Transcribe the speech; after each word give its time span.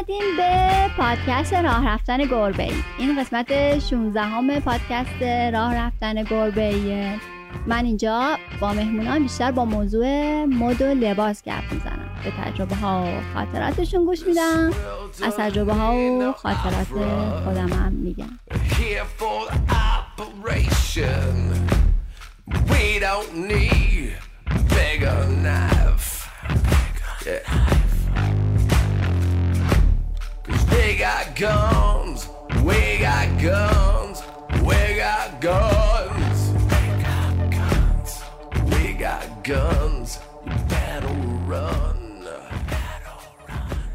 خوش 0.00 0.08
اومدین 0.08 0.36
به 0.36 0.88
پادکست 0.96 1.52
راه 1.52 1.88
رفتن 1.88 2.18
گربه 2.18 2.62
ای. 2.62 2.74
این 2.98 3.20
قسمت 3.20 3.78
16 3.78 4.20
همه 4.20 4.60
پادکست 4.60 5.22
راه 5.52 5.74
رفتن 5.74 6.22
گربه 6.22 6.74
ایه. 6.74 7.20
من 7.66 7.84
اینجا 7.84 8.36
با 8.60 8.72
مهمونان 8.72 9.22
بیشتر 9.22 9.50
با 9.50 9.64
موضوع 9.64 10.44
مد 10.44 10.82
و 10.82 10.84
لباس 10.84 11.42
گپ 11.42 11.72
می‌زنم. 11.72 12.08
به 12.24 12.30
تجربه 12.30 12.76
ها 12.76 13.04
و 13.06 13.34
خاطراتشون 13.34 14.04
گوش 14.04 14.26
میدم. 14.26 14.70
از 15.24 15.36
تجربه 15.36 15.74
ها 15.74 15.94
و 15.94 16.32
خاطرات 16.32 16.86
خودم 17.44 17.72
هم 17.72 17.92
میگم. 17.92 18.38
We 27.30 27.79
they 30.90 30.96
got 30.96 31.36
guns, 31.36 32.28
we 32.64 32.98
got 32.98 33.40
guns, 33.40 34.24
we 34.60 34.96
got 34.96 35.40
guns. 35.40 36.50
We 36.50 37.02
got 37.04 37.50
guns, 37.50 38.22
we 38.64 38.92
got 38.94 39.44
guns. 39.44 40.18
You 40.44 40.52
better 40.68 41.06
run. 41.46 41.89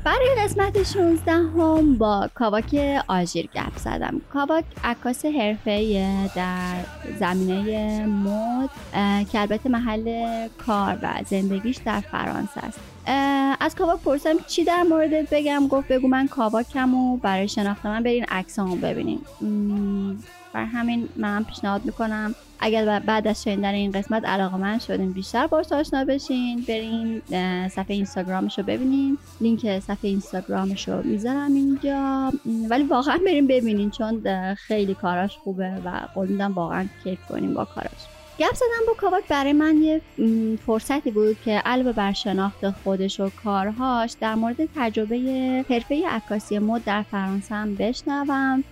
برای 0.06 0.36
قسمت 0.44 0.84
16 0.84 1.32
هم 1.32 1.98
با 1.98 2.30
کاواک 2.36 2.76
آژیر 3.08 3.50
گپ 3.56 3.78
زدم. 3.78 4.22
کاواک 4.34 4.64
عکاس 4.84 5.26
حرفه‌ایه 5.26 6.32
در 6.36 6.76
زمینه 7.20 8.06
مد 8.06 8.70
که 9.32 9.40
البته 9.40 9.70
محل 9.70 10.48
کار 10.66 10.98
و 11.02 11.10
زندگیش 11.26 11.78
در 11.78 12.00
فرانسه 12.00 12.62
است. 12.66 12.80
از 13.60 13.76
کاواک 13.76 14.00
پرسیدم 14.00 14.36
چی 14.48 14.64
در 14.64 14.84
موردت 14.84 15.28
بگم؟ 15.32 15.68
گفت 15.68 15.88
بگو 15.88 16.08
من 16.08 16.28
کاواکم 16.28 16.94
و 16.94 17.18
برای 17.18 17.48
شناخت 17.48 17.86
من 17.86 18.04
برین 18.04 18.26
عکسامو 18.30 18.76
ببینین 18.76 19.20
بر 20.56 20.66
همین 20.66 21.10
من 21.16 21.44
پیشنهاد 21.44 21.86
می‌کنم 21.86 22.36
اگر 22.60 23.00
بعد 23.00 23.28
از 23.28 23.44
شنیدن 23.44 23.74
این 23.74 23.92
قسمت 23.92 24.26
علاقه 24.26 24.58
من 24.58 24.80
شدین 24.80 25.12
بیشتر 25.12 25.48
باش 25.48 25.72
آشنا 25.72 26.06
بشین. 26.06 26.66
برین 26.68 27.22
اه، 27.32 27.68
صفحه 27.68 27.96
اینستاگرامش 27.96 28.58
رو 28.58 28.66
ببینین. 28.66 29.18
لینک 29.42 29.80
صفحه 29.80 30.10
اینستاگرامش 30.10 30.88
رو 30.88 31.04
می‌ذارم 31.04 31.54
اینجا. 31.54 32.32
ولی 32.70 32.84
واقعا 32.84 33.20
بریم 33.26 33.48
ببینین 33.48 33.90
چون 33.90 34.24
خیلی 34.54 34.94
کاراش 34.94 35.38
خوبه 35.38 35.74
و 35.86 35.90
قول 36.16 36.28
میدم 36.28 36.54
واقعا 36.54 36.86
کیف 37.04 37.20
کنیم 37.30 37.54
با 37.54 37.66
کاراش. 37.66 38.15
گپ 38.40 38.54
زدم 38.54 38.86
با 38.88 38.94
کاواک 38.94 39.28
برای 39.28 39.54
من 39.54 39.78
یه 39.78 40.02
فرصتی 40.66 41.12
بود 41.12 41.38
که 41.46 41.52
علاوه 41.52 41.92
بر 41.92 42.14
شناخت 42.14 42.70
خودش 42.70 43.20
و 43.20 43.30
کارهاش 43.44 44.16
در 44.22 44.36
مورد 44.36 44.56
تجربه 44.76 45.18
حرفه 45.70 46.08
عکاسی 46.08 46.60
مد 46.60 46.84
در 46.84 47.02
فرانسه 47.02 47.56
هم 47.56 47.76
بشنوم. 47.76 48.64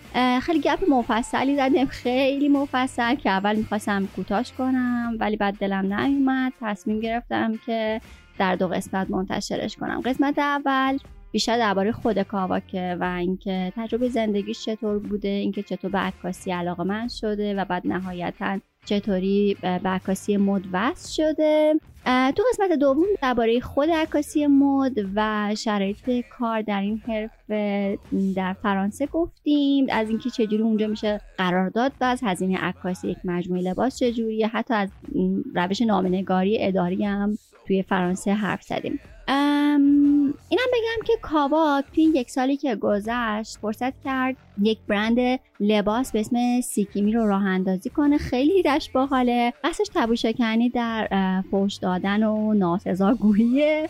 خیلی 0.41 0.59
گپ 0.59 0.89
مفصلی 0.89 1.55
زدیم 1.55 1.85
خیلی 1.85 2.49
مفصل 2.49 3.15
که 3.15 3.29
اول 3.29 3.55
می‌خواستم 3.55 4.07
کوتاش 4.15 4.51
کنم 4.51 5.17
ولی 5.19 5.37
بعد 5.37 5.57
دلم 5.57 5.93
نیومد. 5.93 6.53
تصمیم 6.61 6.99
گرفتم 6.99 7.59
که 7.65 8.01
در 8.39 8.55
دو 8.55 8.67
قسمت 8.67 9.11
منتشرش 9.11 9.75
کنم. 9.75 10.01
قسمت 10.01 10.39
اول 10.39 10.97
بیشتر 11.31 11.57
درباره 11.57 11.91
خود 11.91 12.21
کاواکه 12.21 12.97
و 12.99 13.03
اینکه 13.03 13.73
تجربه 13.75 14.09
زندگیش 14.09 14.65
چطور 14.65 14.99
بوده 14.99 15.27
اینکه 15.27 15.63
چطور 15.63 15.91
به 15.91 15.97
عکاسی 15.97 16.51
علاقه 16.51 16.83
من 16.83 17.07
شده 17.07 17.55
و 17.55 17.65
بعد 17.65 17.87
نهایتا 17.87 18.59
چطوری 18.85 19.57
به 19.61 19.89
عکاسی 19.89 20.37
مد 20.37 20.61
وصل 20.73 21.11
شده. 21.11 21.79
تو 22.05 22.43
قسمت 22.49 22.71
دوم 22.79 23.05
درباره 23.21 23.59
خود 23.59 23.89
عکاسی 23.89 24.47
مد 24.47 24.91
و 25.15 25.51
شرایط 25.57 26.25
کار 26.39 26.61
در 26.61 26.81
این 26.81 27.01
حرفه 27.07 27.97
در 28.35 28.53
فرانسه 28.53 29.05
گفتیم. 29.05 29.87
از 29.91 30.09
اینکه 30.09 30.29
چجوری 30.29 30.63
اونجا 30.63 30.87
میشه 30.87 31.21
قرارداد 31.37 31.91
بست 32.01 32.23
هزینه 32.23 32.57
عکاسی 32.57 33.07
یک 33.07 33.17
مجموعه 33.23 33.61
لباس 33.61 33.99
چجوریه. 33.99 34.47
حتی 34.47 34.73
از 34.73 34.89
روش 35.55 35.81
نامنگاری 35.81 36.57
اداری 36.61 37.05
هم 37.05 37.37
توی 37.67 37.83
فرانسه 37.83 38.33
حرف 38.33 38.63
زدیم. 38.63 38.99
اینم 40.49 40.65
بگم 40.73 41.05
که 41.05 41.13
کاواک 41.21 41.85
توی 41.95 42.03
یک 42.03 42.29
سالی 42.29 42.57
که 42.57 42.75
گذشت 42.75 43.57
فرصت 43.61 43.93
کرد 44.03 44.35
یک 44.61 44.77
برند 44.87 45.39
لباس 45.59 46.11
به 46.11 46.19
اسم 46.19 46.61
سیکیمی 46.61 47.13
رو 47.13 47.27
راه 47.27 47.45
اندازی 47.45 47.89
کنه. 47.89 48.17
خیلی 48.17 48.51
ایدش 48.51 48.89
باحاله. 48.89 49.53
قصدش 49.63 49.87
تبو 49.95 50.15
شکنی 50.15 50.69
در 50.69 51.07
فوش 51.51 51.75
دادن 51.75 52.23
و 52.23 52.53
ناسزاگوییه 52.53 53.89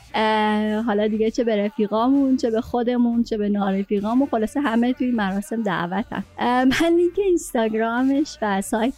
حالا 0.86 1.08
دیگه 1.08 1.32
چه 1.32 1.44
به 1.44 1.66
رفیقامون 1.66 2.38
چه 2.38 2.52
به 2.52 2.62
خودمون 2.62 3.24
چه 3.24 3.38
به 3.38 3.50
نارفیقامون. 3.50 4.28
خلاصه 4.32 4.62
همه 4.62 4.94
توی 4.94 5.12
مراسم 5.12 5.64
دعوت 5.64 6.06
هم. 6.12 6.24
من 6.40 6.96
لینک 6.98 7.20
اینستاگرامش 7.26 8.38
و 8.42 8.62
سایت 8.62 8.94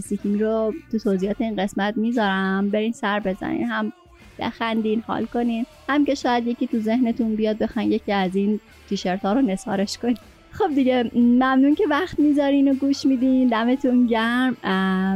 سیکیمی 0.00 0.38
رو 0.38 0.74
تو 0.92 0.98
توضیحات 0.98 1.40
این 1.40 1.56
قسمت 1.56 1.96
می‌ذارم. 1.96 2.70
برین 2.70 2.92
سر 2.92 3.20
بزنین. 3.20 3.64
هم 3.64 3.92
بخندین 4.40 5.02
حال 5.06 5.26
کنین. 5.26 5.66
هم 5.88 6.04
که 6.04 6.14
شاید 6.14 6.46
یکی 6.46 6.66
تو 6.66 6.78
ذهنتون 6.78 7.36
بیاد 7.36 7.58
بخواین 7.58 7.92
یکی 7.92 8.12
از 8.12 8.36
این 8.36 8.60
تیشرت 8.88 9.22
ها 9.22 9.32
رو 9.32 9.40
نثارش 9.40 9.98
کنین. 9.98 10.16
خب 10.52 10.74
دیگه 10.74 11.10
ممنون 11.14 11.74
که 11.74 11.84
وقت 11.90 12.18
می‌ذارین 12.18 12.70
و 12.70 12.74
گوش 12.74 13.06
میدین. 13.06 13.48
دمتون 13.48 14.06
گرم. 14.06 14.56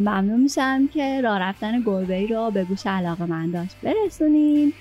ممنون 0.01 0.41
میشم 0.41 0.89
که 0.95 1.21
راه 1.21 1.39
رفتن 1.39 1.81
گربه 1.81 2.15
ای 2.15 2.27
رو 2.27 2.51
به 2.51 2.65
گوش 2.65 2.87
علاقه 2.87 3.27
من 3.27 3.51
داشت 3.51 3.77
برسونین. 3.83 4.73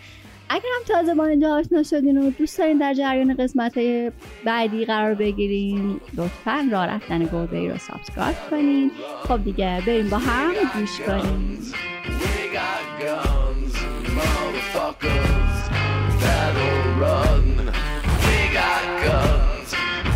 اگر 0.50 0.64
هم 0.76 0.96
تازه 0.96 1.16
با 1.16 1.26
اینجا 1.26 1.56
آشنا 1.56 1.84
شدین 1.84 2.18
و 2.18 2.30
دوست 2.30 2.58
دارین 2.58 2.78
در 2.78 2.94
جریان 2.94 3.34
قسمت 3.34 3.78
های 3.78 4.12
بعدی 4.46 4.86
قرار 4.86 5.14
بگیرین 5.14 6.00
لطفا 6.18 6.68
راه 6.72 6.86
رفتن 6.86 7.20
گربه 7.20 7.58
ای 7.58 7.70
رو 7.70 7.78
subscribe 7.78 8.36
کنین. 8.52 8.92
خب 9.24 9.44
دیگه 9.44 9.82
بریم 9.88 10.10
با 10.10 10.18
هم 10.18 10.52
گوش 10.74 11.02
guns, 11.02 11.76
motherfuckers 14.18 15.56
that'll 16.22 16.82
run. 17.04 17.46
We 18.26 18.38
got 18.60 18.86
guns, 19.06 19.70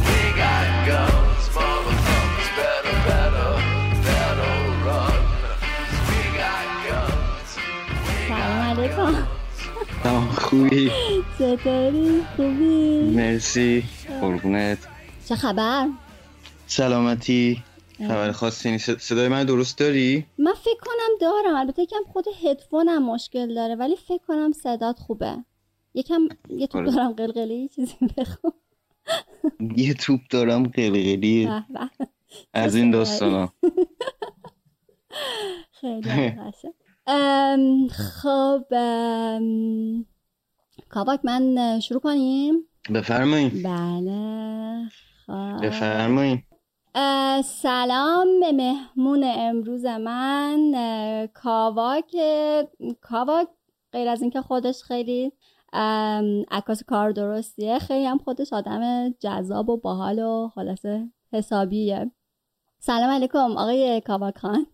we 0.08 0.20
got 0.44 0.68
guns, 0.90 1.44
motherfuckers 1.56 2.50
better, 2.60 2.96
better, 3.10 3.50
that'll 4.08 4.66
run. 4.88 5.22
We 6.10 6.22
got 6.42 6.68
guns, 6.88 7.50
we 8.10 8.30
got 8.30 8.68
علیکم 8.70 9.14
سلام 10.04 10.28
خوبی 10.28 10.92
چطوری 11.40 12.24
خوبی 12.36 13.12
مرسی 13.16 13.84
قربونت 14.22 14.78
چه 15.30 15.36
خبر 15.36 15.88
سلامتی 16.68 17.64
خبر 17.98 18.32
خاصی 18.32 18.72
نیست. 18.72 18.98
صدای 18.98 19.28
من 19.28 19.44
درست 19.44 19.78
داری؟ 19.78 20.26
من 20.38 20.54
فکر 20.54 20.80
کنم 20.86 21.18
دارم. 21.22 21.56
البته 21.56 21.82
یکم 21.82 22.04
خود 22.14 22.26
هدفونم 22.44 23.04
مشکل 23.04 23.56
داره 23.56 23.76
ولی 23.76 23.96
فکر 23.96 24.26
کنم 24.28 24.52
صدات 24.52 25.00
خوبه. 25.00 25.44
یکم 25.94 26.28
یه 26.50 26.68
تو 26.68 26.78
آره. 26.78 26.92
دارم 26.92 27.12
قلقلی 27.12 27.70
چیزی 27.76 27.96
بخون. 28.18 28.52
یه 29.78 29.94
توپ 29.94 30.20
دارم 30.30 30.64
قلقلی. 30.64 31.50
از 32.54 32.76
این 32.76 32.92
داستانا. 32.92 33.54
خیلی 35.82 36.34
خب 37.90 38.64
ام، 38.74 40.06
کاواک 40.90 41.20
من 41.24 41.80
شروع 41.80 42.00
کنیم؟ 42.02 42.56
بفرمایین. 42.94 43.64
بله 43.64 44.90
خب. 45.26 45.66
بفرمایین. 45.66 46.38
اه، 46.38 46.47
سلام 47.44 48.40
به 48.40 48.52
مهمون 48.52 49.24
امروز 49.24 49.86
من 49.86 50.72
اه، 50.76 51.28
کاواک 51.28 52.16
کاواک 53.02 53.48
غیر 53.92 54.10
از 54.10 54.22
اینکه 54.22 54.42
خودش 54.42 54.84
خیلی 54.84 55.32
عکاس 56.52 56.84
کار 56.84 57.12
درستیه 57.12 57.80
خیلی 57.80 58.06
هم 58.06 58.18
خودش 58.18 58.54
آدم 58.54 59.10
جذاب 59.20 59.70
و 59.70 59.78
باحال 59.78 60.20
و 60.20 60.50
خلاصه 60.56 61.10
حسابیه. 61.34 62.12
سلام 62.80 63.10
علیکم 63.10 63.58
آقای 63.58 64.02
کاواک 64.02 64.38
خان 64.38 64.68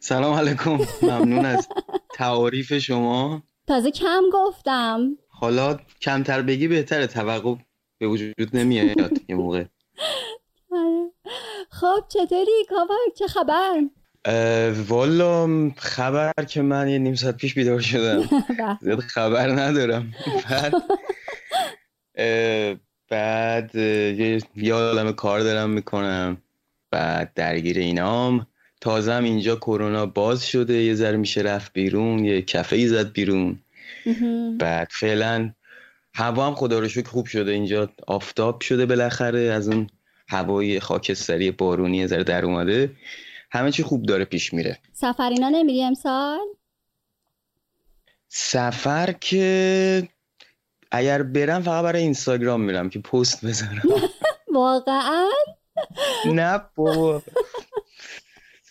سلام 0.00 0.34
علیکم 0.34 0.78
ممنون 1.02 1.44
از 1.44 1.68
تعاریف 2.14 2.78
شما. 2.78 3.42
تازه 3.66 3.90
کم 3.90 4.22
گفتم. 4.32 5.16
حالا 5.28 5.76
کمتر 6.00 6.42
بگی 6.42 6.68
بهتره 6.68 7.06
توقع 7.06 7.54
به 7.98 8.06
وجود 8.06 8.56
نمیاد 8.56 9.12
یه 9.28 9.36
موقع. 9.36 9.64
خب 11.80 12.04
چطوری؟ 12.08 12.64
کاواک 12.68 13.14
چه 13.18 13.26
خبر؟ 13.26 13.80
والا 14.88 15.70
خبر 15.76 16.32
که 16.48 16.62
من 16.62 16.88
یه 16.88 16.98
نیم 16.98 17.14
ساعت 17.14 17.36
پیش 17.36 17.54
بیدار 17.54 17.80
شدم. 17.80 18.20
به. 18.58 18.78
زیاد 18.80 19.00
خبر 19.00 19.48
ندارم. 19.48 20.12
بعد 20.50 20.74
بعد 23.10 23.74
یه 23.74 24.74
عالم 24.74 25.12
کار 25.12 25.40
دارم 25.40 25.70
می‌کنم. 25.70 26.36
بعد 26.90 27.32
درگیر 27.34 27.78
اینام. 27.78 28.46
تازه 28.80 29.12
هم 29.12 29.24
اینجا 29.24 29.56
کرونا 29.56 30.06
باز 30.06 30.46
شده. 30.46 30.74
یه 30.74 30.94
ذره 30.94 31.16
میشه 31.16 31.40
رفت 31.40 31.72
بیرون. 31.72 32.24
یه 32.24 32.42
کفه 32.42 32.76
ای 32.76 32.88
زد 32.88 33.12
بیرون. 33.12 33.58
بعد 34.58 34.88
فعلا 34.90 35.52
هوا 36.14 36.46
هم 36.46 36.54
خدا 36.54 36.78
رو 36.78 36.88
شکر 36.88 37.08
خوب 37.08 37.26
شده. 37.26 37.50
اینجا 37.50 37.90
آفتاب 38.06 38.60
شده 38.60 38.86
بالاخره. 38.86 39.40
از 39.40 39.68
اون 39.68 39.86
هوای 40.34 40.80
خاکستری 40.80 41.50
بارونی 41.50 42.06
ذره 42.06 42.24
در 42.24 42.44
اومده. 42.44 42.90
همه 43.50 43.70
چی 43.70 43.82
خوب 43.82 44.06
داره 44.06 44.24
پیش 44.24 44.54
میره. 44.54 44.78
سفرینا 44.92 45.48
نمیری 45.48 45.82
امسال؟ 45.82 46.38
سفر 48.28 49.12
که 49.12 50.08
اگر 50.90 51.22
برم 51.22 51.62
فقط 51.62 51.84
برای 51.84 52.02
اینستاگرام 52.02 52.60
میرم 52.60 52.88
که 52.90 52.98
پست 52.98 53.44
بذارم 53.44 53.82
واقعا؟ 54.54 55.28
نه 56.26 56.60
بابا. 56.76 57.22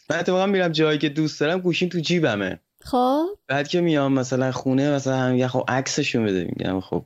من 0.09 0.19
اتفاقا 0.19 0.45
میرم 0.45 0.71
جایی 0.71 0.97
که 0.99 1.09
دوست 1.09 1.39
دارم 1.39 1.59
گوشیم 1.59 1.89
تو 1.89 1.99
جیبمه. 1.99 2.59
خب. 2.79 3.25
بعد 3.47 3.67
که 3.67 3.81
میام 3.81 4.13
مثلا 4.13 4.51
خونه 4.51 4.91
مثلا 4.91 5.17
هم 5.17 5.31
میگن 5.31 5.47
خب 5.47 5.65
عکسشو 5.67 6.23
بده 6.23 6.43
میگم 6.43 6.79
خب 6.79 7.05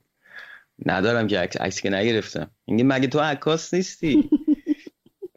ندارم 0.85 1.27
که 1.27 1.39
عکس 1.39 1.57
عکس 1.57 1.81
که 1.81 1.89
نگرفتم. 1.89 2.51
میگه 2.67 2.83
مگه 2.83 3.07
تو 3.07 3.19
عکاس 3.19 3.73
نیستی؟ 3.73 4.29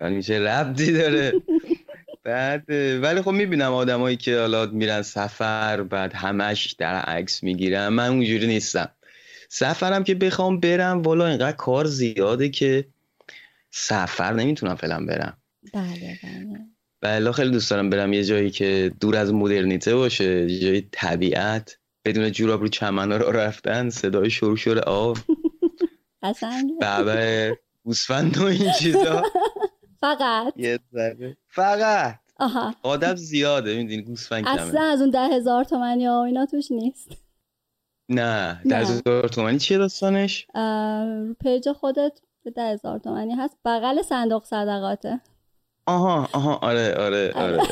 یعنی 0.00 0.16
میشه 0.16 0.34
ربطی 0.34 0.92
داره؟ 0.92 1.32
بعد 2.24 2.70
ولی 3.02 3.22
خب 3.22 3.30
می‌بینم 3.30 3.72
آدمایی 3.72 4.16
که 4.16 4.38
حالا 4.38 4.66
میرن 4.66 5.02
سفر 5.02 5.82
بعد 5.82 6.14
همش 6.14 6.72
در 6.72 6.94
عکس 6.94 7.42
می‌گیرن. 7.42 7.88
من 7.88 8.08
اونجوری 8.08 8.46
نیستم. 8.46 8.88
سفرم 9.48 10.04
که 10.04 10.14
بخوام 10.14 10.60
برم 10.60 11.02
والا 11.02 11.26
اینقدر 11.26 11.56
کار 11.56 11.86
زیاده 11.86 12.48
که 12.48 12.84
سفر 13.70 14.32
نمی‌تونم 14.32 14.74
فعلا 14.74 15.04
برم. 15.04 15.36
بله 15.74 16.18
بله. 16.22 16.58
بله 17.00 17.32
خیلی 17.32 17.50
دوست 17.50 17.70
دارم 17.70 17.90
برم 17.90 18.12
یه 18.12 18.24
جایی 18.24 18.50
که 18.50 18.92
دور 19.00 19.16
از 19.16 19.32
مدرنیته 19.32 19.94
باشه 19.94 20.50
یه 20.50 20.60
جای 20.60 20.82
طبیعت 20.92 21.78
بدون 22.04 22.32
جوراب 22.32 22.60
رو 22.60 22.68
چمن 22.68 23.12
رو 23.12 23.32
رفتن 23.32 23.90
صدای 23.90 24.30
شور 24.30 24.56
شور 24.56 24.78
آب. 24.78 25.18
بابا 26.80 27.54
گوسفند 27.84 28.38
و 28.38 28.44
این 28.44 28.72
چیزا. 28.78 29.22
فقط. 30.00 30.52
یه 30.56 30.78
ذره. 30.94 31.36
فقط. 31.48 32.18
آها. 32.40 32.74
آدم 32.82 33.14
زیاده 33.14 33.76
می‌دونی 33.76 34.02
گوسفند 34.02 34.44
اصلا 34.46 34.82
از 34.82 35.00
اون 35.00 35.10
ده 35.10 35.28
هزار 35.28 35.64
تومنی 35.64 36.06
ها 36.06 36.20
و 36.20 36.24
اینا 36.24 36.46
توش 36.46 36.70
نیست. 36.70 37.08
نه. 38.08 38.60
در 38.70 38.80
هزار 38.82 39.28
تومانی 39.28 39.58
چیه 39.58 39.78
داستانش؟ 39.78 40.46
رو 40.54 41.34
پیج 41.40 41.72
خودت 41.72 42.20
به 42.44 42.50
ده 42.50 42.62
هزار 42.62 42.98
تومنی 42.98 43.34
هست. 43.34 43.56
بغل 43.64 44.02
صندوق 44.02 44.44
صدقاته. 44.44 45.20
آها 45.86 46.28
آها. 46.32 46.56
آره 46.56 46.94
آره 46.94 47.32
آره. 47.34 47.62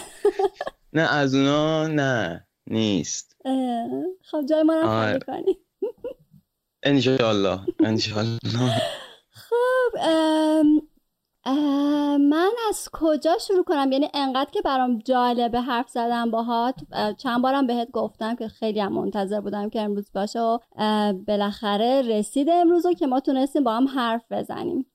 نه 0.92 1.14
از 1.14 1.34
اونا 1.34 1.86
نه 1.86 2.46
نیست. 2.66 3.36
خب 4.22 4.46
جای 4.48 4.62
ما 4.62 4.74
رو 4.74 4.88
آره. 4.88 5.12
خالی 5.12 5.20
کنی. 5.20 5.58
انشالله 6.82 7.60
انشالله 7.80 8.82
خب 9.30 9.98
من 12.20 12.50
از 12.68 12.88
کجا 12.92 13.38
شروع 13.38 13.64
کنم؟ 13.64 13.92
یعنی 13.92 14.08
انقدر 14.14 14.50
که 14.50 14.62
برام 14.62 14.98
جالبه 14.98 15.60
حرف 15.60 15.88
زدم 15.88 16.30
باهات. 16.30 16.74
اه، 16.92 17.14
چند 17.14 17.42
بارم 17.42 17.66
بهت 17.66 17.90
گفتم 17.90 18.36
که 18.36 18.48
خیلی 18.48 18.80
هم 18.80 18.92
منتظر 18.92 19.40
بودم 19.40 19.70
که 19.70 19.80
امروز 19.80 20.10
باشه 20.14 20.40
و 20.40 20.58
بالاخره 21.26 22.02
رسید 22.02 22.48
امروز 22.50 22.86
و 22.86 22.92
که 22.92 23.06
ما 23.06 23.20
تونستیم 23.20 23.64
با 23.64 23.72
هم 23.72 23.88
حرف 23.88 24.24
بزنیم. 24.30 24.86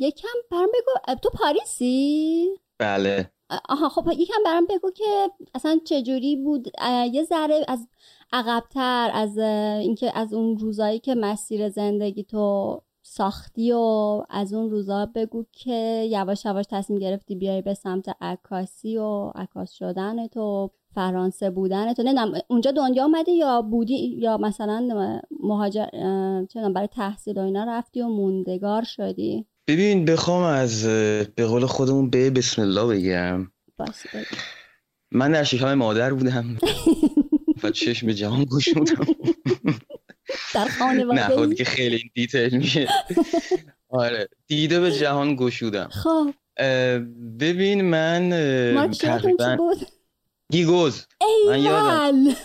یکم 0.00 0.38
برام 0.50 0.68
بگو 0.68 1.14
تو 1.22 1.30
پاریسی؟ 1.30 2.48
بله. 2.78 3.30
آها 3.68 3.88
خب 3.88 4.08
یکم 4.18 4.42
برام 4.44 4.66
بگو 4.66 4.90
که 4.90 5.30
اصلا 5.54 5.80
چجوری 5.84 6.36
بود؟ 6.36 6.68
یه 7.12 7.24
ذره 7.24 7.64
از 7.68 7.88
عقبتر 8.32 9.10
از 9.14 9.38
اینکه 9.38 10.18
از 10.18 10.34
اون 10.34 10.58
روزایی 10.58 10.98
که 10.98 11.14
مسیر 11.14 11.68
زندگی 11.68 12.24
تو 12.24 12.80
ساختی 13.08 13.72
و 13.72 14.22
از 14.30 14.52
اون 14.54 14.70
روزا 14.70 15.06
بگو 15.14 15.44
که 15.52 16.06
یواش 16.10 16.44
یواش 16.44 16.64
تصمیم 16.70 16.98
گرفتی 16.98 17.34
بیای 17.34 17.62
به 17.62 17.74
سمت 17.74 18.08
عکاسی 18.20 18.96
و 18.96 19.32
عکاس 19.34 19.72
شدن 19.72 20.26
تو 20.26 20.70
فرانسه 20.94 21.50
بودن 21.50 21.92
تو. 21.92 22.02
نمی‌دونم 22.02 22.32
اونجا 22.48 22.70
دنیا 22.70 23.04
اومدی 23.04 23.32
یا 23.32 23.62
بودی؟ 23.62 24.16
یا 24.18 24.36
مثلا 24.36 24.88
مهاجر 25.42 25.86
چه 26.46 26.68
برای 26.68 26.86
تحصیل 26.86 27.38
و 27.38 27.42
اینا 27.42 27.64
رفتی 27.64 28.00
و 28.00 28.08
موندگار 28.08 28.82
شدی؟ 28.82 29.46
ببین 29.68 30.04
بخوام 30.04 30.42
از 30.42 30.84
به 31.34 31.46
قول 31.48 31.66
خودمون 31.66 32.10
به 32.10 32.30
بسم 32.30 32.62
الله 32.62 32.96
بگم. 32.96 33.50
من 35.12 35.32
در 35.32 35.44
شکم 35.44 35.74
مادر 35.74 36.12
بودم. 36.12 36.44
و 37.62 37.70
چشم 37.70 38.12
جهان 38.12 38.44
گشودم 38.44 39.06
در 40.56 40.64
نه 40.64 40.70
خانواده 40.70 41.22
خب 41.22 41.38
ای؟ 41.38 41.46
دیگه 41.46 41.64
خیلی 41.64 42.10
دیتیل 42.14 42.56
میشه 42.56 42.88
آره 43.88 44.28
دیده 44.46 44.80
به 44.80 44.92
جهان 44.92 45.36
گشودم 45.36 45.88
خب 45.88 46.34
ببین 47.40 47.80
من 47.80 48.90
تقریبا؟ 49.00 49.56
گیگوز 50.52 51.06
من 51.48 51.60
یادم 51.60 52.36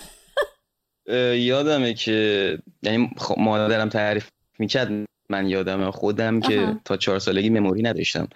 یادمه 1.36 1.94
که 1.94 2.58
یعنی 2.84 3.10
خب 3.18 3.36
مادرم 3.40 3.90
تعریف 3.90 4.30
می‌کرد 4.60 4.92
من 5.30 5.48
یادمه 5.50 5.92
خودم 5.92 6.40
که. 6.40 6.76
تا 6.86 6.98
چهار 6.98 7.20
سالگی 7.20 7.50
مموری 7.50 7.82
نداشتم 7.82 8.28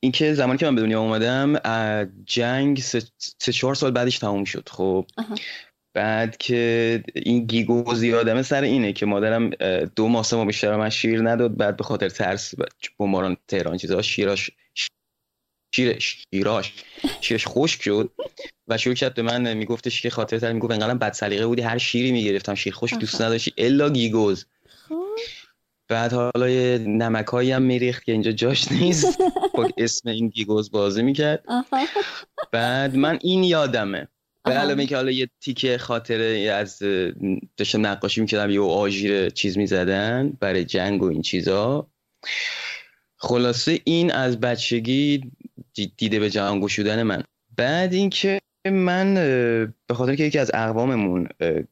اینکه 0.00 0.34
زمانی 0.34 0.58
که 0.58 0.66
من 0.66 0.74
به 0.74 0.80
دنیا 0.80 1.00
اومدم 1.00 1.56
جنگ 2.24 2.80
سه 2.80 3.02
سه 3.18 3.52
چهار 3.52 3.74
سال 3.74 3.90
بعدش 3.90 4.18
تموم 4.18 4.44
شد 4.44 4.68
خب 4.72 5.06
آها. 5.16 5.34
بعد 5.96 6.36
که 6.36 7.02
این 7.14 7.46
گیگوز 7.46 8.02
یادمه 8.02 8.42
سر 8.42 8.62
اینه 8.62 8.92
که 8.92 9.06
مادرم 9.06 9.50
دو 9.96 10.08
ماه 10.08 10.24
سه 10.24 10.36
ماه 10.36 10.46
بیشتر 10.46 10.76
من 10.76 10.90
شیر 10.90 11.30
نداد. 11.30 11.56
بعد 11.56 11.76
به 11.76 11.84
خاطر 11.84 12.08
ترس 12.08 12.54
بمباران 12.98 13.36
تهران 13.48 13.76
چیزا 13.76 14.02
شیراش 14.02 14.50
شیر 15.74 15.98
شیراش 15.98 16.72
شیرش 17.20 17.46
خشک 17.46 17.82
شد. 17.82 18.10
و 18.68 18.78
شروع 18.78 18.94
کرد 18.94 19.14
به 19.14 19.22
من 19.22 19.54
میگفتش 19.54 20.02
که 20.02 20.10
خاطر 20.10 20.38
تر 20.38 20.52
می‌گفت 20.52 20.72
انقدر 20.72 20.94
بد 20.94 21.12
سلیقه 21.12 21.46
بودی 21.46 21.62
هر 21.62 21.78
شیری 21.78 22.12
می‌گرفتم 22.12 22.54
شیر 22.54 22.74
خشک 22.74 22.98
دوست. 22.98 23.22
نداشتی 23.22 23.52
الا 23.58 23.90
گیگوز. 23.90 24.46
خب. 24.88 25.04
بعد 25.88 26.12
حالا 26.12 26.48
یه 26.48 26.78
نمکایی 26.78 27.52
هم 27.52 27.62
میریخت 27.62 28.04
که 28.04 28.12
اینجا 28.12 28.32
جاش 28.32 28.72
نیست. 28.72 29.18
با 29.54 29.68
اسم 29.78 30.08
این 30.08 30.28
گیگوز 30.28 30.70
بازی 30.70 31.02
می‌کرد. 31.02 31.44
بعد 32.52 32.96
من 32.96 33.18
این 33.22 33.44
یادمه. 33.44 34.08
به. 34.46 34.58
علاوه 34.58 34.78
اینکه 34.78 34.96
حالا 34.96 35.10
یه 35.10 35.28
تیکه 35.40 35.78
خاطره 35.78 36.50
از 36.54 36.82
داشتم 37.56 37.86
نقاشی 37.86 38.20
می‌کردم 38.20 38.50
یه 38.50 38.60
آژیر 38.60 39.30
چیز 39.30 39.58
می‌زدن 39.58 40.36
برای 40.40 40.64
جنگ 40.64 41.02
و 41.02 41.06
این 41.06 41.22
چیزا 41.22 41.90
خلاصه 43.16 43.80
این 43.84 44.12
از 44.12 44.40
بچگی 44.40 45.30
دی- 45.74 45.92
دیده 45.96 46.20
به 46.20 46.30
جهان 46.30 46.60
گشودن 46.60 47.02
من 47.02 47.22
بعد 47.56 47.92
اینکه 47.92 48.38
من 48.72 49.14
به 49.86 49.94
خاطر 49.94 50.14
که 50.14 50.24
یکی 50.24 50.38
از 50.38 50.50
اقواممون 50.54 51.28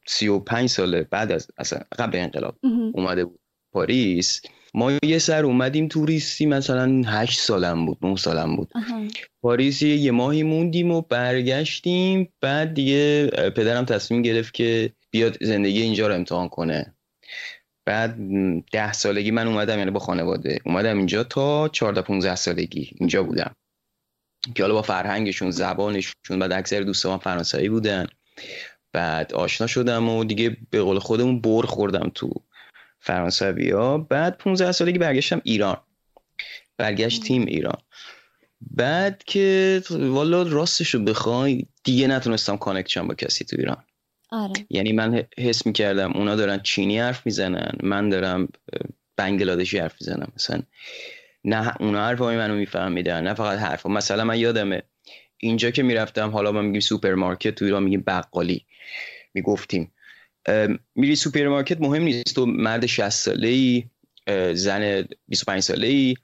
سی 0.07 0.27
و 0.27 0.39
پنج 0.39 0.69
ساله 0.69 1.03
بعد 1.03 1.31
از 1.31 1.47
اصلا 1.57 1.79
قبل 1.99 2.17
انقلاب. 2.17 2.55
اومده 2.93 3.25
بود 3.25 3.39
پاریس 3.71 4.41
ما 4.75 4.91
یه 5.03 5.19
سر 5.19 5.45
اومدیم 5.45 5.87
توریستی 5.87 6.45
مثلا 6.45 7.01
هشت 7.05 7.39
سالم 7.39 7.85
بود 7.85 7.97
نه 8.01 8.15
سالم 8.15 8.55
بود. 8.55 8.71
پاریس 9.41 9.81
یه 9.81 10.11
ماهی 10.11 10.43
موندیم 10.43 10.91
و 10.91 11.01
برگشتیم 11.01 12.33
بعد 12.41 12.73
دیگه 12.73 13.27
پدرم 13.27 13.85
تصمیم 13.85 14.21
گرفت 14.21 14.53
که 14.53 14.93
بیاد 15.11 15.37
زندگی 15.43 15.81
اینجا 15.81 16.07
رو 16.07 16.15
امتحان 16.15 16.49
کنه. 16.49 16.95
بعد 17.85 18.17
ده 18.71 18.93
سالگی 18.93 19.31
من 19.31 19.47
اومدم 19.47 19.77
یعنی 19.77 19.91
با 19.91 19.99
خانواده 19.99 20.59
اومدم 20.65 20.97
اینجا 20.97 21.23
تا 21.23 21.69
14 21.69 22.01
15 22.01 22.35
سالگی 22.35 22.91
اینجا 22.95 23.23
بودم. 23.23 23.55
که 24.55 24.63
حالا 24.63 24.73
با 24.75 24.81
فرهنگشون 24.81 25.51
زبانشون 25.51 26.39
بعد 26.39 26.51
اکثر 26.51 26.81
دوستان 26.81 27.17
فرانسوی 27.17 27.69
بودن. 27.69 28.07
بعد 28.93 29.33
آشنا 29.33 29.67
شدم 29.67 30.09
و 30.09 30.23
دیگه 30.23 30.57
به 30.69 30.81
قول 30.81 30.99
خودمون 30.99 31.41
بر 31.41 31.61
خوردم 31.61 32.11
تو 32.15 32.29
فرانسوی 33.05 33.69
ها 33.71 33.97
بعد 33.97 34.37
15 34.37 34.71
سالگی 34.71 34.97
برگشتم 34.97 35.41
ایران. 35.43 35.77
برگشتیم 36.77 37.45
ایران. 37.45 37.77
بعد 38.61 39.23
که 39.23 39.81
والا 39.89 40.43
راستش 40.43 40.89
رو 40.89 41.03
بخوای 41.03 41.65
دیگه 41.83 42.07
نتونستم 42.07 42.57
کانکت 42.57 42.87
شم 42.87 43.07
با 43.07 43.13
کسی 43.13 43.45
تو 43.45 43.55
ایران. 43.59 43.83
آره. 44.31 44.65
یعنی 44.69 44.91
من 44.91 45.23
حس 45.37 45.65
می‌کردم 45.65 46.13
اونا 46.13 46.35
دارن 46.35 46.59
چینی 46.59 46.99
حرف 46.99 47.25
می‌زنن 47.25 47.71
من 47.83 48.09
دارم 48.09 48.47
بنگلادشی 49.17 49.77
حرف 49.77 49.95
می‌زنم. 50.01 50.31
مثلا 50.35 50.61
نه 51.43 51.73
اونا 51.79 52.05
حرفای 52.05 52.37
منو 52.37 52.55
میفهمیدن 52.55 53.23
نه 53.23 53.33
فقط 53.33 53.59
حرف 53.59 53.85
مثلا 53.85 54.23
من 54.23 54.39
یادمه 54.39 54.83
اینجا 55.37 55.71
که 55.71 55.83
می‌رفتم 55.83 56.29
حالا 56.29 56.51
ما 56.51 56.61
میگیم 56.61 56.81
سوپرمارکت 56.81 57.55
تو 57.55 57.65
ایران 57.65 57.83
میگیم 57.83 58.03
بقالی. 58.07 58.65
می‌گفتیم 59.33 59.91
میری 60.95 61.15
سوپرمارکت 61.15 61.81
مهم 61.81 62.03
نیست 62.03 62.35
تو 62.35 62.45
مرد 62.45 62.85
60 62.85 63.09
ساله 63.09 63.47
ای 63.47 63.83
زن 64.53 65.05
25 65.27 65.61
ساله 65.61 65.87
ای 65.87 66.15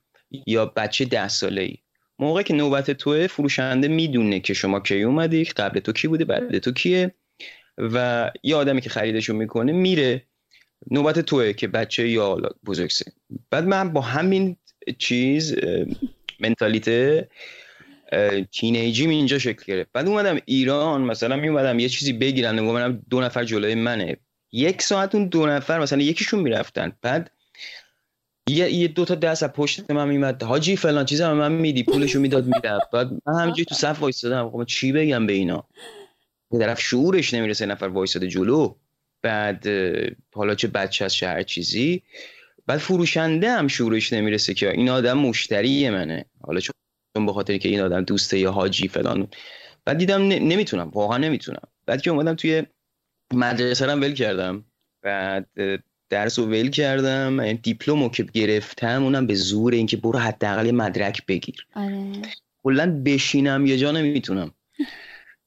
یا 0.47 0.65
بچه 0.65 1.05
10 1.05 1.27
ساله 1.27 1.61
ای 1.61 1.77
موقع 2.19 2.41
که 2.41 2.53
نوبت 2.53 2.91
توه 2.91 3.27
فروشنده 3.27 3.87
می‌دونه 3.87 4.39
که 4.39 4.53
شما 4.53 4.79
کی 4.79 5.01
اومدی 5.01 5.43
قبل 5.43 5.79
تو 5.79 5.91
کی 5.91 6.07
بوده 6.07 6.25
بعد 6.25 6.57
تو 6.57 6.71
کیه 6.71 7.11
و 7.77 8.31
یه 8.43 8.55
آدمی 8.55 8.81
که 8.81 8.89
خریدشو 8.89 9.33
می‌کنه 9.33 9.71
میره. 9.71 10.25
نوبت 10.91 11.19
توه 11.19 11.53
که 11.53 11.67
بچه 11.67 12.09
یا 12.09 12.35
بزرگسه 12.65 13.11
بعد 13.51 13.63
من 13.67 13.93
با 13.93 14.01
همین 14.01 14.57
چیز 14.97 15.55
منتالیته 16.39 17.29
تینیجیم 18.51 19.09
اینجا 19.09 19.39
شکل 19.39 19.63
گرفت. 19.67 19.89
بعد 19.93 20.07
اومدم 20.07 20.39
ایران 20.45 21.01
مثلا 21.01 21.35
می 21.35 21.47
اومدم 21.47 21.79
یه 21.79 21.89
چیزی 21.89 22.13
بگیرن 22.13 22.59
و 22.59 22.73
منم 22.73 23.03
دو 23.09 23.21
نفر 23.21 23.43
جلوی 23.43 23.75
منه. 23.75 24.17
یک 24.51 24.81
ساعت 24.81 25.15
اون 25.15 25.27
دو 25.27 25.45
نفر 25.45 25.79
مثلا 25.79 26.01
یکیشون 26.01 26.39
می‌رفتن. 26.39 26.91
بعد 27.01 27.31
یه 28.49 28.71
یه 28.71 28.87
دو 28.87 29.05
تا 29.05 29.15
دست 29.15 29.43
از 29.43 29.53
پشت 29.53 29.91
من 29.91 30.07
میمد 30.07 30.43
حاجی 30.43 30.75
فلان 30.75 31.05
چیزا 31.05 31.29
به 31.29 31.33
من 31.33 31.51
میدی 31.51 31.83
پولشو 31.83 32.19
می‌داد 32.19 32.45
می‌رفت. 32.45 32.91
بعد 32.91 33.09
من 33.25 33.41
همینجوری 33.41 33.65
تو 33.65 33.75
صف 33.75 34.01
وایسادم 34.01 34.49
خب 34.49 34.63
چی 34.63 34.91
بگم 34.91 35.27
به 35.27 35.33
اینا؟ 35.33 35.67
یه 36.51 36.59
طرف 36.59 36.81
شعورش 36.81 37.33
نمی‌رسه 37.33 37.65
نفر 37.65 37.85
وایساده 37.85 38.27
جلو. 38.27 38.75
بعد 39.21 39.67
حالا 40.33 40.55
چه 40.55 40.67
بچه 40.67 41.05
از 41.05 41.23
هر 41.23 41.43
چیزی. 41.43 42.01
بعد 42.67 42.79
فروشنده 42.79 43.51
هم 43.51 43.67
شعورش 43.67 44.13
نمی‌رسه 44.13 44.53
که 44.53 44.71
این 44.71 44.89
آدم 44.89 45.17
مشتری 45.17 45.89
منه. 45.89 46.25
حالا 46.41 46.59
چون 46.59 46.73
به 47.13 47.33
خاطر 47.33 47.57
که 47.57 47.69
این 47.69 47.81
آدم 47.81 48.01
دوسته 48.01 48.39
یا 48.39 48.51
حاجی 48.51 48.87
فلان 48.87 49.27
بعد 49.85 49.97
دیدم 49.97 50.21
نمی‌تونم 50.21 50.89
واقعا 50.89 51.17
نمی‌تونم. 51.17 51.61
بعد 51.85 52.01
که 52.01 52.11
اومدم 52.11 52.35
توی 52.35 52.63
مدرسه 53.33 53.85
رو 53.85 53.91
هم 53.91 54.01
ول 54.01 54.13
کردم. 54.13 54.65
بعد 55.01 55.49
درس 56.09 56.39
رو 56.39 56.45
ول 56.45 56.69
کردم 56.69 57.39
یعنی 57.39 57.53
دیپلمو 57.53 58.09
که 58.09 58.23
گرفتم 58.23 59.03
اونم 59.03 59.27
به 59.27 59.35
زور 59.35 59.73
اینکه 59.73 59.97
برو 59.97 60.19
حداقل 60.19 60.65
یه 60.65 60.71
مدرک 60.71 61.25
بگیر. 61.25 61.67
آره. 61.75 62.11
کلا 62.63 63.01
بشینم 63.05 63.65
یه 63.65 63.77
جا 63.77 63.91
نمی‌تونم. 63.91 64.51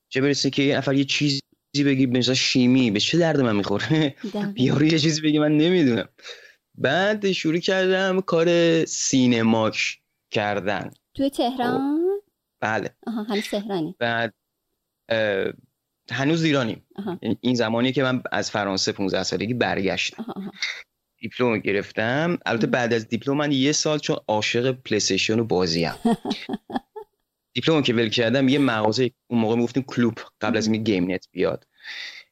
چه 0.09 0.21
برسه 0.21 0.51
که 0.51 0.63
یه 0.63 0.77
نفر 0.77 0.95
یه 0.95 1.05
چیزی 1.05 1.41
بگی 1.85 2.07
مثلا 2.07 2.35
شیمی 2.35 2.91
به 2.91 3.01
چه 3.01 3.19
درد 3.19 3.41
من 3.41 3.57
می‌خوره. 3.57 4.15
یارو 4.57 4.85
یه 4.85 4.99
چیزی 4.99 5.21
بگی 5.21 5.39
من 5.39 5.57
نمی‌دونم. 5.57 6.09
بعد 6.75 7.33
شروع 7.33 7.59
کردم 7.59 8.21
کار 8.21 8.85
سینماش 8.85 10.01
کردن. 10.31 10.91
توی 11.15 11.31
تهران؟ 11.31 12.01
بله. 12.61 12.91
آها 13.07 13.23
هنوز 13.23 13.49
تهرانی. 13.49 13.97
بعد 13.99 14.35
اه، 15.09 15.53
هنوز 16.11 16.45
ایرانیم. 16.45 16.87
آها. 16.97 17.19
این 17.41 17.55
زمانی 17.55 17.93
که 17.93 18.03
من 18.03 18.23
از 18.33 18.51
فرانسه 18.51 18.93
15 18.93 19.23
سالگی 19.23 19.55
برگشتم. 19.55 20.25
آها. 20.29 20.51
دیپلم 21.19 21.59
گرفتم. 21.59 22.39
البته 22.47 22.67
بعد 22.67 22.93
از 22.93 23.09
دیپلم 23.09 23.37
من 23.37 23.53
یه 23.53 23.73
سال 23.73 23.99
چون 23.99 24.17
عاشق 24.29 24.73
پلیستیشن 24.73 25.39
و 25.39 25.45
بازیم. 25.45 25.93
دیپلم 27.55 27.83
که 27.83 27.95
ول 27.95 28.09
کردم 28.09 28.49
یه 28.49 28.59
مغازه 28.59 29.11
اون 29.27 29.41
موقع 29.41 29.57
می‌گفتیم 29.57 29.83
کلوب 29.83 30.15
قبل 30.41 30.57
از 30.57 30.67
اینکه 30.67 30.93
گیم 30.93 31.11
نت 31.11 31.29
بیاد. 31.33 31.67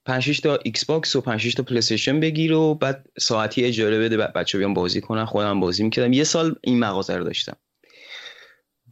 5 0.04 0.22
6 0.22 0.40
تا 0.40 0.58
ایکس 0.64 0.84
باکس 0.84 1.16
و 1.16 1.20
5 1.20 1.40
6 1.40 1.54
تا 1.54 1.62
پلی 1.62 1.78
استیشن 1.78 2.20
بگیر 2.20 2.52
و 2.52 2.74
بعد 2.74 3.06
ساعتی 3.18 3.64
اجاره 3.64 3.98
بده 3.98 4.16
بچه 4.16 4.58
بیان 4.58 4.74
بازی 4.74 5.00
کنن. 5.00 5.24
خودم 5.24 5.60
بازی 5.60 5.82
می‌کردم. 5.82 6.12
یه 6.12 6.24
سال 6.24 6.54
این 6.64 6.78
مغازه 6.78 7.16
رو 7.16 7.24
داشتم. 7.24 7.56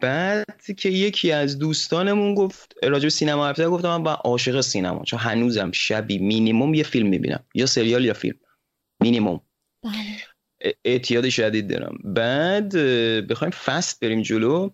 بعد 0.01 0.63
که 0.77 0.89
یکی 0.89 1.33
از 1.33 1.59
دوستانمون 1.59 2.35
گفت 2.35 2.75
راجع 2.83 3.03
به 3.03 3.11
سینما 3.11 3.47
حرف 3.47 3.57
زد 3.57 3.67
گفتم 3.67 3.89
من 3.89 4.03
با 4.03 4.13
عاشق 4.13 4.61
سینما 4.61 5.05
چون 5.05 5.19
هنوزم 5.19 5.71
شبی 5.73 6.19
مینیمم 6.19 6.75
یه 6.75 6.83
فیلم 6.83 7.09
می‌بینم 7.09 7.45
یا 7.55 7.67
سریال 7.67 8.05
یا 8.05 8.15
فیلم 8.15 8.37
مینیمم. 9.03 9.41
بله. 9.85 10.73
اعتیاد 10.85 11.29
شدید 11.29 11.71
دارم. 11.71 11.99
بعد 12.05 12.77
بخوایم 13.27 13.51
fast 13.51 14.01
بریم 14.01 14.23
جلو. 14.23 14.71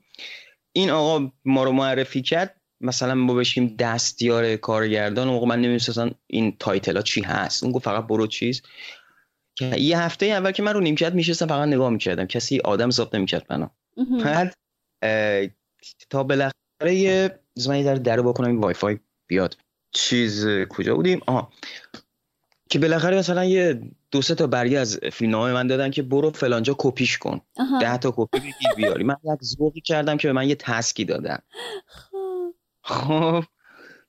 این 0.72 0.90
آقا 0.90 1.32
ما 1.44 1.64
رو 1.64 1.72
معرفی 1.72 2.22
کرد 2.22 2.60
مثلا 2.80 3.14
ما 3.14 3.34
بشیم 3.34 3.76
دستیار 3.78 4.56
کارگردان 4.56 5.28
اون 5.28 5.48
من 5.48 5.56
نمی‌دونستم 5.56 6.14
این 6.26 6.56
title 6.58 6.96
ها 6.96 7.02
چی 7.02 7.20
هست. 7.20 7.64
اون 7.64 7.72
گفت 7.72 7.84
فقط 7.84 8.06
برو 8.06 8.26
چیز. 8.26 8.62
که 9.58 9.76
یه 9.76 9.98
هفته 9.98 10.26
اول 10.26 10.52
که 10.52 10.62
من 10.62 10.74
رو 10.74 10.80
نیمکت 10.80 11.12
میشستم 11.12 11.46
فقط 11.46 11.68
نگاه 11.68 11.90
می‌کردم. 11.90 12.26
کسی 12.26 12.58
آدم 12.58 12.88
حساب 12.88 13.16
نمی‌کرد 13.16 13.46
منو. 13.50 13.68
بعد 14.24 14.54
تا 16.10 16.22
بالاخره 16.22 16.94
یه 16.94 17.38
من 17.68 17.82
در 17.82 18.16
رو 18.16 18.22
بکنم 18.22 18.48
این 18.48 18.60
وای 18.60 18.74
فای 18.74 18.98
بیاد. 19.26 19.56
چیز 19.92 20.46
کجا 20.68 20.94
بودیم؟ 20.94 21.20
آها. 21.26 21.52
که 22.70 22.78
بالاخره 22.78 23.16
مثلا 23.16 23.44
یه 23.44 23.82
دو 24.10 24.22
سه 24.22 24.34
تا 24.34 24.46
برگه 24.46 24.78
از 24.78 24.98
فیلمنامه 25.12 25.52
من 25.52 25.66
دادن 25.66 25.90
که 25.90 26.02
برو 26.02 26.30
فلانجا 26.30 26.76
کپیش 26.78 27.18
کن. 27.18 27.40
آها. 27.56 27.78
ده 27.78 27.98
تا 27.98 28.14
کپی 28.16 28.38
بگیر 28.38 28.72
بیاری. 28.76 29.04
من 29.04 29.16
یک 29.24 29.44
ذوقی 29.44 29.80
کردم 29.80 30.16
که 30.16 30.28
به 30.28 30.32
من 30.32 30.48
یه 30.48 30.54
task 30.54 30.94
ی 30.94 31.04
دادن. 31.04 31.38
خب. 31.86 32.54
خب. 32.82 33.44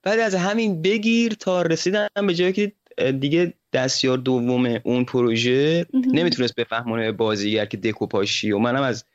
بعد 0.03 0.20
از 0.20 0.36
همین 0.36 0.82
بگیر 0.82 1.34
تا 1.34 1.62
رسیدم 1.62 2.08
به 2.27 2.34
جایی 2.34 2.53
که 2.53 2.72
دیگه 3.12 3.53
دستیار 3.74 4.17
دوم 4.17 4.79
اون 4.84 5.06
پروژه. 5.06 5.86
نمی‌تونست 5.94 6.56
بفهمونه 6.56 7.12
بازیگر 7.12 7.65
که 7.65 7.77
دکوپاژ 7.77 8.32
چیه 8.32 8.56
و 8.56 8.60
منم 8.60 8.84
از 8.84 9.06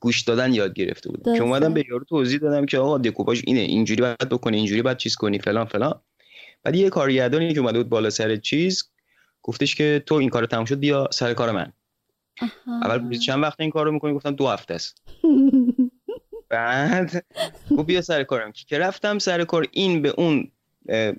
گوش 0.00 0.22
دادن 0.22 0.54
یاد 0.54 0.74
گرفته 0.74 1.10
بودم. 1.10 1.34
که 1.34 1.42
اومدم 1.42 1.74
به 1.74 1.84
یارو 1.88 2.04
توضیح 2.04 2.38
دادم 2.38 2.66
که 2.66 2.78
آقا 2.78 2.98
دکوپاژ 2.98 3.42
اینه 3.46 3.60
اینجوری 3.60 4.02
باید 4.02 4.28
بکنی 4.28 4.56
اینجوری 4.56 4.82
باید 4.82 4.96
چیز 4.96 5.14
کنی 5.16 5.38
فلان 5.38 5.64
فلان. 5.64 6.00
بعد 6.62 6.76
یه 6.76 6.90
کارگردانی 6.90 7.54
که 7.54 7.60
اومده 7.60 7.78
بود 7.78 7.88
بالا 7.88 8.10
سر 8.10 8.36
چیز 8.36 8.90
گفتش 9.42 9.74
که 9.74 10.02
تو 10.06 10.14
این 10.14 10.28
کار 10.28 10.46
تموم 10.46 10.64
شد 10.64 10.78
بیا 10.78 11.08
سر 11.12 11.34
کار 11.34 11.50
من. 11.50 11.72
اول 12.66 13.18
چند 13.18 13.42
وقت 13.42 13.60
این 13.60 13.70
کار 13.70 13.86
رو 13.86 13.92
می‌کنی؟ 13.92 14.14
گفتم 14.14 14.30
دو 14.30 14.48
هفته 14.48 14.74
است. 14.74 15.02
بعد 16.48 17.24
گفت 17.70 17.86
بیا 17.86 18.02
سر 18.02 18.22
کارم. 18.22 18.52
که 18.52 18.78
رفتم 18.78 19.18
سر 19.18 19.44
کار 19.44 19.66
این 19.70 20.02
به 20.02 20.08
اون 20.08 20.50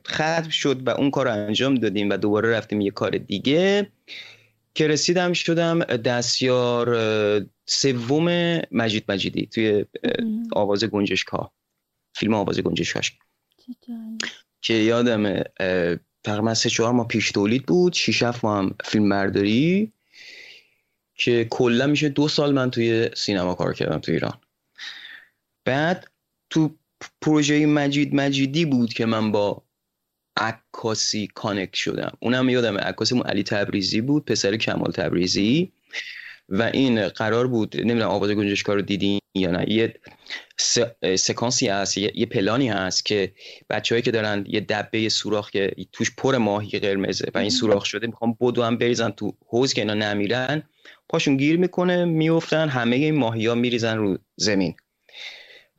ختم 0.07 0.49
شد 0.49 0.87
و 0.87 0.89
اون 0.89 1.11
کار 1.11 1.25
رو 1.25 1.31
انجام 1.31 1.75
دادیم 1.75 2.09
و 2.09 2.17
دوباره 2.17 2.49
رفتیم 2.51 2.81
یه 2.81 2.91
کار 2.91 3.11
دیگه. 3.17 3.91
که 4.73 4.87
رسیدم 4.87 5.33
شدم 5.33 5.79
دستیار 5.83 6.95
سوم 7.65 8.27
مجید 8.71 9.05
مجیدی 9.07 9.45
توی. 9.45 9.85
آواز 10.51 10.83
گنجشکا 10.83 11.51
فیلم 12.15 12.33
آواز 12.33 12.59
گنجشکاش. 12.59 13.17
که 14.61 14.73
یادمه 14.73 15.43
اه، 15.59 15.95
تقریبا 16.23 16.53
سه 16.53 16.69
چهار 16.69 16.93
ماه 16.93 17.07
پیش 17.07 17.31
تولید 17.31 17.65
بود 17.65 17.93
شیش 17.93 18.23
هفت 18.23 18.45
ماه 18.45 18.57
هم 18.57 18.75
فیلم 18.83 19.09
برداری 19.09 19.91
که 21.15 21.47
کلا 21.49 21.87
میشه 21.87 22.09
دو 22.09 22.27
سال 22.27 22.53
من 22.53 22.71
توی 22.71 23.09
سینما 23.15 23.53
کار 23.53 23.73
کردم 23.73 23.99
توی 23.99 24.13
ایران 24.13 24.39
بعد 25.65 26.11
تو 26.49 26.75
پروژه 27.21 27.65
مجید 27.65 28.15
مجیدی 28.15 28.65
بود 28.65 28.93
که 28.93 29.05
من 29.05 29.31
با 29.31 29.62
عکاسی 30.37 31.27
کانکت 31.27 31.73
شدم. 31.73 32.17
اونم 32.19 32.49
یادمه 32.49 32.79
عکاسمون 32.79 33.27
علی 33.27 33.43
تبریزی 33.43 34.01
بود 34.01 34.25
پسر 34.25 34.57
کمال 34.57 34.91
تبریزی. 34.91 35.71
و 36.49 36.61
این 36.63 37.07
قرار 37.07 37.47
بود 37.47 37.77
نمی‌دونم 37.77 38.09
آواز 38.09 38.31
گنجشکار 38.31 38.75
رو 38.75 38.81
دیدین 38.81 39.19
یا 39.35 39.51
نه. 39.51 39.71
یه. 39.71 39.93
سکانسی 41.15 41.67
هست 41.67 41.97
یه... 41.97 42.11
یه 42.15 42.25
پلانی 42.25 42.69
هست 42.69 43.05
که 43.05 43.33
بچههایی 43.69 44.01
که 44.01 44.11
دارن 44.11 44.45
یه 44.47 44.59
دبه 44.59 45.09
سوراخ 45.09 45.49
که 45.49 45.75
توش 45.91 46.11
پر 46.17 46.37
ماهی 46.37 46.79
قرمزه 46.79 47.31
و 47.33 47.37
این 47.37 47.49
سوراخ 47.49 47.85
شده 47.85 48.07
می‌خوام 48.07 48.37
بدو 48.41 48.63
هم 48.63 48.77
بریزن 48.77 49.09
تو 49.09 49.37
حوز 49.47 49.73
که 49.73 49.81
اینا 49.81 49.93
نمیرن. 49.93 50.63
پاشون 51.09 51.37
گیر 51.37 51.57
می‌کنه 51.57 52.05
میفتن 52.05 52.69
همه 52.69 52.95
این 52.95 53.15
ماهی 53.15 53.45
ها 53.45 53.55
میریزن 53.55 53.97
رو 53.97 54.17
زمین. 54.35 54.75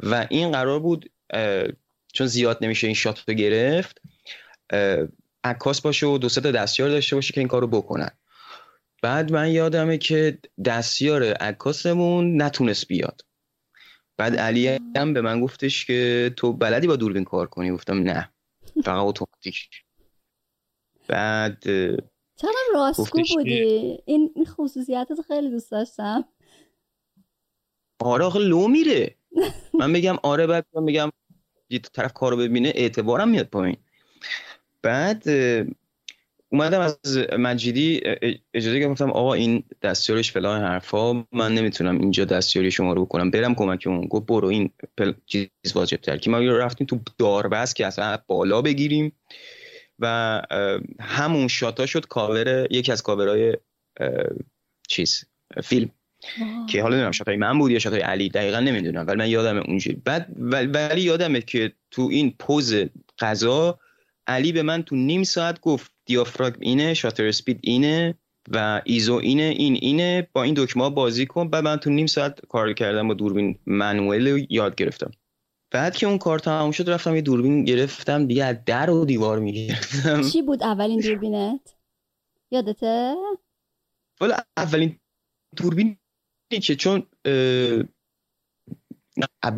و 0.00 0.26
این 0.30 0.52
قرار 0.52 0.80
بود 0.80 1.10
چون 2.12 2.26
زیاد 2.26 2.58
نمیشه 2.60 2.86
این 2.86 2.94
شات 2.94 3.30
گرفت 3.30 4.00
عکاس 5.44 5.80
باشه 5.80 6.06
و 6.06 6.18
دو 6.18 6.28
سه 6.28 6.40
تا 6.40 6.50
دستیار 6.50 6.88
داشته 6.88 7.16
باشه 7.16 7.32
که 7.32 7.40
این 7.40 7.48
کارو 7.48 7.66
بکنن. 7.66 8.10
بعد 9.02 9.32
من 9.32 9.50
یادمه 9.50 9.98
که 9.98 10.38
دستیار 10.64 11.24
عکاسمون 11.32 12.42
نتونست 12.42 12.88
بیاد. 12.88 13.20
بعد 14.16 14.36
علی 14.36 14.78
هم 14.96 15.12
به 15.12 15.20
من 15.20 15.40
گفتش 15.40 15.84
که 15.84 16.32
تو 16.36 16.52
بلدی 16.52 16.86
با 16.86 16.96
دوربین 16.96 17.24
کار 17.24 17.46
کنی؟ 17.46 17.70
گفتم 17.70 17.98
نه. 17.98 18.32
فقط 18.84 19.04
اتوماتیک. 19.06 19.68
بعد 21.08 21.62
چقدر 22.36 22.54
راستگو 22.74 23.22
بودی؟ 23.34 23.98
این 24.04 24.46
خصوصیتت 24.46 25.20
خیلی 25.28 25.50
دوست 25.50 25.70
داشتم. 25.70 26.24
آره 27.98 28.24
آخه 28.24 28.38
لو 28.38 28.68
میره. 28.68 29.16
من 29.74 29.92
بگم 29.92 30.16
آره 30.22 30.46
بعد 30.46 30.66
من 30.74 30.86
بگم 30.86 31.10
یه 31.70 31.78
طرف 31.78 32.12
کارو 32.12 32.36
ببینه 32.36 32.72
اعتبارم 32.74 33.28
میاد 33.28 33.46
پایین. 33.46 33.76
بعد 34.84 35.24
اومدم 36.48 36.80
از 36.80 37.18
مجیدی 37.38 38.00
اجازه 38.54 38.78
گرفتم 38.78 38.92
گفتم 38.92 39.10
آقا 39.10 39.34
این 39.34 39.62
دستیارش 39.82 40.32
فلان 40.32 40.62
حرفا 40.62 41.12
من 41.12 41.54
نمی‌تونم 41.54 42.00
اینجا 42.00 42.24
دستیاری 42.24 42.70
شما 42.70 42.92
رو 42.92 43.04
بکنم. 43.04 43.30
برم 43.30 43.54
کمک 43.54 43.82
اون 43.86 44.06
گفت 44.06 44.26
برو 44.26 44.48
این 44.48 44.70
پل... 44.98 45.12
چیز 45.26 45.48
واجب 45.74 45.96
تر 45.96 46.16
که 46.16 46.30
ما 46.30 46.38
رفتیم 46.38 46.86
تو 46.86 47.00
داربست 47.18 47.76
که 47.76 47.86
اصلا 47.86 48.18
بالا 48.26 48.62
بگیریم 48.62 49.12
و 49.98 50.42
همون 51.00 51.48
شاتا 51.48 51.86
شد 51.86 52.06
کاور 52.06 52.66
یکی 52.70 52.92
از 52.92 53.02
کاورهای 53.02 53.56
چیز 54.88 55.24
فیلم. 55.62 55.90
Wow. 56.40 56.66
که 56.66 56.82
حالا 56.82 56.94
نمی‌دونم 56.94 57.12
شاتای 57.12 57.36
من 57.36 57.58
بود 57.58 57.70
یا 57.70 57.78
شاتای 57.78 58.00
علی 58.00 58.28
دقیقا 58.28 58.60
نمی‌دونم 58.60 59.06
ولی 59.06 59.18
من 59.18 59.30
یادمه 59.30 59.60
اونجوری 59.60 60.02
بعد 60.04 60.26
ولی, 60.38 60.66
ولی 60.66 61.00
یادمه 61.00 61.40
که 61.40 61.72
تو 61.90 62.08
این 62.10 62.34
pause 62.38 62.74
غذا 63.18 63.78
علی 64.26 64.52
به 64.52 64.62
من 64.62 64.82
تو 64.82 64.96
نیم 64.96 65.22
ساعت 65.22 65.60
گفت 65.60 65.92
دیافراگم 66.06 66.60
اینه 66.60 66.94
shutter 66.94 67.26
speed 67.26 67.60
اینه 67.62 68.14
و 68.50 68.82
ISO 68.84 69.14
اینه 69.14 69.42
این 69.42 69.74
اینه 69.74 70.28
با 70.32 70.42
این 70.42 70.54
دکمه 70.56 70.90
بازی 70.90 71.26
کن. 71.26 71.50
بعد 71.50 71.64
من 71.64 71.76
تو 71.76 71.90
نیم 71.90 72.06
ساعت 72.06 72.46
کار 72.46 72.72
کردم 72.72 73.08
با 73.08 73.14
دوربین 73.14 73.58
manual 73.66 74.46
یاد 74.50 74.74
گرفتم. 74.74 75.10
بعد 75.70 75.96
که 75.96 76.06
اون 76.06 76.18
کار 76.18 76.38
تموم 76.38 76.70
شد 76.70 76.90
رفتم 76.90 77.14
یه 77.14 77.22
دوربین 77.22 77.64
گرفتم 77.64 78.26
دیگه 78.26 78.44
از 78.44 78.56
در 78.66 78.90
و 78.90 79.04
دیوار 79.04 79.38
می‌گرفتم. 79.38 80.22
چی 80.22 80.42
بود 80.42 80.62
اولین 80.62 81.00
دوربینت؟ 81.00 81.74
یادته؟ 82.50 83.14
والا 84.20 84.36
اولین 84.56 84.98
دوربین 85.56 85.96
که 86.62 86.76
چون 86.76 87.06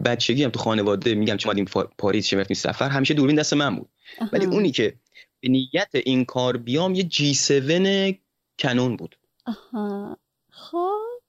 بچگی 0.04 0.44
هم 0.44 0.50
تو 0.50 0.58
خانواده 0.58 1.14
میگم 1.14 1.36
چون 1.36 1.50
اومدیم 1.50 1.84
پاریس 1.98 2.26
چه 2.26 2.54
سفر 2.54 2.88
همیشه 2.88 3.14
دوربین 3.14 3.36
دست 3.36 3.52
من 3.52 3.76
بود. 3.76 3.88
ولی 4.32 4.46
اونی 4.46 4.70
که 4.70 4.96
به 5.40 5.48
نیت 5.48 5.90
این 5.94 6.24
کار 6.24 6.56
بیام 6.56 6.94
یه 6.94 7.02
جی 7.02 7.30
7 7.30 8.20
کنون 8.58 8.96
بود. 8.96 9.18
آها. 9.46 10.18
خب. 10.50 11.20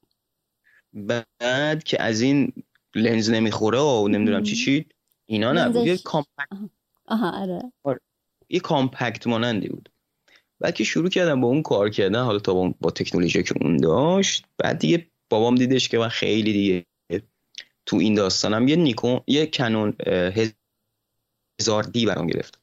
بعد 0.93 1.83
که 1.83 2.01
از 2.01 2.21
این 2.21 2.53
لنز 2.95 3.29
نمی‌خوره 3.29 3.79
و 3.79 4.07
نمی‌دونم 4.07 4.43
چی 4.43 4.55
چی 4.55 4.85
اینا 5.25 5.53
نبود. 5.53 5.87
یه 5.87 5.97
compact 5.97 6.47
آها. 7.05 7.31
آره. 7.83 7.99
یه 8.49 8.59
compact 8.59 9.27
مانندی 9.27 9.67
بود. 9.67 9.89
بعد 10.59 10.75
که 10.75 10.83
شروع 10.83 11.09
کردم 11.09 11.41
با 11.41 11.47
اون 11.47 11.61
کار 11.61 11.89
کردن 11.89 12.23
حالا 12.23 12.39
تا 12.39 12.53
با, 12.53 12.73
با 12.81 12.91
تکنولوژی 12.91 13.43
که 13.43 13.55
اون 13.61 13.77
داشت 13.77 14.45
بعد 14.57 14.79
دیگه 14.79 15.07
بابام 15.29 15.55
دیدش 15.55 15.89
که 15.89 15.97
من 15.97 16.09
خیلی 16.09 16.53
دیگه 16.53 16.85
تو 17.87 17.97
این 17.97 18.13
داستانم 18.13 18.67
یه 18.67 18.75
نیکون 18.75 19.21
یه 19.27 19.45
کنون 19.45 19.93
هزار 21.59 21.83
D 21.83 22.05
برام 22.05 22.27
گرفت. 22.27 22.59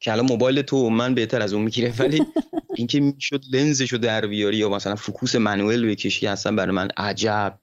که 0.00 0.12
الان 0.12 0.26
موبایل 0.26 0.62
تو 0.62 0.90
من 0.90 1.14
بهتر 1.14 1.42
از 1.42 1.52
اون 1.52 1.62
می‌گیره 1.62 1.94
ولی 1.98 2.26
اینکه 2.78 3.00
می‌شد 3.00 3.40
لنزشو 3.52 3.96
در 3.96 4.26
بیاری 4.26 4.56
یا 4.56 4.68
مثلا 4.68 4.94
focus 4.94 5.34
manual 5.34 5.90
بکشی 5.90 6.26
اصلا 6.26 6.56
برای 6.56 6.74
من 6.74 6.88
عجب. 6.96 7.58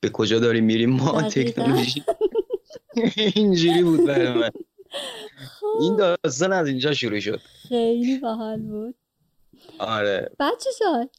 به 0.00 0.10
کجا 0.10 0.38
داریم 0.38 0.64
میریم؟ 0.64 0.90
ما 0.90 1.22
تکنولوژی 1.22 2.04
اینجوری 3.34 3.82
بود 3.82 4.06
برای 4.06 4.32
من. 4.32 4.50
این 5.80 5.96
داستان 5.96 6.52
از 6.52 6.68
اینجا 6.68 6.94
شروع 6.94 7.20
شد. 7.20 7.40
خیلی 7.68 8.18
باحال 8.18 8.60
بود. 8.60 8.94
آره. 9.78 10.30
بعد 10.38 10.54
چی 10.64 10.70
شد؟ 10.78 11.10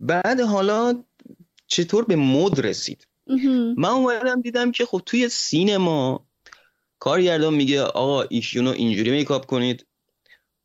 بعد 0.00 0.40
حالا 0.40 1.04
چطور 1.74 2.04
به 2.04 2.16
مد 2.16 2.60
رسید؟ 2.60 3.06
من 3.76 3.88
اومدم 3.88 4.40
دیدم 4.40 4.72
که 4.72 4.86
خب 4.86 5.02
توی 5.06 5.28
سینما 5.28 6.26
کارگردان 6.98 7.54
میگه 7.54 7.82
آقا 7.82 8.22
ایشونو 8.22 8.70
اینجوری 8.70 9.10
میکاپ 9.10 9.46
کنید. 9.46 9.86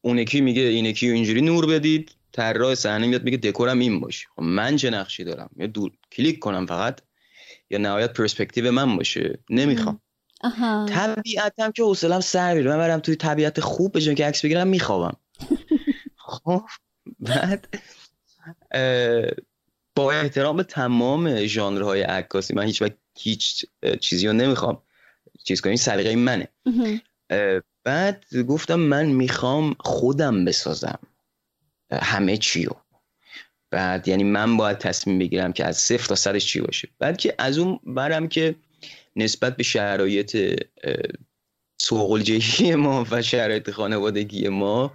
اون 0.01 0.17
یکی 0.17 0.41
میگه 0.41 0.61
این 0.61 0.85
یکی 0.85 1.09
اینجوری 1.09 1.41
نور 1.41 1.65
بدید. 1.65 2.11
طراح 2.31 2.75
صحنه 2.75 3.07
میاد 3.07 3.23
میگه 3.23 3.37
دکورم 3.37 3.79
این 3.79 3.99
باشه. 3.99 4.27
خب 4.35 4.41
من 4.41 4.75
چه 4.75 4.89
نقشی 4.89 5.23
دارم؟ 5.23 5.49
یا 5.57 5.67
دور 5.67 5.91
کلیک 6.11 6.39
کنم 6.39 6.65
فقط. 6.65 7.01
یا 7.69 7.77
نهایت 7.77 8.13
پرسپکتیو 8.13 8.71
من 8.71 8.97
باشه. 8.97 9.39
نمی‌خوام. 9.49 10.01
طبیعتم 10.89 11.71
که 11.71 11.83
حوصلم 11.83 12.19
سر 12.19 12.53
میره. 12.53 12.69
من 12.69 12.77
برم 12.77 12.99
توی 12.99 13.15
طبیعت 13.15 13.59
خوب 13.59 13.91
به 13.91 14.15
که 14.15 14.25
عکس 14.25 14.45
بگیرم 14.45 14.67
میخوابم. 14.67 15.17
خب 16.27 16.61
بعد 17.19 17.67
با 19.99 20.11
احترام 20.11 20.57
به 20.57 20.63
تمام 20.63 21.45
ژانرهای 21.45 22.01
عکاسی 22.01 22.53
من 22.53 22.63
هیچ 22.63 22.81
وقت 22.81 22.97
هیچ 23.17 23.65
چیزی 24.01 24.27
رو 24.27 24.33
نمی‌خوام 24.33 24.81
چیز 25.43 25.61
کنیم 25.61 25.75
سلیقه 25.75 26.15
منه. 26.15 26.47
بعد 27.83 28.25
گفتم 28.47 28.75
من 28.75 29.05
می‌خوام 29.05 29.75
خودم 29.79 30.45
بسازم 30.45 30.99
همه 31.91 32.37
چی 32.37 32.65
رو. 32.65 32.75
بعد 33.71 34.07
یعنی 34.07 34.23
من 34.23 34.57
باید 34.57 34.77
تصمیم 34.77 35.19
بگیرم 35.19 35.53
که 35.53 35.65
از 35.65 35.77
صفر 35.77 36.07
تا 36.07 36.15
صدش 36.15 36.45
چی 36.45 36.61
باشه. 36.61 36.87
بعد 36.99 37.17
که 37.17 37.35
از 37.37 37.57
اون 37.57 37.79
برم 37.83 38.27
که 38.27 38.55
نسبت 39.15 39.57
به 39.57 39.63
شرایط 39.63 40.61
سوقلجهی 41.77 42.75
ما 42.75 43.05
و 43.11 43.21
شرایط 43.21 43.71
خانوادگی 43.71 44.47
ما 44.47 44.91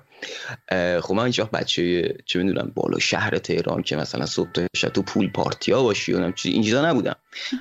خب 1.00 1.14
من 1.14 1.26
هیچ 1.26 1.40
بچه 1.40 2.14
چه 2.26 2.38
می‌دونم 2.38 2.72
بالا 2.74 2.98
شهر 2.98 3.38
تهران 3.38 3.82
که 3.82 3.96
مثلا 3.96 4.26
صبح 4.26 4.50
تا 4.52 4.88
تو 4.88 5.02
پول 5.02 5.30
پارتیا 5.30 5.82
باشی 5.82 6.12
و 6.12 6.32
این 6.44 6.62
چیزا 6.62 6.90
نبودم. 6.90 7.16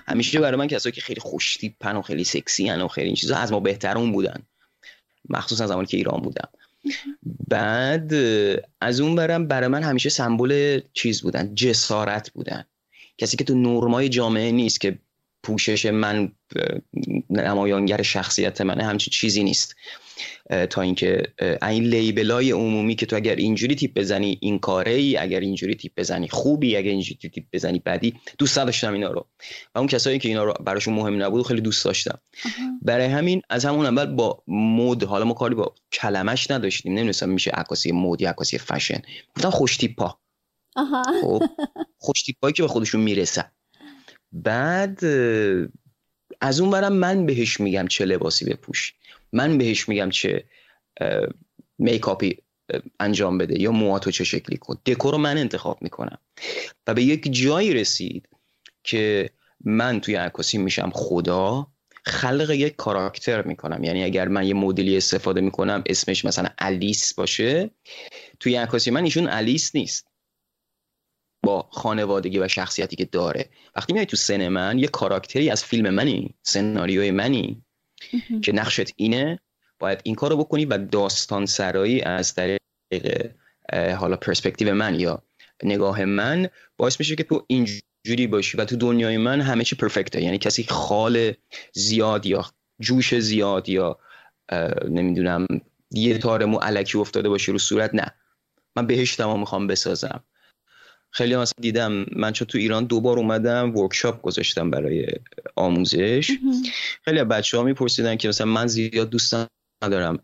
همیشه 0.08 0.40
برای 0.40 0.58
من 0.58 0.68
کسایی 0.68 0.94
که 0.94 1.02
خیلی 1.02 1.22
خوشتیپن 1.22 1.96
و 1.96 2.02
خیلی 2.02 2.24
سکسی 2.24 2.70
و 2.70 2.88
خیلی 2.88 3.08
این 3.08 3.16
چیزا 3.16 3.38
از 3.38 3.52
ما 3.52 3.60
بهترون 3.60 4.12
بودن. 4.12 4.44
مخصوصا 5.30 5.68
زمانی 5.68 5.88
که 5.88 5.98
ایران 5.98 6.22
بودم. 6.22 6.50
بعد 7.48 8.14
از 8.82 9.00
اون 9.00 9.16
برم 9.16 9.48
برای 9.48 9.68
من 9.68 9.84
همیشه 9.84 10.10
سمبل 10.10 10.82
چیز 10.94 11.22
بودن 11.22 11.56
جسارت 11.56 12.32
بودن. 12.32 12.66
کسی 13.18 13.38
که 13.38 13.44
تو 13.44 13.56
نرمای 13.56 14.10
جامعه 14.10 14.52
نیست 14.52 14.82
که 14.82 15.00
پوشش 15.44 15.86
من 15.86 16.32
نمایانگر 17.30 18.02
شخصیت 18.02 18.62
منه 18.62 18.84
همچی 18.84 19.12
چیزی 19.12 19.44
نیست. 19.44 19.76
تا 20.70 20.82
اینکه 20.82 21.24
این 21.62 21.84
لیبلای 21.84 22.52
عمومی 22.52 22.96
که 22.96 23.06
تو 23.06 23.16
اگر 23.16 23.36
اینجوری 23.36 23.76
تیپ 23.76 23.94
بزنی 23.94 24.38
این 24.42 24.60
کاره 24.60 24.92
ای 24.92 25.18
اگر 25.18 25.40
اینجوری 25.40 25.76
تیپ 25.76 25.92
بزنی 25.98 26.28
خوبی 26.28 26.78
اگر 26.78 26.92
اینجوری 26.92 27.30
تیپ 27.30 27.44
بزنی 27.54 27.80
بدی 27.80 28.14
دوست 28.38 28.56
داشتم 28.56 28.94
اینا 28.94 29.12
رو. 29.12 29.28
و 29.76 29.80
اون 29.80 29.88
کسایی 29.88 30.20
که 30.20 30.30
اینا 30.30 30.44
رو 30.44 30.54
براشون 30.66 30.94
مهم 30.94 31.24
نبود 31.24 31.48
خیلی 31.48 31.62
دوست 31.62 31.86
داشتم. 31.86 32.20
برای 32.82 33.06
همین 33.06 33.42
از 33.50 33.66
همون 33.66 33.86
اول 33.86 34.06
با 34.06 34.44
مود 34.48 35.04
حالا 35.04 35.26
ما 35.26 35.34
کاری 35.34 35.56
با 35.56 35.76
کلمش 35.92 36.52
نداشتیم 36.52 36.92
نمی‌دونستم 36.92 37.30
میشه 37.30 37.52
عکاسی 37.52 37.92
مود 37.92 38.22
یا 38.22 38.30
عکاسی 38.30 38.58
فشن. 38.58 39.02
گفتم 39.36 39.50
خوش 39.50 39.78
تیپا 39.78 40.20
خب 41.22 41.44
خوش 41.98 42.24
تیپایی 42.24 42.54
که 42.54 42.62
به 42.62 42.68
خودشون 42.68 43.02
می‌رسن. 43.02 43.52
بعد 44.32 45.06
از 46.42 46.60
اون 46.60 46.70
برم 46.70 46.94
من 46.94 47.26
بهش 47.26 47.60
میگم 47.60 47.88
چه 47.88 48.06
لباسی 48.06 48.46
بپوش. 48.46 48.94
من 49.34 49.58
بهش 49.58 49.90
میگم 49.90 50.10
چه 50.10 50.44
میکاپی 51.78 52.38
انجام 53.00 53.38
بده 53.38 53.62
یا 53.62 53.72
مواتو 53.72 54.12
چه 54.12 54.24
شکلی 54.24 54.58
کن 54.58 54.78
دکور 54.86 55.12
رو 55.12 55.18
من 55.18 55.38
انتخاب 55.38 55.82
می‌کنم. 55.82 56.18
و 56.88 56.94
به 56.94 57.04
یک 57.04 57.34
جایی 57.34 57.74
رسید 57.74 58.30
که 58.84 59.30
من 59.66 60.02
توی 60.02 60.16
عکاسی 60.16 60.58
میشم 60.58 60.92
خدا 60.94 61.68
خلق 62.06 62.50
یک 62.50 62.76
کاراکتر 62.76 63.42
می‌کنم. 63.42 63.84
یعنی 63.84 64.04
اگر 64.04 64.28
من 64.28 64.48
یه 64.48 64.54
مدلی 64.54 64.98
استفاده 64.98 65.42
می‌کنم 65.42 65.84
اسمش 65.86 66.26
مثلا 66.26 66.50
الیس 66.58 67.14
باشه 67.14 67.70
توی 68.40 68.56
عکاسی 68.56 68.92
من 68.92 69.04
ایشون 69.04 69.28
الیس 69.28 69.76
نیست. 69.76 70.08
با 71.46 71.70
خانوادگی 71.72 72.40
و 72.40 72.48
شخصیتی 72.48 72.96
که 72.96 73.06
داره. 73.06 73.50
وقتی 73.76 73.94
میای 73.94 74.06
تو 74.06 74.18
سن 74.18 74.48
من 74.48 74.80
یه 74.80 74.88
کاراکتری 74.88 75.50
از 75.50 75.64
فیلم 75.64 75.90
منی 75.90 76.36
سناریوی 76.42 77.12
منی. 77.12 77.64
که 78.42 78.52
نقشت 78.52 78.94
اینه 78.96 79.40
باید 79.80 80.02
این 80.04 80.16
کارو 80.16 80.38
بکنی 80.38 80.66
و 80.66 80.78
داستان 80.78 81.46
سرایی 81.46 82.02
از 82.02 82.36
طریق 82.36 82.58
حالا 83.98 84.16
پرسپکتیو 84.16 84.74
من 84.74 85.00
یا 85.00 85.24
نگاه 85.64 86.06
من 86.06 86.50
باعث 86.78 87.00
میشه 87.00 87.16
که 87.16 87.24
تو 87.24 87.46
اینجوری 87.48 88.28
باشی 88.28 88.58
و 88.58 88.66
تو 88.66 88.76
دنیای 88.76 89.18
من 89.18 89.42
همه 89.42 89.64
چی 89.64 89.76
پرفکته 89.76 90.22
یعنی 90.22 90.38
کسی 90.38 90.64
خال 90.64 91.34
زیاد 91.74 92.26
یا 92.26 92.46
جوش 92.80 93.20
زیاد 93.20 93.70
یا 93.70 94.00
نمی‌دونم 94.90 95.48
یه 95.92 96.18
تارمو 96.18 96.58
علکی 96.58 96.98
افتاده 96.98 97.30
باشه 97.30 97.52
رو 97.52 97.58
صورت 97.58 97.96
نه. 97.96 98.12
من 98.76 98.88
بهش 98.88 99.16
تمام 99.16 99.40
می‌خوام 99.40 99.68
بسازم. 99.68 100.24
خیلی 101.16 101.36
مثلا 101.36 101.62
دیدم 101.62 102.06
من 102.16 102.32
چون 102.32 102.48
تو 102.48 102.58
ایران 102.58 102.86
دوبار 102.86 103.18
اومدم 103.18 103.76
ورکشاپ 103.76 104.22
گذاشتم 104.22 104.72
برای 104.72 105.08
آموزش. 105.56 106.32
خیلی 107.06 107.24
بچه 107.24 107.58
ها 107.58 107.64
میپرسیدن 107.64 108.16
که 108.16 108.28
مثلا 108.28 108.48
من 108.48 108.68
زیاد 108.68 109.10
دوست 109.10 109.36
ندارم 109.84 110.20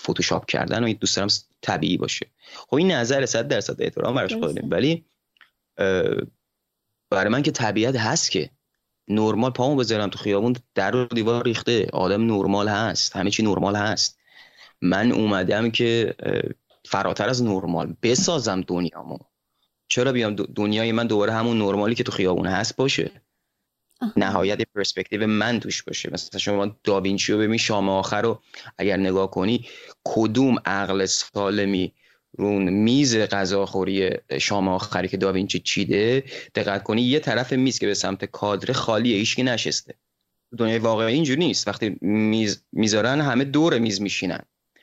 فتوشاپ 0.00 0.46
کردن 0.46 0.84
و 0.84 0.92
دوست 0.92 1.16
دارم 1.16 1.28
طبیعی 1.60 1.96
باشه. 1.96 2.26
خب 2.68 2.76
این 2.76 2.90
نظر 2.90 3.26
صد 3.26 3.48
درصد 3.48 3.82
احترام 3.82 4.14
براش 4.14 4.34
قائلیم 4.34 4.68
ولی 4.70 5.04
برای 7.10 7.28
من 7.28 7.42
که 7.42 7.50
طبیعت 7.50 7.96
هست 7.96 8.30
که 8.30 8.50
نرمال 9.08 9.50
پامو 9.50 9.76
بذارم 9.76 10.08
تو 10.08 10.18
خیابون 10.18 10.56
در 10.74 10.96
و 10.96 11.04
دیوار 11.04 11.44
ریخته 11.44 11.88
آدم 11.92 12.26
نرمال 12.26 12.68
هست 12.68 13.16
همه 13.16 13.30
چی 13.30 13.42
نرمال 13.42 13.76
هست. 13.76 14.18
من 14.80 15.12
اومدم 15.12 15.70
که 15.70 16.14
فراتر 16.84 17.28
از 17.28 17.42
نرمال 17.42 17.96
بسازم 18.02 18.60
دنیامو. 18.60 19.18
چرا 19.92 20.12
بیام 20.12 20.34
دنیای 20.34 20.92
من 20.92 21.06
دوباره 21.06 21.32
همون 21.32 21.58
نرمالی 21.58 21.94
که 21.94 22.02
تو 22.02 22.12
خیابون 22.12 22.46
هست 22.46 22.76
باشه؟ 22.76 23.10
نهایت 24.16 24.62
پرسپکتیو 24.74 25.26
من 25.26 25.60
توش 25.60 25.82
باشه. 25.82 26.10
مثلا 26.12 26.40
شما 26.40 26.76
داوینچی 26.84 27.32
رو 27.32 27.38
ببین 27.38 27.56
شام 27.56 27.88
آخر 27.88 28.22
رو 28.22 28.42
اگر 28.78 28.96
نگاه 28.96 29.30
کنی 29.30 29.66
کدوم 30.04 30.56
عقل 30.64 31.06
سالمی 31.06 31.92
رون 32.38 32.70
میز 32.70 33.16
غذاخوری 33.16 34.10
شام 34.40 34.68
آخری 34.68 35.08
که 35.08 35.16
داوینچی 35.16 35.58
چیده؟ 35.58 36.24
دقت 36.54 36.82
کنی 36.82 37.02
یه 37.02 37.20
طرف 37.20 37.52
میز 37.52 37.78
که 37.78 37.86
به 37.86 37.94
سمت 37.94 38.24
کادر 38.24 38.72
خالیه 38.72 39.16
هیچکی 39.16 39.42
نشسته. 39.42 39.94
دنیای 40.58 40.78
واقعی 40.78 41.14
اینجوری 41.14 41.46
نیست. 41.46 41.68
وقتی 41.68 41.96
میز 42.00 42.64
می‌ذارن 42.72 43.20
همه 43.20 43.44
دور 43.44 43.78
میز 43.78 44.00
میشینن. 44.00 44.40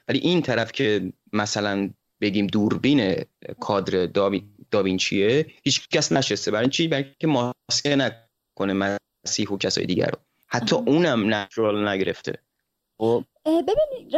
ولی 0.08 0.20
این 0.20 0.42
طرف 0.42 0.72
که 0.72 1.14
مثلا 1.34 1.90
بگیم 2.22 2.48
دوربین 2.48 3.16
کادر 3.60 4.06
داوین 4.06 4.44
داوینچیه 4.72 5.46
هیچ 5.64 5.90
کس 5.90 6.12
نشسته. 6.12 6.52
برای 6.52 6.70
چی؟ 6.70 6.88
برای 6.88 7.06
که 7.20 7.28
ماسکه 7.28 7.96
نکنه 7.96 8.98
مسیح 9.26 9.50
و 9.50 9.58
کسای 9.58 9.86
دیگر 9.86 10.06
رو. 10.06 10.18
حتی 10.48 10.76
اونم 10.76 11.34
نچرال 11.34 11.88
نگرفته. 11.88 12.34
خب. 12.98 13.24
ببین 13.46 14.12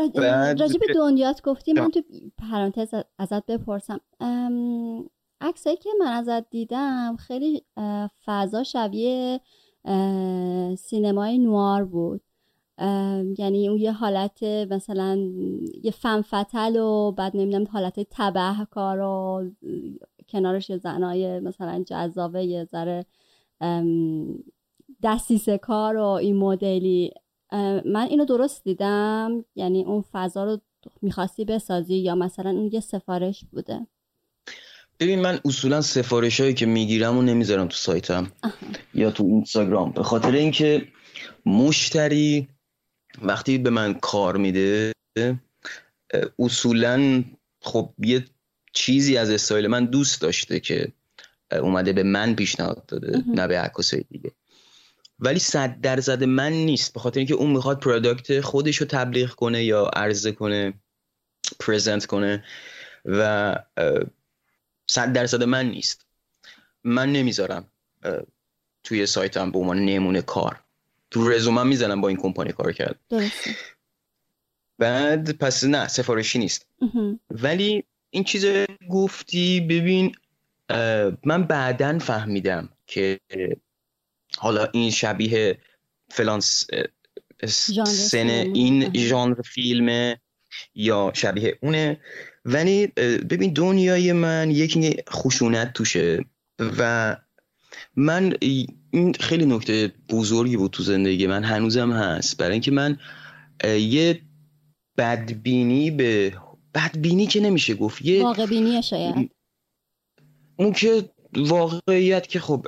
راجع 0.60 0.80
به 0.80 0.94
دنیات 0.96 1.42
گفتی 1.42 1.74
من 1.74 1.92
تو 1.92 2.02
پرانتز 2.38 2.94
ازت 3.18 3.46
بپرسم. 3.46 4.00
عکسایی 5.42 5.78
که 5.78 5.90
من 6.00 6.08
ازت 6.08 6.50
دیدم 6.50 7.16
خیلی 7.16 7.64
فضا 8.26 8.64
شبیه 8.64 9.40
سینمای 10.78 11.38
نوار 11.38 11.86
بود. 11.86 12.22
یعنی 13.38 13.70
اون 13.70 13.78
یه 13.78 13.92
حالت 13.92 14.44
مثلا 14.44 15.20
یه 15.84 15.92
فنفتل 15.92 16.76
و 16.76 17.12
بعد 17.12 17.38
نمی‌دونم 17.38 17.68
حالت 17.74 18.00
کار 18.72 19.00
و 19.00 19.52
کنارش 20.32 20.70
یه 20.70 20.78
زنای 20.78 21.40
مثلا 21.40 21.84
جذابه 21.88 22.46
یه 22.46 22.64
ذره 22.64 23.06
دستیسه 25.04 25.58
کار 25.58 25.98
و 25.98 26.04
این 26.04 26.36
مدلی. 26.36 27.12
من 27.86 28.08
اینو 28.10 28.26
درست 28.26 28.64
دیدم. 28.64 29.46
یعنی 29.56 29.84
اون 29.84 30.04
فضا 30.12 30.44
رو 30.44 30.62
می‌خواستی 31.02 31.46
بسازی 31.46 31.96
یا 31.96 32.16
مثلا 32.16 32.50
اون 32.50 32.70
یه 32.74 32.80
سفارش 32.80 33.46
بوده؟ 33.52 33.88
ببین 35.00 35.22
من 35.22 35.40
اصولا 35.46 35.82
سفارش 35.82 36.40
هایی 36.40 36.54
که 36.54 36.66
می‌گیرم 36.66 37.18
و 37.18 37.22
نمی‌ذارم 37.22 37.68
تو 37.68 37.76
سایتم 37.76 38.32
یا 38.94 39.12
تو 39.12 39.24
اینستاگرام. 39.24 39.92
به 39.92 40.04
خاطر 40.04 40.32
اینکه 40.32 40.88
مشتری 41.46 42.48
وقتی 43.22 43.58
به 43.58 43.70
من 43.70 43.94
کار 43.94 44.38
میده 44.38 44.92
اصولا 46.40 47.24
خب 47.62 47.90
یه 47.98 48.26
چیزی 48.74 49.18
از 49.18 49.30
استایل 49.30 49.68
من 49.68 49.86
دوست 49.86 50.22
داشته 50.22 50.60
که 50.60 50.92
اومده 51.52 51.94
به 51.94 52.04
من 52.04 52.36
پیشنهاد 52.36 52.86
داده 52.86 53.24
نه 53.28 53.48
به 53.48 53.60
عکاسای 53.60 54.04
دیگه. 54.10 54.32
ولی 55.20 55.40
صد 55.40 55.82
درصد 55.82 56.24
من 56.24 56.52
نیست 56.52 56.94
به 56.94 57.00
خاطر 57.00 57.20
اینکه 57.20 57.34
اون 57.34 57.52
می‌خواد 57.52 57.80
product 57.80 58.42
خودش 58.42 58.78
رو 58.78 58.86
تبلیغ 58.86 59.30
کنه 59.30 59.64
یا 59.64 59.86
عرضه 59.86 60.32
کنه 60.32 60.74
present 61.60 62.06
کنه 62.06 62.44
و 63.06 63.56
صد 64.88 65.14
درصد 65.14 65.44
من 65.44 65.66
نیست. 65.66 66.06
من 66.84 67.12
نمی‌ذارم 67.12 67.66
توی 68.84 69.06
سایتم 69.06 69.52
به 69.52 69.60
عنوان 69.60 69.86
نمونه 69.86 70.22
کار. 70.22 70.60
تو 71.12 71.30
رزومم 71.30 71.68
می‌زنم 71.68 72.02
با 72.02 72.08
این 72.08 72.18
کمپانی 72.18 72.52
کار 72.52 72.72
کرد. 72.72 73.00
بعد 74.78 75.38
پس 75.38 75.64
نه 75.64 75.88
سفارشی 75.88 76.40
نیست. 76.40 76.66
ولی 77.32 77.84
این 78.12 78.24
چیز 78.24 78.46
گفتی؟ 78.90 79.62
ببین 79.62 80.16
من 81.24 81.44
بعدا 81.44 82.00
فهمیدم 82.00 82.70
که 82.88 83.20
حالا 84.38 84.66
این 84.74 84.92
شبیه 84.92 85.58
فلان 86.10 86.40
سن 87.86 88.30
این 88.30 88.98
ژانر 88.98 89.42
فیلمه 89.42 90.22
یا 90.76 91.12
شبیه 91.16 91.58
اونه. 91.62 92.00
ولی 92.46 92.88
ببین 93.30 93.54
دنیای 93.54 94.14
من 94.14 94.52
یکی 94.52 94.98
خشونت 95.10 95.74
توشه. 95.74 96.26
و 96.60 97.18
من 97.96 98.34
این 98.42 99.14
خیلی 99.20 99.46
نکته 99.46 99.92
بزرگی 100.10 100.58
بود 100.58 100.72
تو 100.72 100.84
زندگی 100.84 101.28
من 101.28 101.44
هنوزم 101.44 101.92
هست. 101.92 102.38
برای 102.38 102.52
اینکه 102.52 102.72
من 102.72 103.00
یه 103.64 104.22
بدبینی 104.98 105.92
به 105.92 106.34
بدبینی 106.74 107.28
که 107.28 107.40
نمیشه 107.40 107.74
گفت. 107.76 108.02
یه 108.02 108.24
واقع 108.24 108.82
شاید. 108.82 109.32
اون 110.56 110.74
که 110.74 111.10
واقعیت 111.36 112.28
که 112.28 112.40
خب 112.40 112.68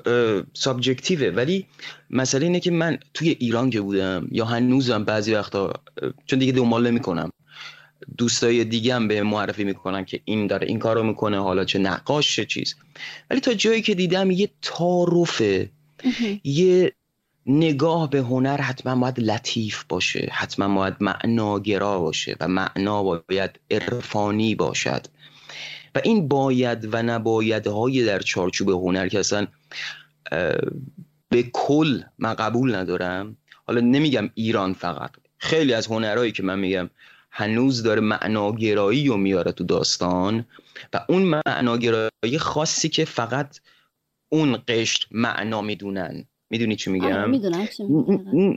سابجکتیوه. 0.54 1.28
ولی 1.28 1.66
مسئله 2.10 2.46
اینه 2.46 2.60
که 2.60 2.72
من 2.72 2.98
توی 3.14 3.36
ایران 3.40 3.70
که 3.70 3.82
بودم 3.82 4.28
یا 4.32 4.46
هنوزم 4.46 5.04
بعضی 5.04 5.34
وقتا 5.34 5.74
چون 6.26 6.40
دیگه 6.40 6.52
دنبال 6.52 6.88
نمی‌کنم. 6.88 7.32
دوستای 8.18 8.64
دیگه 8.64 8.96
هم 8.96 9.08
به 9.08 9.24
معرفی 9.24 9.64
می‌کنن 9.64 10.06
که 10.06 10.22
این 10.26 10.48
داره 10.48 10.68
این 10.68 10.80
کارو 10.80 11.04
می‌کنه 11.04 11.40
حالا 11.40 11.66
چه 11.66 11.80
نقاش 11.80 12.36
چه 12.36 12.46
چیز. 12.46 12.76
ولی 13.30 13.40
تا 13.40 13.54
جایی 13.54 13.82
که 13.82 13.96
دیدم 13.96 14.32
یه 14.32 14.50
تعارفه 14.62 15.70
یه 16.44 16.94
نگاه 17.46 18.10
به 18.10 18.20
هنر 18.20 18.62
حتما 18.62 18.96
باید 18.96 19.20
لطیف 19.20 19.84
باشه 19.90 20.30
حتما 20.32 20.76
باید 20.76 20.96
معناگرا 21.00 22.00
باشه 22.00 22.36
و 22.40 22.48
معنا 22.48 23.04
باید 23.04 23.60
عرفانی 23.72 24.56
باشد. 24.56 25.08
و 25.96 26.02
این 26.04 26.28
باید 26.28 26.94
و 26.94 27.04
نباید 27.04 27.68
های 27.68 28.06
در 28.06 28.20
چارچوب 28.20 28.70
هنر 28.70 29.08
که 29.08 29.20
اصلا 29.20 29.48
به 31.30 31.44
کل 31.54 32.02
من 32.18 32.34
قبول 32.34 32.76
ندارم. 32.76 33.38
حالا 33.66 33.82
نمیگم 33.82 34.30
ایران 34.34 34.74
فقط. 34.74 35.12
خیلی 35.38 35.74
از 35.74 35.88
هنرهایی 35.88 36.32
که 36.32 36.44
من 36.44 36.60
میگم 36.60 36.90
هنوز 37.32 37.84
داره 37.84 38.02
معناگرایی 38.02 39.08
رو 39.08 39.18
میاره 39.18 39.52
تو 39.52 39.64
داستان 39.64 40.46
و 40.94 41.06
اون 41.10 41.42
معناگرایی 41.48 42.40
خاصی 42.40 42.90
که 42.90 43.06
فقط 43.06 43.60
اون 44.30 44.58
قشر 44.68 45.08
معنا 45.12 45.62
می‌دونن. 45.62 46.26
می‌دونی 46.54 46.76
چی 46.76 46.92
میگم؟ 46.92 47.08
آره، 47.08 47.40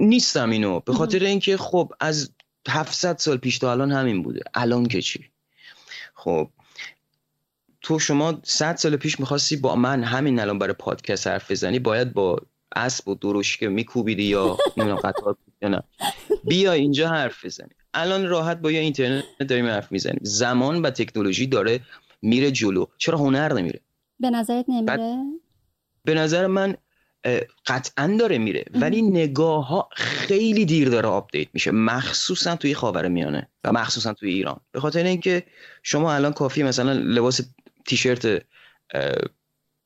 نیستم 0.00 0.50
اینو. 0.50 0.80
به 0.80 0.92
خاطر 0.92 1.24
اینکه 1.24 1.56
خب 1.56 1.92
از 2.00 2.30
700 2.68 3.18
سال 3.18 3.36
پیش 3.36 3.58
تا 3.58 3.72
الان 3.72 3.92
همین 3.92 4.22
بوده. 4.22 4.40
الان 4.54 4.86
که 4.86 5.02
چی؟ 5.02 5.24
خب 6.14 6.48
تو 7.80 7.98
شما 7.98 8.40
100 8.44 8.76
سال 8.76 8.96
پیش 8.96 9.20
می‌خواستی 9.20 9.56
با 9.56 9.76
من 9.76 10.04
همین 10.04 10.40
الان 10.40 10.58
برای 10.58 10.72
پادکست 10.72 11.26
حرف 11.26 11.50
بزنی 11.50 11.78
باید 11.78 12.12
با 12.12 12.40
اسب 12.76 13.08
و 13.08 13.42
که 13.42 13.68
میکوبیدی 13.68 14.24
یا 14.24 14.56
نمی‌دونم 14.76 15.00
قطار 15.00 15.36
نه. 15.62 15.82
بیا 16.44 16.72
اینجا 16.72 17.08
حرف 17.08 17.44
بزنی. 17.44 17.70
الان 17.94 18.26
راحت 18.26 18.60
با 18.60 18.70
یه 18.70 18.80
اینترنت 18.80 19.24
داریم 19.48 19.66
حرف 19.66 19.92
می‌زنیم. 19.92 20.20
زمان 20.22 20.82
و 20.82 20.90
تکنولوژی 20.90 21.46
داره 21.46 21.80
میره 22.22 22.50
جلو. 22.50 22.86
چرا 22.98 23.18
هنر 23.18 23.52
نمیره؟ 23.52 23.80
به 24.20 24.30
نظرت 24.30 24.64
نمیره؟ 24.68 25.22
به 26.04 26.14
نظر 26.14 26.46
من 26.46 26.76
قطعا 27.66 28.16
داره 28.20 28.38
میره. 28.38 28.64
ولی 28.74 29.02
نگاه 29.02 29.68
ها 29.68 29.88
خیلی 29.92 30.64
دیر 30.64 30.88
داره 30.88 31.08
آپدیت 31.08 31.48
میشه. 31.52 31.70
مخصوصا 31.70 32.56
توی 32.56 32.74
خاور 32.74 33.08
میانه 33.08 33.48
و 33.64 33.72
مخصوصا 33.72 34.14
توی 34.14 34.32
ایران. 34.32 34.60
به 34.72 34.80
خاطر 34.80 35.04
اینکه 35.04 35.42
شما 35.82 36.14
الان 36.14 36.32
کافی 36.32 36.62
مثلا 36.62 36.92
لباس 36.92 37.40
تیشرت 37.86 38.24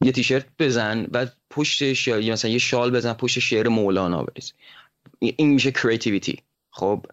یه 0.04 0.12
تیشرت 0.12 0.46
بزن 0.58 1.06
و 1.12 1.26
پشت 1.50 1.82
یا 2.06 2.32
مثلا 2.32 2.50
یه 2.50 2.58
شال 2.58 2.90
بزن 2.90 3.12
پشت 3.12 3.38
شعر 3.38 3.68
مولانا 3.68 4.22
بریز. 4.22 4.52
این 5.20 5.48
میشه 5.48 5.70
کریتیویتی 5.70 6.38
خب؟ 6.70 7.06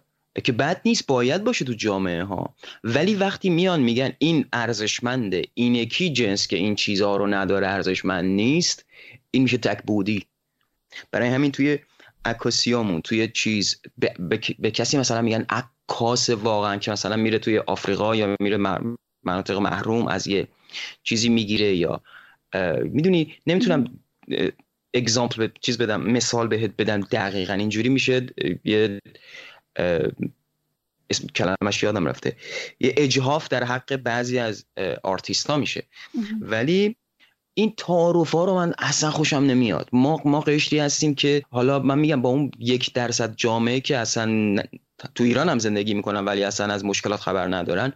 که 0.44 0.52
بد 0.52 0.80
نیست 0.84 1.06
باید 1.06 1.44
باشه 1.44 1.64
تو 1.64 1.72
جامعه 1.72 2.24
ها 2.24 2.54
ولی 2.84 3.14
وقتی 3.14 3.50
میان 3.50 3.80
میگن 3.80 4.12
این 4.18 4.44
ارزشمنده 4.52 5.42
این 5.54 5.74
یکی 5.74 6.10
جنس 6.12 6.46
که 6.46 6.56
این 6.56 6.74
چیزها 6.74 7.16
رو 7.16 7.26
نداره 7.26 7.66
ارزشمند 7.66 8.24
نیست 8.24 8.84
این 9.30 9.42
میشه 9.42 9.58
تک 9.58 9.82
بودی. 9.82 10.26
برای 11.10 11.28
همین 11.28 11.52
توی 11.52 11.78
عکاسیامون 12.24 13.00
توی 13.00 13.28
چیز 13.28 13.80
به, 13.98 14.70
کسی 14.70 14.98
مثلا 14.98 15.22
میگن 15.22 15.46
عکاس 15.48 16.30
واقعا 16.30 16.76
که 16.76 16.90
مثلا 16.90 17.16
میره 17.16 17.38
توی 17.38 17.58
آفریقا 17.58 18.16
یا 18.16 18.36
میره 18.40 18.56
مناطق 19.22 19.56
محروم 19.56 20.06
از 20.06 20.26
یه 20.26 20.48
چیزی 21.02 21.28
می‌گیره 21.28 21.76
یا 21.76 22.02
می‌دونی؟ 22.82 23.34
نمی‌تونم 23.46 23.98
example 24.94 25.48
چیز 25.60 25.78
بدم 25.78 26.00
مثال 26.00 26.48
بهت 26.48 26.70
بدم 26.78 27.00
دقیقا. 27.00 27.52
اینجوری 27.52 27.88
میشه 27.88 28.26
یه 28.64 29.00
اسم 31.10 31.26
کلمش 31.26 31.82
یادم 31.82 32.06
رفته. 32.06 32.36
یه 32.80 32.94
اجحاف 32.96 33.48
در 33.48 33.64
حق 33.64 33.96
بعضی 33.96 34.38
از 34.38 34.64
آرتیست 35.02 35.46
ها 35.46 35.56
میشه. 35.56 35.86
ولی 36.40 36.96
این 37.58 37.74
تعارف 37.76 38.30
ها 38.30 38.44
رو 38.44 38.54
من 38.54 38.74
اصلا 38.78 39.10
خوشم 39.10 39.36
نمیاد. 39.36 39.88
ما 39.92 40.20
ما 40.24 40.40
قشری 40.40 40.78
هستیم 40.78 41.14
که 41.14 41.42
حالا 41.50 41.78
من 41.78 41.98
میگم 41.98 42.22
با 42.22 42.28
اون 42.28 42.50
یک 42.58 42.92
درصد 42.92 43.34
جامعه 43.36 43.80
که 43.80 43.96
اصلا 43.96 44.56
تو 45.14 45.24
ایران 45.24 45.48
هم 45.48 45.58
زندگی 45.58 45.94
می‌کنن 45.94 46.24
ولی 46.24 46.44
اصلا 46.44 46.74
از 46.74 46.84
مشکلات 46.84 47.20
خبر 47.20 47.56
ندارن 47.56 47.92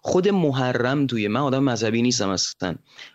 خود 0.00 0.28
محرم 0.28 1.06
توی 1.06 1.28
من 1.28 1.40
آدم 1.40 1.62
مذهبی 1.64 2.02
نیستم 2.02 2.28
اصلا. 2.28 2.74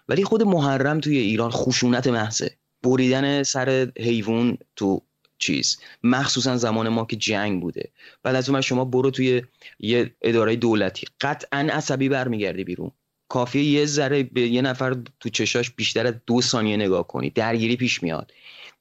ولی 0.10 0.24
خود 0.24 0.44
محرم 0.44 1.00
توی 1.00 1.18
ایران 1.18 1.52
خشونت 1.52 2.08
محضه. 2.08 2.58
بریدن 2.84 3.44
سر 3.44 3.92
حیوان 4.00 4.58
تو 4.76 5.02
چیز. 5.38 5.78
مخصوصا 6.04 6.58
زمان 6.58 6.90
ما 6.90 7.06
که 7.06 7.16
جنگ 7.16 7.62
بوده. 7.62 7.92
بعد 8.24 8.36
از 8.36 8.50
اون 8.50 8.62
شما 8.62 8.86
برو 8.86 9.12
توی 9.12 9.42
یه 9.80 10.16
اداره 10.22 10.56
دولتی. 10.56 11.08
قطعا 11.22 11.68
عصبی 11.72 12.10
برمیگردی 12.10 12.64
بیرون. 12.64 12.92
کافیه 13.30 13.64
یه 13.64 13.86
ذره 13.86 14.24
به 14.24 14.42
یه 14.42 14.62
نفر 14.62 14.98
تو 15.20 15.30
چشاش 15.30 15.70
بیشتر 15.70 16.08
از 16.08 16.14
دو 16.26 16.42
ثانیه 16.42 16.78
نگاه 16.78 17.08
کنی. 17.08 17.30
درگیری 17.30 17.76
پیش 17.76 18.04
میاد. 18.04 18.32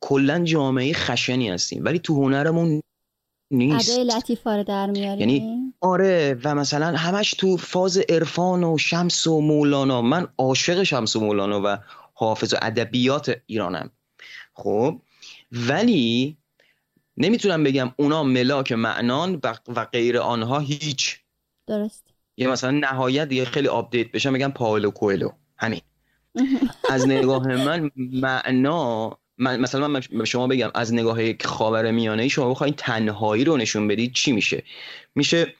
کلا 0.00 0.44
جامعه 0.44 0.92
خشنی 0.92 1.50
هستیم 1.50 1.84
ولی 1.84 1.98
تو 1.98 2.24
هنرمون 2.24 2.82
نیست. 3.50 3.90
ادای 3.90 4.04
لطیفا 4.04 4.56
رو 4.56 4.64
در 4.64 4.86
میاری 4.86 5.20
یعنی 5.20 5.72
آره 5.80 6.38
و 6.44 6.54
مثلا 6.54 6.96
همش 6.96 7.30
تو 7.30 7.56
فاز 7.56 7.98
عرفان 7.98 8.64
و 8.64 8.78
شمس 8.78 9.26
و 9.26 9.40
مولانا. 9.40 10.02
من 10.02 10.28
عاشق 10.38 10.82
شمس 10.82 11.16
و 11.16 11.20
مولانا 11.20 11.62
و 11.64 11.78
حافظ 12.14 12.54
و 12.54 12.56
ادبیات 12.62 13.36
ایرانم. 13.46 13.90
خب؟ 14.54 15.00
ولی 15.52 16.36
نمی‌تونم 17.16 17.64
بگم 17.64 17.94
اونا 17.96 18.22
ملاک 18.22 18.72
معنان 18.72 19.40
و- 19.44 19.54
و 19.76 19.84
غیر 19.84 20.18
آنها 20.18 20.58
هیچ. 20.58 21.20
درست. 21.66 22.05
یه 22.36 22.48
مثلا 22.48 22.70
نهایت 22.70 23.28
دیگه 23.28 23.44
خیلی 23.44 23.68
آپدیت 23.68 24.12
بشم 24.12 24.32
بگم 24.32 24.50
پاولو 24.50 24.90
کوئلو. 24.90 25.30
همین. 25.56 25.80
از 26.90 27.08
نگاه 27.08 27.46
من 27.46 27.90
معنا 27.96 29.18
من 29.38 29.60
مثلا 29.60 29.88
من 29.88 30.00
به 30.10 30.24
شما 30.24 30.46
بگم 30.46 30.70
از 30.74 30.94
نگاه 30.94 31.24
یک 31.24 31.46
خاور 31.46 31.90
میانه 31.90 32.22
ای 32.22 32.30
شما 32.30 32.50
بخواید 32.50 32.74
تنهایی 32.76 33.44
رو 33.44 33.56
نشون 33.56 33.88
بدید 33.88 34.12
چی 34.12 34.32
میشه؟ 34.32 34.62
میشه 35.14 35.54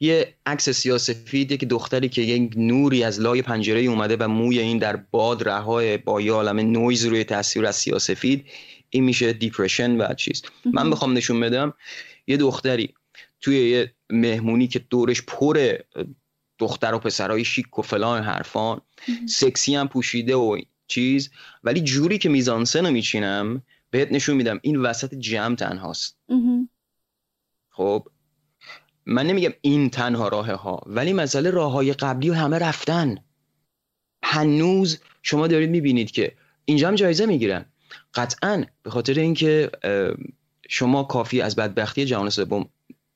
یه 0.00 0.34
عکس 0.46 0.70
سیاسفید 0.70 1.60
که 1.60 1.66
دختری 1.66 2.08
که 2.08 2.22
یک 2.22 2.52
نوری 2.56 3.04
از 3.04 3.20
لای 3.20 3.42
پنجره 3.42 3.80
اومده 3.80 4.16
و 4.16 4.28
موی 4.28 4.58
این 4.58 4.78
در 4.78 4.96
باد 4.96 5.48
رهای 5.48 5.96
با 5.96 6.20
یه 6.20 6.32
عالم 6.32 6.58
نویز 6.58 7.04
روی 7.04 7.24
تصویر 7.24 7.66
از 7.66 7.76
سیاسفید 7.76 8.46
این 8.90 9.04
میشه 9.04 9.32
depression 9.32 10.00
و 10.00 10.14
چیز. 10.14 10.42
من 10.64 10.90
بخوام 10.90 11.12
نشون 11.12 11.40
بدم 11.40 11.74
یه 12.26 12.36
دختری 12.36 12.94
توی 13.40 13.70
یه 13.70 13.92
مهمونی 14.12 14.68
که 14.68 14.78
دورش 14.78 15.22
پر 15.22 15.76
دختر 16.58 16.94
و 16.94 16.98
پسرای 16.98 17.44
شیک 17.44 17.78
و 17.78 17.82
فلان 17.82 18.22
حرفان 18.22 18.80
سکسی 19.28 19.74
هم 19.74 19.88
پوشیده 19.88 20.34
و 20.34 20.60
چیز. 20.86 21.30
ولی 21.64 21.80
جوری 21.80 22.18
که 22.18 22.28
میزانسن 22.28 22.86
رو 22.86 22.92
میچینم 22.92 23.62
بهت 23.90 24.12
نشون 24.12 24.36
میدم 24.36 24.60
این 24.62 24.76
وسط 24.76 25.14
جمع 25.14 25.54
تنهاست. 25.54 26.18
خب 27.70 28.08
من 29.06 29.26
نمیگم 29.26 29.52
این 29.60 29.90
تنها 29.90 30.28
راه 30.28 30.50
ها 30.50 30.82
ولی 30.86 31.12
مسئله 31.12 31.50
راه 31.50 31.72
های 31.72 31.92
قبلی 31.92 32.30
و 32.30 32.34
همه 32.34 32.58
رفتن. 32.58 33.16
هنوز 34.24 35.00
شما 35.22 35.46
دارید 35.46 35.70
می‌بینید 35.70 36.10
که 36.10 36.36
اینجا 36.64 36.88
هم 36.88 36.94
جایزه 36.94 37.26
می‌گیرن. 37.26 37.64
قطعا 38.14 38.64
به 38.82 38.90
خاطر 38.90 39.14
اینکه 39.14 39.70
شما 40.68 41.02
کافی 41.04 41.40
از 41.40 41.56
بدبختی 41.56 42.04
جهان 42.04 42.30
سوم 42.30 42.68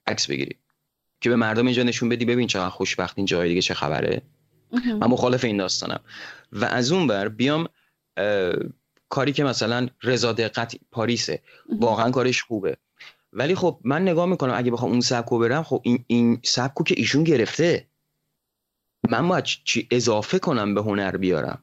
عکس 0.06 0.26
بگیرید. 0.26 0.58
که 1.20 1.30
به 1.30 1.36
مردم 1.36 1.66
اینجا 1.66 1.82
نشون 1.82 2.08
بدی 2.08 2.24
ببین 2.24 2.46
چقدر 2.46 2.68
خوشبخت 2.68 3.14
این 3.16 3.26
جای 3.26 3.48
دیگه 3.48 3.62
چه 3.62 3.74
خبره. 3.74 4.22
من 4.86 5.06
مخالف 5.06 5.44
این 5.44 5.56
داستانم. 5.56 6.00
و 6.52 6.64
از 6.64 6.92
اون 6.92 7.06
بر 7.06 7.28
بیام 7.28 7.68
کاری 9.08 9.32
که 9.32 9.44
مثلا 9.44 9.88
رضا 10.02 10.32
دقت 10.32 10.76
پاریسه. 10.90 11.42
واقعا 11.80 12.10
کارش 12.10 12.42
خوبه. 12.42 12.76
ولی 13.32 13.54
خب 13.54 13.80
من 13.84 14.02
نگاه 14.02 14.26
می‌کنم 14.26 14.54
اگه 14.56 14.70
بخوام 14.70 14.90
اون 14.90 15.00
سبکو 15.00 15.38
برم 15.38 15.62
خب 15.62 15.80
این 15.84 16.04
این 16.06 16.40
سبکو 16.44 16.84
که 16.84 16.94
ایشون 16.98 17.24
گرفته 17.24 17.86
من 19.08 19.28
باید 19.28 19.44
چی 19.44 19.88
اضافه 19.90 20.38
کنم 20.38 20.74
به 20.74 20.82
هنر 20.82 21.16
بیارم. 21.16 21.62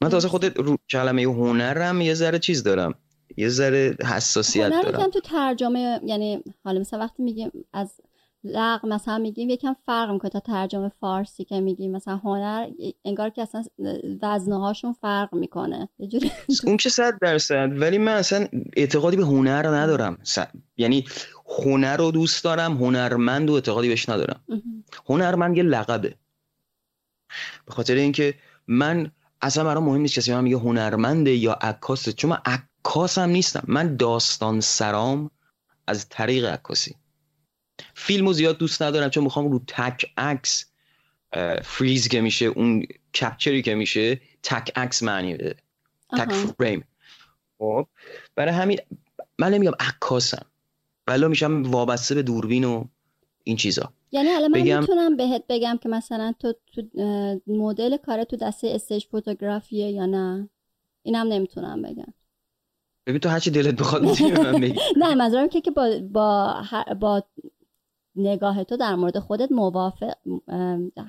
من 0.00 0.08
تازه 0.08 0.28
خود 0.28 0.58
رو 0.58 0.78
کلمه 0.90 1.22
هنرم 1.22 2.00
یه 2.00 2.14
ذره 2.14 2.38
چیز 2.38 2.62
دارم. 2.62 2.94
یه 3.36 3.48
ذره 3.48 3.96
حساسیت 4.00 4.72
هنر 4.72 4.82
دارم. 4.82 5.00
یکم 5.00 5.10
تو 5.10 5.20
ترجمه 5.20 6.00
یعنی 6.04 6.42
حالا 6.64 6.80
مثلا 6.80 6.98
وقتی 6.98 7.22
میگیم 7.22 7.50
از 7.72 8.00
لغ 8.44 8.86
مثلا 8.86 9.18
میگیم 9.18 9.50
یکم 9.50 9.76
فرق 9.86 10.10
می‌کنه 10.10 10.30
تا 10.30 10.40
ترجمه 10.40 10.88
فارسی 10.88 11.44
که 11.44 11.60
میگیم. 11.60 11.92
مثلا 11.92 12.16
هنر 12.16 12.66
انگار 13.04 13.30
که 13.30 13.42
اصلا 13.42 13.64
وزنه 14.22 14.60
هاشون 14.60 14.92
فرق 14.92 15.34
می‌کنه. 15.34 15.88
یه 15.98 16.08
جوری 16.08 16.30
اون 16.66 16.76
که 16.76 16.88
صد 16.88 17.18
درصد. 17.20 17.68
ولی 17.80 17.98
من 17.98 18.12
اصلا 18.12 18.46
اعتقادی 18.76 19.16
به 19.16 19.24
هنر 19.24 19.66
ندارم. 19.68 20.18
س- 20.22 20.38
یعنی 20.76 21.04
هنر 21.64 21.96
رو 21.96 22.10
دوست 22.10 22.44
دارم 22.44 22.76
هنرمند 22.76 23.50
و 23.50 23.54
اعتقادی 23.54 23.88
بهش 23.88 24.08
ندارم. 24.08 24.40
هنرمند 25.08 25.56
یه 25.56 25.62
لقبه. 25.62 26.14
به 27.66 27.72
خاطر 27.72 27.94
اینکه 27.94 28.34
من 28.66 29.10
اصلا 29.42 29.64
برام 29.64 29.84
مهم 29.84 30.00
نیست 30.00 30.14
کسی 30.14 30.32
من 30.34 30.44
میگه 30.44 30.56
هنرمنده 30.56 31.30
یا 31.34 31.52
عکاسه 31.52 32.12
چون 32.12 32.30
من 32.30 32.38
عکاسم 32.44 33.28
نیستم. 33.28 33.62
من 33.68 33.96
داستان 33.96 34.60
سرام 34.60 35.30
از 35.86 36.08
طریق 36.08 36.44
عکاسی. 36.44 36.96
فیلمو 37.94 38.32
زیاد 38.32 38.58
دوست 38.58 38.82
ندارم 38.82 39.10
چون 39.10 39.24
می‌خوام 39.24 39.52
رو 39.52 39.60
تک 39.66 40.06
عکس 40.16 40.64
فریز 41.62 42.08
که 42.08 42.20
میشه 42.20 42.46
اون 42.46 42.86
کپچری 43.20 43.62
که 43.62 43.74
میشه 43.74 44.20
تک 44.42 44.72
عکس 44.76 45.02
معنی 45.02 45.34
بده. 45.34 45.56
تک. 46.10 46.32
فریم. 46.32 46.84
خب 47.58 47.86
برای 48.34 48.54
همین 48.54 48.78
من 49.38 49.54
نمیگم 49.54 49.72
عکاسم 49.80 50.46
ولی 51.06 51.26
میشم 51.26 51.62
وابسته 51.62 52.14
به 52.14 52.22
دوربین 52.22 52.64
و 52.64 52.84
این 53.44 53.56
چیزا. 53.56 53.92
یعنی 54.12 54.28
الان 54.28 54.50
من 54.50 54.60
بگم- 54.60 54.80
می‌تونم 54.80 55.16
بهت 55.16 55.44
بگم 55.48 55.78
که 55.82 55.88
مثلا 55.88 56.32
تو, 56.38 56.54
تو 56.72 56.82
مدل 57.46 57.96
کار 57.96 58.24
تو 58.24 58.36
دسته 58.36 58.68
استیج 58.68 59.04
فوتوگرافیه 59.06 59.90
یا 59.90 60.06
نه؟ 60.06 60.48
اینم 61.02 61.26
نمی‌تونم 61.26 61.82
بگم. 61.82 62.14
ببین 63.06 63.18
تو 63.20 63.28
هرچی 63.28 63.50
دلت 63.50 63.74
بخواد 63.74 64.02
می‌تونی 64.08 64.30
من 64.30 64.60
بگی. 64.60 64.80
نه 64.96 65.14
منظورم 65.14 65.48
که 65.48 65.60
که 65.60 65.70
با 65.70 65.98
با 66.12 66.62
با 67.00 67.22
نگاه 68.16 68.64
تو 68.64 68.76
در 68.76 68.94
مورد 68.94 69.18
خودت 69.18 69.52
موافق 69.52 70.14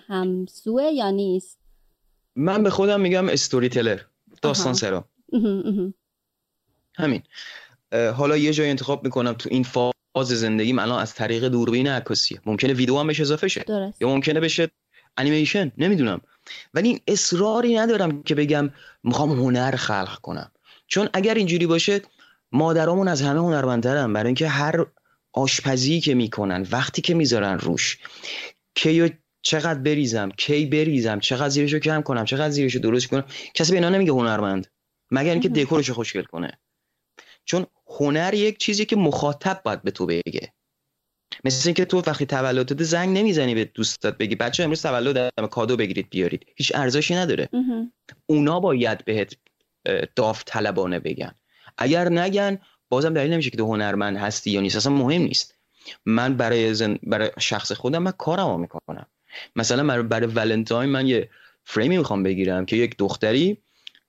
همسوه 0.08 0.84
یا 0.84 1.10
نیست؟ 1.10 1.60
من 2.36 2.64
به 2.64 2.70
خودم 2.70 3.02
میگم 3.02 3.30
استوری 3.30 3.70
تلر 3.70 4.00
داستان. 4.42 4.74
سرا. 4.74 5.06
همین. 6.96 7.24
حالا 8.16 8.38
یه 8.38 8.54
جای 8.54 8.70
انتخاب 8.70 9.04
می‌کنم 9.04 9.34
تو 9.34 9.50
این 9.52 9.64
فاز 9.64 10.28
زندگیم 10.28 10.80
الان 10.80 11.02
از 11.02 11.14
طریق 11.14 11.44
دوربین 11.44 11.88
عکاسیه 11.88 12.42
ممکنه 12.46 12.74
ویدیو 12.74 12.98
هم 13.00 13.08
بهش 13.08 13.22
اضافه 13.22 13.48
شه. 13.48 13.64
درست. 13.68 14.02
یا 14.02 14.08
ممکنه 14.08 14.40
بشه 14.40 14.72
انیمیشن 15.18 15.72
نمی‌دونم. 15.78 16.22
ولی 16.74 16.88
این 16.88 17.00
اصراری 17.08 17.76
ندارم 17.76 18.24
که 18.24 18.36
بگم 18.36 18.70
می‌خوام 19.04 19.32
هنر 19.32 19.76
خلق 19.76 20.20
کنم. 20.22 20.52
چون 20.88 21.10
اگر 21.14 21.34
اینجوری 21.34 21.68
باشه 21.68 22.02
مادرامون 22.52 23.08
از 23.08 23.22
همه 23.22 23.40
هنرمندترن. 23.40 24.14
برای 24.14 24.26
اینکه 24.26 24.48
هر 24.48 24.86
آشپزی 25.36 26.02
که 26.02 26.14
می‌کنن 26.14 26.68
وقتی 26.72 27.02
که 27.02 27.14
می‌ذارن 27.14 27.60
روش 27.60 27.98
کی 28.76 29.02
و 29.02 29.10
چقدر 29.42 29.80
بریزم 29.80 30.30
کی 30.30 30.66
بریزم 30.66 31.20
چقدر 31.20 31.50
زیرشو 31.50 31.80
کم 31.80 32.02
کنم 32.02 32.26
چقدر 32.26 32.50
زیرشو 32.50 32.80
درست 32.80 33.08
کنم 33.08 33.26
کسی 33.54 33.72
به 33.72 33.78
اینا 33.78 33.90
نمیگه 33.90 34.12
هنرمند 34.12 34.68
مگر 35.12 35.32
اینکه. 35.32 35.50
دکورشو 35.50 35.94
خوشگل 35.94 36.24
کنه. 36.24 36.60
چون 37.46 37.66
هنر 38.00 38.34
یک 38.34 38.58
چیزی 38.58 38.86
که 38.86 38.96
مخاطب 38.96 39.62
باید 39.66 39.82
به 39.82 39.92
تو 39.92 40.06
بگه. 40.06 40.54
مثل 41.44 41.70
اینکه 41.70 41.86
تو 41.86 42.02
وقتی 42.08 42.26
تولدت 42.26 42.84
زنگ 42.84 43.18
نمی‌زنی 43.18 43.56
به 43.56 43.66
دوستات 43.66 44.18
بگی 44.18 44.36
بچه 44.36 44.64
امروز 44.64 44.82
تولدم 44.82 45.48
کادو 45.52 45.78
بگیرید 45.78 46.10
بیارید. 46.10 46.46
هیچ 46.56 46.72
ارزشی 46.76 47.16
نداره. 47.16 47.50
اونا 48.26 48.60
باید 48.60 49.06
بهت 49.06 49.38
داوطلبانه 50.16 51.00
بگن. 51.00 51.36
اگر 51.78 52.10
نگن 52.10 52.60
بازم 52.96 53.14
دلیل 53.14 53.34
نمیشه 53.34 53.50
که 53.50 53.58
تو 53.58 53.66
هنرمند 53.66 54.18
هستی 54.18 54.52
یا 54.52 54.62
نیست 54.62 54.76
اصلا 54.76 54.94
مهم 54.94 55.22
نیست. 55.22 55.56
من 56.06 56.38
برای 56.38 56.74
زن... 56.74 56.98
برای 57.04 57.32
شخص 57.40 57.72
خودم 57.72 58.04
من 58.04 58.12
کارمو 58.12 58.58
می‌کنم. 58.58 59.06
مثلا 59.56 59.84
برای, 59.84 60.04
برای 60.04 60.28
ولنتاین 60.28 60.90
من 60.90 61.08
یه 61.08 61.30
فریمی 61.64 61.98
می‌خوام 61.98 62.24
بگیرم 62.24 62.66
که 62.66 62.76
یک 62.76 62.98
دختری 62.98 63.58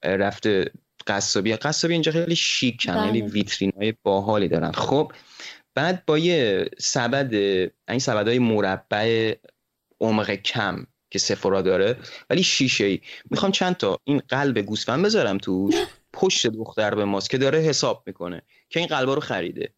رفته 0.02 0.70
قصابی 1.06 1.56
قصابی 1.56 1.94
اینجا 1.94 2.12
خیلی 2.12 2.36
شیکن 2.36 2.94
بله. 2.94 3.06
خیلی 3.06 3.22
ویترین 3.22 3.72
های 3.76 3.94
باحالی 4.02 4.48
دارن. 4.48 4.72
خب 4.72 5.12
بعد 5.74 6.06
با 6.06 6.18
یه 6.18 6.70
سبد 6.78 7.34
این 7.88 7.98
سبد 7.98 8.28
های 8.28 8.38
مربع 8.38 9.34
عمق 10.00 10.30
کم 10.30 10.86
که 11.10 11.18
سفرا 11.18 11.62
داره 11.62 11.96
ولی 12.30 12.42
شیشه 12.42 12.84
ای 12.84 13.00
می‌خوام 13.30 13.52
چند 13.52 13.76
تا 13.76 13.98
این 14.04 14.22
قلب 14.28 14.58
گوسفند 14.58 15.04
بذارم 15.04 15.38
تو 15.38 15.70
پشت 16.12 16.46
دختر 16.46 16.94
به 16.94 17.04
ماست 17.04 17.30
که 17.30 17.38
داره 17.38 17.58
حساب 17.58 18.02
می‌کنه. 18.06 18.42
که 18.68 18.80
این 18.80 18.88
قلبا 18.88 19.14
رو 19.14 19.20
خریده. 19.20 19.72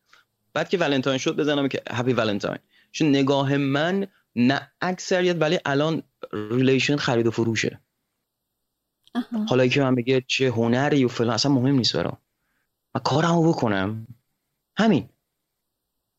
بعد 0.52 0.68
که 0.68 0.78
ولنتاین 0.78 1.18
شد 1.18 1.36
بزنم 1.36 1.68
که 1.68 1.82
هپی 1.90 2.12
ولنتاین. 2.12 2.58
چون 2.92 3.08
نگاه 3.08 3.56
من 3.56 4.06
نه 4.36 4.72
اکثریت 4.80 5.36
ولی 5.40 5.58
الان 5.64 6.02
relation 6.32 6.96
خرید 6.96 7.26
و 7.26 7.30
فروشه. 7.30 7.80
حالا 9.48 9.66
که 9.66 9.80
من 9.80 9.94
بگه 9.94 10.24
چه 10.26 10.50
هنری 10.50 11.04
و 11.04 11.08
فلان 11.08 11.30
اصلا 11.30 11.52
مهم 11.52 11.74
نیست 11.74 11.96
برام. 11.96 12.18
من 12.94 13.00
کارمو 13.04 13.52
بکنم. 13.52 14.06
همین. 14.76 15.08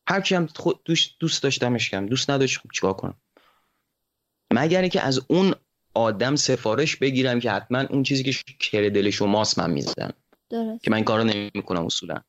هر 0.08 0.20
کی 0.20 0.34
هم 0.34 0.46
خود 0.46 0.80
دوست, 0.84 1.10
دوست 1.18 1.42
داشتمش 1.42 1.90
کردم. 1.90 2.06
دوست 2.06 2.30
نداشت 2.30 2.60
خب 2.60 2.70
چیکار 2.74 2.92
کنم؟ 2.92 3.14
مگر 4.52 4.80
اینکه 4.80 5.00
از 5.00 5.20
اون 5.28 5.54
آدم 5.94 6.36
سفارش 6.36 6.96
بگیرم 6.96 7.40
که 7.40 7.50
حتما 7.50 7.80
اون 7.80 8.02
چیزی 8.02 8.22
که 8.22 8.32
که 8.60 8.77
تو 8.77 8.88
دل 8.88 9.10
شماست 9.10 9.58
من 9.58 9.70
می‌زنم. 9.70 10.12
که 10.82 10.90
من 10.90 11.04
کارو 11.04 11.24
نمی‌کنم 11.24 11.86
اصولا. 11.86 12.20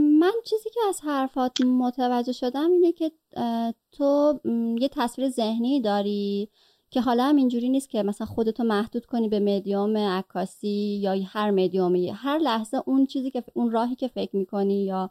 من 0.00 0.32
چیزی 0.44 0.70
که 0.70 0.80
از 0.88 1.00
حرفات 1.00 1.60
متوجه 1.60 2.32
شدم 2.32 2.70
اینه 2.70 2.92
که 2.92 3.12
تو 3.92 4.40
یه 4.80 4.88
تصویر 4.92 5.28
ذهنی 5.28 5.80
داری 5.80 6.48
که 6.90 7.00
حالا 7.00 7.24
هم 7.24 7.36
اینجوری 7.36 7.68
نیست 7.68 7.90
که 7.90 8.02
مثلا 8.02 8.26
خودتو 8.26 8.64
محدود 8.64 9.06
کنی 9.06 9.28
به 9.28 9.40
مدیوم 9.40 9.96
عکاسی 9.96 10.98
یا 11.02 11.16
هر 11.26 11.50
مدیومی. 11.50 12.10
هر 12.10 12.38
لحظه 12.38 12.82
اون 12.86 13.06
چیزی 13.06 13.30
که 13.30 13.44
اون 13.54 13.70
راهی 13.70 13.94
که 13.94 14.08
فکر 14.08 14.36
می‌کنی 14.36 14.84
یا 14.84 15.10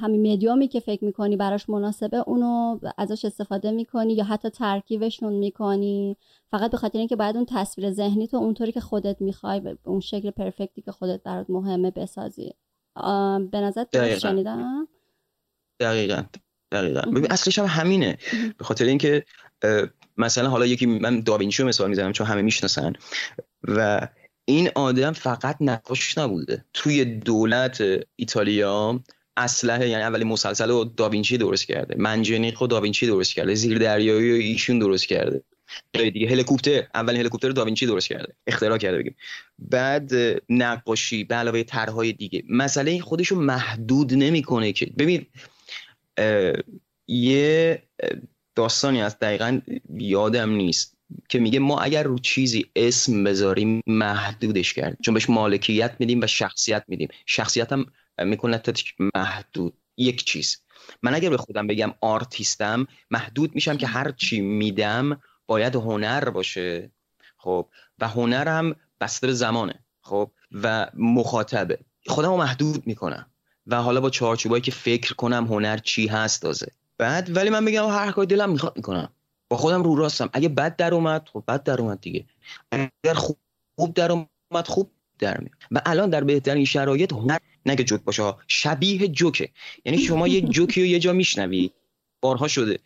همین 0.00 0.32
مدیومی 0.32 0.68
که 0.68 0.80
فکر 0.80 1.04
می‌کنی 1.04 1.36
براش 1.36 1.68
مناسبه 1.68 2.16
اونو 2.16 2.78
ازش 2.98 3.24
استفاده 3.24 3.70
می‌کنی 3.70 4.12
یا 4.12 4.24
حتی 4.24 4.50
ترکیبشون 4.50 5.32
می‌کنی. 5.32 6.16
فقط 6.50 6.70
به 6.70 6.76
خاطر 6.76 6.98
اینکه 6.98 7.16
باید 7.16 7.36
اون 7.36 7.46
تصویر 7.48 7.90
ذهنی 7.90 8.26
تو 8.26 8.36
اونطوری 8.36 8.72
که 8.72 8.80
خودت 8.80 9.20
می‌خوای 9.20 9.76
اون 9.84 10.00
شکل 10.00 10.30
پرفکتی 10.30 10.82
که 10.82 10.92
خودت 10.92 11.22
برات 11.22 11.50
مهمه 11.50 11.90
بسازی. 11.90 12.52
به 13.50 13.60
نظر 13.60 13.84
درست. 13.92 14.18
شنیدم؟ 14.18 14.88
دقیقا. 15.80 16.22
دقیقا. 16.72 17.00
ببین 17.00 17.32
اصلش 17.32 17.58
هم 17.58 17.64
همینه. 17.64 18.18
به 18.58 18.64
خاطر 18.64 18.84
اینکه 18.84 19.24
مثلا 20.16 20.48
حالا 20.48 20.66
یکی 20.66 20.86
من 20.86 21.20
داوینچی 21.20 21.62
رو 21.62 21.68
مثال 21.68 21.88
می‌زنم 21.88 22.12
چون 22.12 22.26
همه 22.26 22.42
می‌شناسن. 22.42 22.92
و 23.62 24.08
این 24.44 24.70
آدم 24.74 25.12
فقط 25.12 25.56
نقاش 25.60 26.18
نبوده. 26.18 26.64
توی 26.74 27.04
دولت 27.04 27.84
ایتالیا 28.16 29.00
اسلحه 29.36 29.88
یعنی 29.88 30.02
اولین 30.02 30.26
مسلسل 30.26 30.70
رو 30.70 30.84
داوینچی 30.84 31.38
درست 31.38 31.66
کرده. 31.66 31.94
منجنیق 31.98 32.60
رو 32.60 32.66
داوینچی 32.66 33.06
درست 33.06 33.34
کرده. 33.34 33.54
زیر 33.54 33.78
دریایی 33.78 34.30
رو 34.30 34.36
ایشون 34.36 34.78
درست 34.78 35.06
کرده. 35.06 35.42
دیگه. 35.92 36.28
هلیکوپتر 36.28 36.86
اولین 36.94 37.20
هلیکوپتر 37.20 37.48
داوینچی 37.48 37.86
درست 37.86 38.08
کرده. 38.08 38.34
اختراع 38.46 38.78
کرده 38.78 38.98
بگیم. 38.98 39.16
بعد 39.58 40.12
نقاشی 40.48 41.24
به 41.24 41.34
علاوه 41.34 41.62
طرحهای 41.62 42.12
دیگه. 42.12 42.42
مسئله 42.48 43.00
خودش 43.00 43.28
رو 43.28 43.40
محدود 43.40 44.14
نمی‌کنه 44.14 44.72
که. 44.72 44.86
ببین 44.98 45.26
یه 47.08 47.82
داستانی 48.54 49.02
از 49.02 49.18
دقیقا 49.18 49.60
یادم 49.98 50.50
نیست. 50.50 50.96
که 51.28 51.38
میگه 51.38 51.58
ما 51.58 51.80
اگر 51.80 52.02
رو 52.02 52.18
چیزی 52.18 52.66
اسم 52.76 53.24
بذاریم 53.24 53.80
محدودش 53.86 54.74
کرد 54.74 54.96
چون 55.02 55.14
بهش 55.14 55.30
مالکیت 55.30 55.96
میدیم 55.98 56.20
و 56.20 56.26
شخصیت 56.26 56.84
میدیم. 56.88 57.08
شخصیت 57.26 57.72
هم 57.72 57.86
می‌کنه 58.18 58.62
محدود. 59.14 59.74
یک 59.96 60.24
چیز. 60.24 60.62
من 61.02 61.14
اگر 61.14 61.30
به 61.30 61.36
خودم 61.36 61.66
بگم 61.66 61.94
آرتیستم 62.00 62.86
محدود 63.10 63.54
میشم 63.54 63.76
که 63.76 63.86
هر 63.86 64.10
چی 64.10 64.40
میدم 64.40 65.20
باید 65.46 65.76
هنر 65.76 66.30
باشه. 66.30 66.90
خب 67.36 67.68
و 67.98 68.08
هنر 68.08 68.48
هم 68.48 68.74
بسته 69.00 69.26
به 69.26 69.32
زمانه. 69.32 69.84
خب 70.00 70.30
و 70.62 70.90
مخاطبه. 70.94 71.78
خودم 72.06 72.28
رو 72.28 72.36
محدود 72.36 72.86
می‌کنم. 72.86 73.26
و 73.66 73.82
حالا 73.82 74.00
با 74.00 74.10
چارچوبایی 74.10 74.62
که 74.62 74.70
فکر 74.70 75.14
کنم 75.14 75.46
هنر 75.46 75.76
چی 75.76 76.06
هست 76.06 76.42
تازه. 76.42 76.72
بعد 76.98 77.36
ولی 77.36 77.50
من 77.50 77.64
میگم 77.64 77.88
هر 77.88 78.12
کاری 78.12 78.26
دلم 78.26 78.50
می‌خواد 78.50 78.76
می‌کنم. 78.76 79.12
با 79.48 79.56
خودم 79.56 79.82
رو 79.82 79.96
راستم. 79.96 80.30
اگه 80.32 80.48
بد 80.48 80.76
در 80.76 80.94
اومد 80.94 81.28
خب 81.32 81.44
بد 81.48 81.62
در 81.62 81.80
اومد 81.80 82.00
دیگه. 82.00 82.24
اگر 82.72 83.14
خوب 83.14 83.94
در 83.94 84.12
اومد 84.12 84.66
خوب 84.66 84.90
در 85.18 85.40
میاد. 85.40 85.54
و 85.70 85.82
الان 85.86 86.10
در 86.10 86.24
بهترین 86.24 86.64
شرایط 86.64 87.12
هنر 87.12 87.38
نگه 87.66 87.84
جوک 87.84 88.02
باشه. 88.02 88.34
شبیه 88.48 89.08
جوکه. 89.08 89.48
یعنی 89.84 89.98
شما 89.98 90.28
یه 90.28 90.40
جوکی 90.40 90.80
رو 90.80 90.86
یه 90.86 90.98
جا 90.98 91.12
میشنوی. 91.12 91.70
بارها 92.26 92.48
شده. 92.48 92.78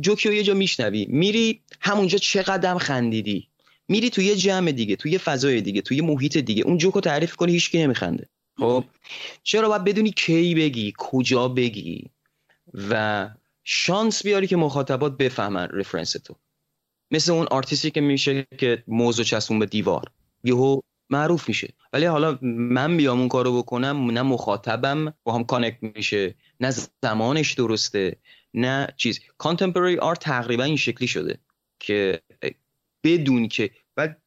جوکی 0.00 0.28
رو 0.28 0.34
یه 0.34 0.42
جا 0.42 0.54
میشنوی. 0.54 1.06
میری 1.10 1.60
همونجا 1.80 2.18
چقدر 2.18 2.78
خندیدی. 2.78 3.48
میری 3.88 4.10
توی 4.10 4.24
یه 4.24 4.36
جمع 4.36 4.72
دیگه 4.72 4.96
توی 4.96 5.12
یه 5.12 5.18
فضای 5.18 5.60
دیگه 5.60 5.80
توی 5.82 5.96
یه 5.96 6.02
محیط 6.02 6.38
دیگه. 6.38 6.62
اون 6.62 6.78
جوک 6.78 6.94
رو 6.94 7.00
تعریف 7.00 7.36
کنی 7.36 7.52
هیچکی 7.52 7.82
نمیخنده. 7.82 8.28
خب؟ 8.58 8.84
چرا 9.42 9.68
باید 9.68 9.84
بدونی 9.84 10.10
کی 10.10 10.54
بگی 10.54 10.92
کجا 10.98 11.48
بگی؟ 11.48 12.10
و 12.90 13.28
شانس 13.64 14.22
بیاری 14.22 14.46
که 14.46 14.56
مخاطبات 14.56 15.16
بفهمن 15.16 15.68
reference 15.72 16.12
تو. 16.12 16.34
مثل 17.10 17.32
اون 17.32 17.46
آرتیستی 17.50 17.90
که 17.90 18.00
میشه 18.00 18.46
که 18.58 18.82
موز 18.88 19.24
رو 19.24 19.32
چسبوند 19.32 19.58
به 19.58 19.66
دیوار. 19.66 20.04
یهو 20.44 20.80
معروف 21.10 21.48
میشه. 21.48 21.68
ولی 21.92 22.06
حالا 22.06 22.38
من 22.42 22.96
بیام 22.96 23.18
اون 23.18 23.28
کارو 23.28 23.62
بکنم 23.62 24.10
نه 24.10 24.22
مخاطبم 24.22 25.14
با 25.24 25.34
هم 25.34 25.44
connect 25.44 25.82
میشه. 25.82 26.34
نه 26.60 26.74
زمانش 27.02 27.52
درسته. 27.52 28.16
نه 28.54 28.88
چیز. 28.96 29.20
کانتمپرری 29.38 29.98
آرت 29.98 30.18
تقریبا 30.18 30.64
این 30.64 30.76
شکلی 30.76 31.08
شده 31.08 31.38
که 31.80 32.22
بدون 33.04 33.48
که 33.48 33.70
بعد 33.96 34.22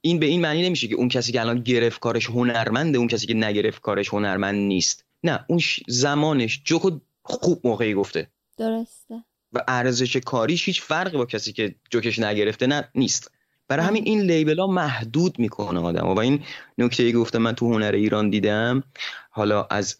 این 0.00 0.18
به 0.20 0.26
این 0.26 0.40
معنی 0.40 0.62
نمیشه 0.62 0.88
که 0.88 0.94
اون 0.94 1.08
کسی 1.08 1.32
که 1.32 1.40
الان 1.40 1.60
گرفت 1.60 2.00
کارش 2.00 2.26
هنرمنده 2.26 2.98
اون 2.98 3.08
کسی 3.08 3.26
که 3.26 3.34
نگرفت 3.34 3.82
کارش 3.82 4.08
هنرمند 4.08 4.58
نیست. 4.58 5.04
نه 5.24 5.44
اون 5.48 5.60
زمانش 5.88 6.62
جوکو 6.64 6.98
خوب 7.22 7.60
موقعی 7.64 7.94
گفته. 7.94 8.30
درسته. 8.58 9.24
و 9.52 9.64
ارزش 9.68 10.16
کاریش 10.16 10.66
هیچ 10.66 10.82
فرقی 10.82 11.16
با 11.16 11.26
کسی 11.26 11.52
که 11.52 11.74
جوکش 11.90 12.18
نگرفته 12.18 12.66
نه 12.66 12.88
نیست. 12.94 13.30
برای 13.72 13.86
همین 13.86 14.02
این 14.06 14.20
لیبل 14.20 14.58
ها 14.58 14.66
محدود 14.66 15.38
می‌کنه 15.38 15.80
آدم. 15.80 16.06
و 16.06 16.18
این 16.18 16.42
نکته 16.78 17.02
ای 17.02 17.12
گفتم 17.12 17.38
من 17.38 17.52
تو 17.54 17.74
هنر 17.74 17.92
ایران 17.92 18.30
دیدم 18.30 18.82
حالا 19.30 19.66
از 19.70 19.96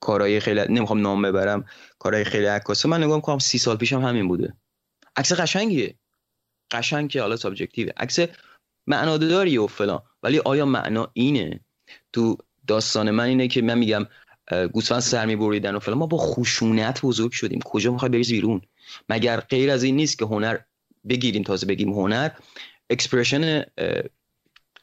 کارهای 0.00 0.40
خیلی 0.40 0.60
نمی‌خوام 0.60 1.00
نام 1.00 1.22
ببرم 1.22 1.64
کارهای 1.98 2.24
خیلی 2.24 2.46
عکاسه 2.46 2.88
من 2.88 3.02
نگاه 3.02 3.16
می‌کنم 3.16 3.38
سی 3.38 3.58
سال 3.58 3.76
پیشم 3.76 4.00
همین 4.00 4.28
بوده. 4.28 4.54
عکس 5.16 5.32
قشنگیه. 5.32 5.94
قشنگ 6.70 7.10
که 7.10 7.20
حالا 7.20 7.36
سابجکتیوه. 7.36 7.92
عکس 7.96 8.18
معناداری 8.86 9.58
و 9.58 9.66
فلان. 9.66 10.02
ولی 10.22 10.38
آیا 10.38 10.66
معنا 10.66 11.10
اینه؟ 11.12 11.60
تو 12.12 12.36
داستان 12.66 13.10
من 13.10 13.24
اینه 13.24 13.48
که 13.48 13.62
من 13.62 13.78
میگم 13.78 14.06
گوسفند 14.72 15.00
سر 15.00 15.26
میبریدن 15.26 15.74
و 15.74 15.78
فلان. 15.78 15.98
ما 15.98 16.06
با 16.06 16.18
خشونت 16.18 17.00
بزرگ 17.02 17.32
شدیم. 17.32 17.60
کجا 17.64 17.92
می‌خوای 17.92 18.10
بریز 18.10 18.30
بیرون؟ 18.30 18.60
مگر 19.08 19.40
غیر 19.40 19.70
از 19.70 19.82
این 19.82 19.96
نیست 19.96 20.18
که 20.18 20.24
هنر 20.24 20.58
بگیریم 21.08 21.42
تازه 21.42 21.66
بگیم 21.66 21.92
هنر 21.92 22.30
expression 22.92 23.64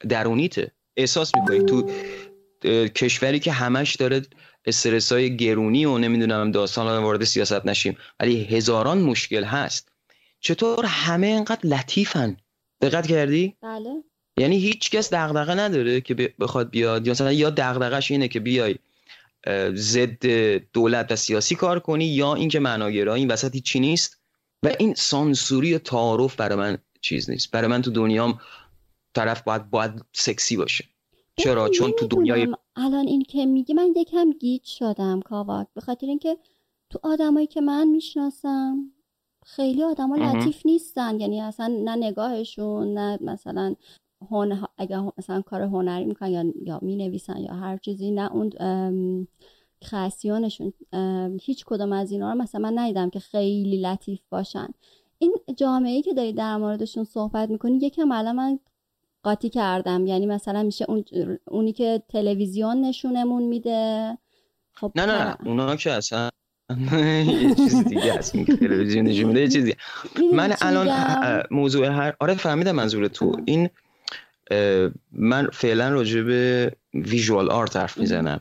درونیته. 0.08 0.70
احساس 0.96 1.32
می‌کنی 1.34 1.64
تو 1.64 1.90
کشوری 2.88 3.40
که 3.40 3.52
همش 3.52 3.96
داره 3.96 4.22
استرس 4.64 5.12
های 5.12 5.36
گرونی 5.36 5.84
و 5.84 5.98
نمی‌دونم 5.98 6.50
داستان 6.50 7.02
وارد 7.02 7.24
سیاست 7.24 7.66
نشیم 7.66 7.96
ولی 8.20 8.44
هزاران 8.44 8.98
مشکل 8.98 9.44
هست. 9.44 9.88
چطور 10.40 10.84
همه 10.84 11.26
انقدر 11.26 11.66
لطیفن؟ 11.66 12.36
دقت 12.82 13.06
کردی؟ 13.06 13.56
بله. 13.62 13.90
یعنی 14.38 14.58
هیچ 14.58 14.90
کس 14.90 15.12
دغدغه 15.12 15.54
نداره 15.54 16.00
که 16.00 16.14
بخواد 16.14 16.70
بیاد. 16.70 17.06
یا 17.06 17.10
مثلا 17.10 17.32
یا 17.32 17.50
دغدغش 17.50 18.10
اینه 18.10 18.28
که 18.28 18.40
بیای 18.40 18.74
ضد 19.74 20.26
دولت 20.72 21.12
و 21.12 21.16
سیاسی 21.16 21.54
کار 21.54 21.80
کنی 21.80 22.04
یا 22.04 22.34
اینکه 22.34 22.60
معناگرا 22.60 23.14
این 23.14 23.30
وسط 23.30 23.54
هیچی 23.54 23.80
نیست؟ 23.80 24.20
و 24.64 24.72
این 24.78 24.94
سانسوری 24.94 25.74
و 25.74 25.78
تعارف 25.78 26.36
برای 26.36 26.58
من 26.58 26.78
چیز 27.00 27.30
نیست. 27.30 27.50
برای 27.50 27.68
من 27.68 27.82
تو 27.82 27.90
دنیام 27.90 28.40
طرف 29.14 29.42
باید 29.42 29.70
باید 29.70 30.04
سکسی 30.12 30.56
باشه. 30.56 30.84
چرا؟ 31.36 31.68
چون 31.68 31.92
تو 31.92 32.06
دنیای. 32.06 32.54
الان 32.76 33.06
این 33.06 33.22
که 33.22 33.46
میگی 33.46 33.74
من 33.74 33.92
یکم 33.96 34.32
گیج 34.32 34.64
شدم 34.64 35.20
کاواک. 35.20 35.66
به 35.74 35.80
خاطر 35.80 36.06
اینکه 36.06 36.38
تو 36.90 36.98
آدمایی 37.02 37.46
که 37.46 37.60
من 37.60 37.88
می‌شناسم 37.88 38.92
خیلی 39.46 39.82
آدما. 39.82 40.16
لطیف 40.16 40.66
نیستن. 40.66 41.20
یعنی 41.20 41.40
اصلا 41.40 41.66
نه 41.84 41.96
نگاهشون 41.96 42.94
نه 42.94 43.18
مثلا 43.20 43.74
هن... 44.30 44.66
اگر 44.78 45.00
مثلا 45.18 45.40
کار 45.40 45.62
هنری 45.62 46.04
می‌کنن 46.04 46.30
یا 46.30 46.44
یا 46.64 46.78
می‌نویسن 46.82 47.40
یا 47.40 47.54
هر 47.54 47.76
چیزی 47.76 48.10
نه 48.10 48.32
اون 48.32 48.50
ام، 48.60 49.28
هیچ 51.42 51.64
کدوم 51.64 51.92
از 51.92 52.12
اینا 52.12 52.32
رو 52.32 52.38
مثلا 52.38 52.60
من 52.60 52.78
ندیدم 52.78 53.10
که 53.10 53.18
خیلی 53.18 53.80
لطیف 53.80 54.20
باشن. 54.30 54.68
این 55.22 55.34
جامعه 55.56 56.02
که 56.02 56.14
داری 56.14 56.32
در 56.32 56.56
موردشون 56.56 57.04
صحبت 57.04 57.50
می‌کنی 57.50 57.76
یکم 57.76 58.12
الان 58.12 58.36
من 58.36 58.58
قاطی 59.22 59.48
کردم. 59.48 60.06
یعنی 60.06 60.26
مثلا 60.26 60.62
میشه 60.62 60.84
اون 60.88 61.04
اونی 61.44 61.72
که 61.72 62.02
تلویزیون 62.08 62.80
نشونمون 62.80 63.42
میده؟ 63.42 64.18
خب 64.72 64.92
نه 64.96 65.06
نه 65.06 65.36
اونا 65.44 65.76
که 65.76 65.92
اصلا 65.92 66.30
یه 67.26 67.54
چیز 67.54 67.84
دیگه 67.84 68.14
هست. 68.14 68.32
که 68.32 68.56
تلویزیون 68.56 69.06
نشون 69.06 69.24
میده 69.24 69.40
یه 69.40 69.48
چیز 69.48 69.64
دیگه. 69.64 69.76
من 70.32 70.54
الان 70.60 71.42
موضوع 71.50 71.86
هر 71.86 72.14
آره 72.20 72.34
فهمیدم 72.34 72.72
منظور 72.72 73.08
تو. 73.08 73.36
این 73.44 73.68
من 75.12 75.48
فعلا 75.52 75.88
راجع 75.88 76.22
به 76.22 76.72
ویژوال 76.94 77.50
آرت 77.50 77.76
حرف 77.76 77.98
می‌زنم. 77.98 78.40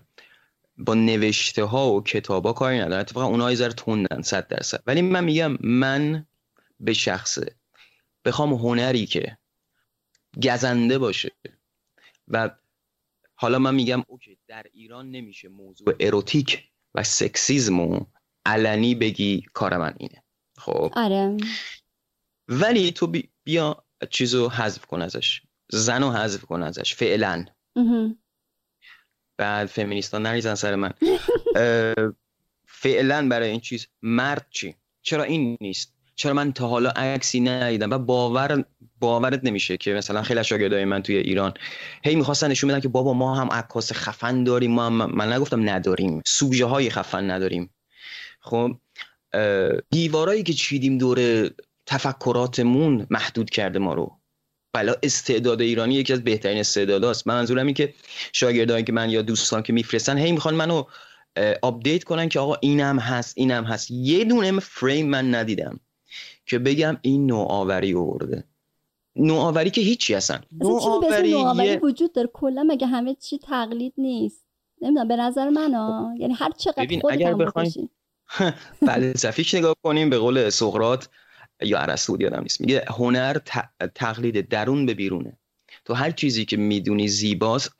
با 0.78 0.94
نوشته 0.94 1.64
ها 1.64 1.94
و 1.94 2.04
کتاب 2.04 2.46
ها 2.46 2.54
کاری 2.54 2.80
ندارم. 2.80 3.00
اتفاقا 3.00 3.28
اونها 3.28 3.50
یه 3.50 3.56
ذره 3.58 3.74
تندن 3.74 4.22
صد 4.22 4.48
درصد. 4.48 4.84
ولی 4.88 5.02
من 5.02 5.24
میگم 5.24 5.58
من 5.62 6.26
به 6.80 6.94
شخصه. 6.94 7.56
بخوام 8.26 8.54
هنری 8.54 9.06
که 9.06 9.38
گزنده 10.44 10.98
باشه. 10.98 11.32
و 12.28 12.50
حالا 13.36 13.60
من 13.60 13.76
میگم 13.76 14.04
اوکی 14.08 14.40
در 14.48 14.66
ایران 14.74 15.12
نمیشه 15.12 15.48
موضوع 15.48 15.96
اروتیک 16.00 16.70
و 16.96 17.04
سکسیزم 17.04 17.80
و 17.80 18.06
علنی 18.46 18.96
بگی 18.96 19.46
کار 19.54 19.78
من 19.78 19.96
اینه. 20.00 20.24
خب؟ 20.58 20.92
آره. 20.96 21.38
ولی 22.48 22.92
تو 22.92 23.08
بی- 23.08 23.32
بیا 23.44 23.86
چیزو 24.10 24.50
حذف 24.50 24.86
کن 24.86 25.02
ازش. 25.02 25.42
زن 25.72 26.04
رو 26.04 26.12
حذف 26.12 26.46
کن 26.46 26.64
ازش 26.64 26.96
فعلا. 26.96 27.46
بعد 29.38 29.68
فمینیستا 29.68 30.18
نریزن 30.18 30.56
سر 30.56 30.76
من. 30.76 30.94
فعلا 32.68 33.28
برای 33.30 33.50
این 33.50 33.60
چیز 33.60 33.88
مرد 34.02 34.48
چی؟ 34.50 34.76
چرا 35.02 35.24
این 35.24 35.58
نیست؟ 35.62 35.99
چرا 36.20 36.34
من 36.34 36.54
تا 36.54 36.68
حالا 36.68 36.90
عکسی 36.90 37.40
ندیدم؟ 37.40 37.92
و 37.92 37.98
باور 37.98 38.66
باورت 39.00 39.40
نمیشه 39.44 39.78
که 39.78 39.94
مثلا 39.94 40.22
خیلی 40.22 40.44
شاگردای 40.44 40.86
من 40.86 41.04
توی 41.04 41.18
ایران 41.18 41.54
هی 42.04 42.16
می‌خواستن 42.16 42.52
نشون 42.52 42.70
بدن 42.70 42.80
که 42.80 42.88
بابا 42.88 43.14
ما 43.14 43.36
هم 43.36 43.48
عکاس 43.52 43.94
خفن 43.94 44.44
داریم 44.44 44.72
ما 44.72 44.86
هم 44.86 44.94
من 44.94 45.34
نگفتم 45.34 45.70
نداریم 45.70 46.22
سوژه 46.26 46.66
های 46.66 46.90
خفن 46.90 47.32
نداریم. 47.32 47.70
خب 48.40 48.72
دیوارایی 49.90 50.44
که 50.44 50.54
چیدیم 50.54 50.98
دور 50.98 51.50
تفکراتمون 51.86 53.08
محدود 53.10 53.50
کرده 53.50 53.80
ما 53.80 53.94
رو. 53.94 54.12
بلا 54.74 54.96
استعداد 55.04 55.62
ایرانی 55.62 55.96
یکی 55.96 56.14
از 56.14 56.24
بهترین 56.24 56.60
استعداداست. 56.60 57.28
من 57.28 57.36
منظورم 57.36 57.66
این 57.66 57.76
که 57.76 57.94
شاگردایی 58.34 58.84
که 58.84 58.94
من 58.94 59.10
یا 59.10 59.22
دوستان 59.22 59.64
که 59.64 59.74
میفرستن 59.74 60.18
هی 60.18 60.32
می‌خوان 60.32 60.56
منو 60.56 60.84
update 61.62 62.04
کنن 62.04 62.30
که 62.30 62.40
آقا 62.40 62.56
اینم 62.62 63.00
هست 63.00 63.34
اینم 63.38 63.64
هست. 63.64 63.92
یه 63.92 64.26
دونه 64.26 64.60
فریم 64.60 65.10
من 65.10 65.36
ندیدم. 65.36 65.80
که 66.50 66.60
بگم 66.60 66.98
این 67.02 67.26
نوآوری 67.26 67.94
آورده. 67.94 68.44
نوآوری 69.16 69.70
که 69.70 69.82
هیچی 69.82 70.14
هستن 70.14 70.42
اصلا 70.62 70.72
نوآوری 70.72 71.30
یه- 71.68 71.80
وجود 71.84 72.14
داره؟ 72.14 72.30
کلا 72.34 72.64
مگه 72.64 72.88
همه 72.88 73.16
چی 73.16 73.38
تقلید 73.38 73.94
نیست؟ 73.98 74.46
نمی‌دونم 74.82 75.08
به 75.08 75.16
نظر 75.16 75.50
من 75.50 75.74
ها 75.74 76.14
یعنی 76.20 76.34
هر 76.34 76.52
چقدر 76.52 76.86
ببین، 76.86 77.02
اگر 77.10 77.34
بکشی. 77.34 77.90
فلسفیش 78.88 79.54
نگاه 79.54 79.76
کنیم 79.84 80.10
به 80.10 80.18
قول 80.18 80.50
سقراط 80.50 81.06
یا 81.62 81.80
ارسطو 81.80 82.22
یادم 82.22 82.42
نیست. 82.42 82.62
میگه 82.62 82.84
هنر 82.88 83.34
ت- 83.38 83.92
تقلید 83.96 84.48
درون 84.50 84.86
به 84.86 84.94
بیرونه. 84.94 85.38
تو 85.86 85.94
هر 85.94 86.12
چیزی 86.12 86.46
که 86.46 86.58
می‌دونی 86.58 87.08
زیباست 87.08 87.72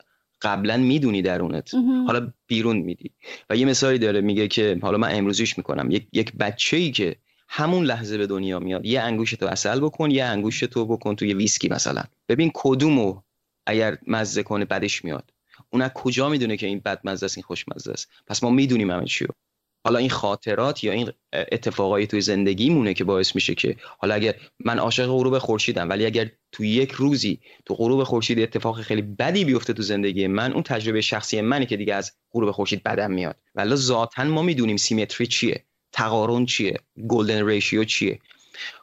قبلا 0.42 0.76
می‌دونی 0.76 1.22
درونت. 1.22 1.74
حالا 2.06 2.32
بیرون 2.46 2.76
میدی. 2.76 3.10
و 3.50 3.56
یه 3.56 3.66
مثالی 3.66 3.98
داره 3.98 4.20
میگه 4.20 4.48
که 4.48 4.78
حالا 4.82 4.98
من 4.98 5.14
امروزیش 5.14 5.58
می‌کنم. 5.58 5.90
یک 5.90 6.06
یک 6.12 6.32
بچه 6.32 6.76
ای 6.76 6.90
که 6.90 7.16
همون 7.52 7.84
لحظه 7.84 8.18
به 8.18 8.26
دنیا 8.26 8.58
میاد. 8.58 8.86
یه 8.86 9.00
انگوش 9.00 9.30
تو 9.30 9.46
اصل 9.46 9.80
بکن 9.80 10.10
یه 10.10 10.24
انگوش 10.24 10.60
تو 10.60 10.86
بکن 10.86 11.16
توی 11.16 11.34
ویسکی 11.34 11.68
مثلا. 11.68 12.02
ببین 12.28 12.50
کدومو 12.54 13.20
اگر 13.66 13.98
مزه 14.06 14.42
کنه 14.42 14.64
بدش 14.64 15.04
میاد. 15.04 15.30
اون 15.70 15.82
از 15.82 15.90
کجا 15.94 16.28
می‌دونه 16.28 16.56
که 16.56 16.66
این 16.66 16.80
بد 16.84 17.00
مزه 17.04 17.26
است 17.26 17.38
این 17.38 17.44
خوشمزه 17.44 17.92
است؟ 17.92 18.08
پس 18.26 18.42
ما 18.42 18.50
می‌دونیم 18.50 18.90
همه 18.90 19.04
چیو 19.04 19.28
حالا 19.84 19.98
این 19.98 20.10
خاطرات 20.10 20.84
یا 20.84 20.92
این 20.92 21.12
اتفاقایی 21.32 22.06
توی 22.06 22.20
زندگیمونه 22.20 22.94
که 22.94 23.04
باعث 23.04 23.34
میشه 23.34 23.54
که 23.54 23.76
حالا 23.98 24.14
اگر 24.14 24.34
من 24.64 24.78
عاشق 24.78 25.06
غروب 25.06 25.38
خورشیدم 25.38 25.88
ولی 25.88 26.06
اگر 26.06 26.30
تو 26.52 26.64
یک 26.64 26.92
روزی 26.92 27.40
تو 27.64 27.74
غروب 27.74 28.04
خورشید 28.04 28.38
اتفاق 28.38 28.80
خیلی 28.80 29.02
بدی 29.02 29.44
بیفته 29.44 29.72
تو 29.72 29.82
زندگی 29.82 30.26
من 30.26 30.52
اون 30.52 30.62
تجربه 30.62 31.00
شخصی 31.00 31.40
منه 31.40 31.66
که 31.66 31.76
دیگه 31.76 31.94
از 31.94 32.12
غروب 32.32 32.50
خورشید 32.50 32.82
بدم 32.82 33.10
میاد. 33.10 33.36
ولی 33.54 33.76
ذاتا 33.76 34.24
ما 34.24 34.42
می‌دونیم 34.42 34.76
symmetry 34.76 35.26
چیه. 35.26 35.64
تقارن 35.92 36.46
چیه؟ 36.46 36.80
golden 37.08 37.46
ratio 37.46 37.84
چیه؟ 37.84 38.18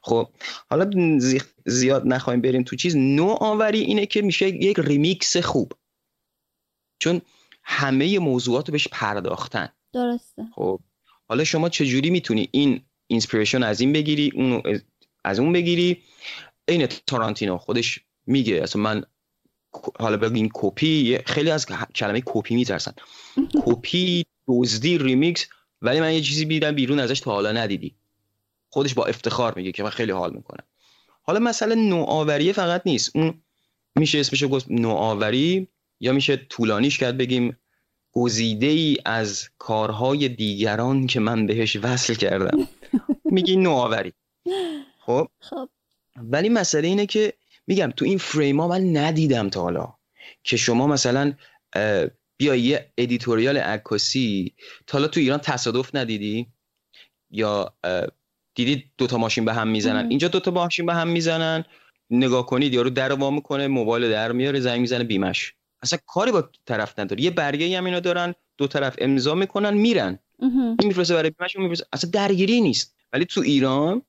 خب 0.01 0.29
حالا 0.69 1.19
زی- 1.19 1.41
زیاد 1.65 2.03
نخواهیم 2.07 2.41
بریم 2.41 2.63
تو 2.63 2.75
چیز. 2.75 2.95
نوآوری 2.95 3.79
اینه 3.79 4.05
که 4.05 4.21
میشه 4.21 4.47
یک 4.49 4.79
ریمیکس 4.79 5.37
خوب. 5.37 5.71
چون 6.99 7.21
همه 7.63 8.19
موضوعات 8.19 8.67
رو 8.67 8.71
بهش 8.71 8.87
پرداختن. 8.91 9.69
درسته. 9.93 10.43
خب 10.55 10.79
حالا 11.29 11.43
شما 11.43 11.69
چجوری 11.69 12.09
می‌تونی 12.09 12.49
این 12.51 12.81
inspiration 13.07 13.63
از 13.63 13.81
این 13.81 13.93
بگیری 13.93 14.31
اون 14.35 14.61
از 15.23 15.39
اون 15.39 15.53
بگیری؟ 15.53 16.03
این 16.67 16.87
تارانتینو. 16.87 17.57
خودش 17.57 17.99
میگه 18.25 18.55
اصلا 18.55 18.81
من 18.81 19.03
حالا 19.99 20.17
بگین 20.17 20.49
کپی 20.53 21.19
خیلی 21.25 21.51
از 21.51 21.65
کلمه 21.95 22.23
کپی 22.25 22.55
میترسن. 22.55 22.93
کپی 23.65 24.25
دزدی 24.47 24.97
ریمیکس 24.97 25.47
ولی 25.81 25.99
من 25.99 26.13
یه 26.13 26.21
چیزی 26.21 26.45
میدم 26.45 26.71
بیرون 26.71 26.99
ازش 26.99 27.19
تا 27.19 27.31
حالا 27.31 27.51
ندیدی. 27.51 27.95
خودش 28.69 28.93
با 28.93 29.05
افتخار 29.05 29.53
میگه 29.55 29.71
که 29.71 29.83
من 29.83 29.89
خیلی 29.89 30.11
حال 30.11 30.33
می‌کنم. 30.33 30.63
حالا 31.23 31.39
مثلا 31.39 31.75
نوآوری 31.75 32.53
فقط 32.53 32.81
نیست. 32.85 33.15
اون 33.15 33.41
میشه 33.95 34.19
اسمشو 34.19 34.47
گفت 34.47 34.65
نوآوری 34.69 35.67
یا 35.99 36.13
میشه 36.13 36.37
طولانیش 36.37 36.97
کرد 36.97 37.17
بگیم 37.17 37.57
گزیده 38.11 38.65
ای 38.65 38.97
از 39.05 39.49
کارهای 39.57 40.29
دیگران 40.29 41.07
که 41.07 41.19
من 41.19 41.45
بهش 41.45 41.75
وصل 41.75 42.13
کردم. 42.13 42.67
میگی 43.25 43.55
نوآوری. 43.55 44.13
خب؟ 44.99 45.27
خب. 45.39 45.69
ولی 46.15 46.49
مسئله 46.49 46.87
اینه 46.87 47.05
که 47.05 47.33
میگم 47.67 47.93
تو 47.95 48.05
این 48.05 48.17
فریم 48.17 48.59
ها 48.59 48.67
من 48.67 48.97
ندیدم 48.97 49.49
تا 49.49 49.61
حالا 49.61 49.93
که 50.43 50.57
شما 50.57 50.87
مثلا 50.87 51.33
بیا 52.37 52.55
یه 52.55 52.91
editorial 52.97 53.57
عکاسی. 53.57 54.53
تا 54.87 54.97
حالا 54.97 55.07
تو 55.07 55.19
ایران 55.19 55.39
تصادف 55.39 55.95
ندیدی؟ 55.95 56.47
یا 57.31 57.73
دیدی 58.55 58.91
دوتا 58.97 59.17
ماشین 59.17 59.45
به 59.45 59.53
هم 59.53 59.67
می‌زنن. 59.67 60.09
اینجا 60.09 60.27
دوتا 60.27 60.51
ماشین 60.51 60.85
به 60.85 60.93
هم 60.93 61.07
می‌زنن. 61.07 61.63
نگاه 62.09 62.45
کنید 62.45 62.73
یارو 62.73 62.89
در 62.89 63.13
وا 63.13 63.29
می‌کنه 63.31 63.67
موبایل 63.67 64.09
در 64.09 64.31
میاره 64.31 64.59
زنگ 64.59 64.81
می‌زنه 64.81 65.03
بیمش. 65.03 65.53
اصلا 65.81 65.99
کاری 66.05 66.31
با 66.31 66.49
طرف 66.65 66.99
نداره. 66.99 67.21
یه 67.21 67.31
برگه 67.31 67.77
هم 67.77 67.85
اینا 67.85 67.99
دارن 67.99 68.33
دو 68.57 68.67
طرف 68.67 68.95
امضا 68.97 69.35
می‌کنن 69.35 69.73
میرن. 69.73 70.19
این 70.79 70.87
میفرسته 70.87 71.13
برای 71.13 71.29
بیمش 71.29 71.55
اون 71.55 71.65
میفرسته. 71.65 71.87
اصلا 71.93 72.09
درگیری 72.09 72.61
نیست. 72.61 72.95
ولی 73.13 73.25
تو 73.25 73.41
ایران 73.41 74.01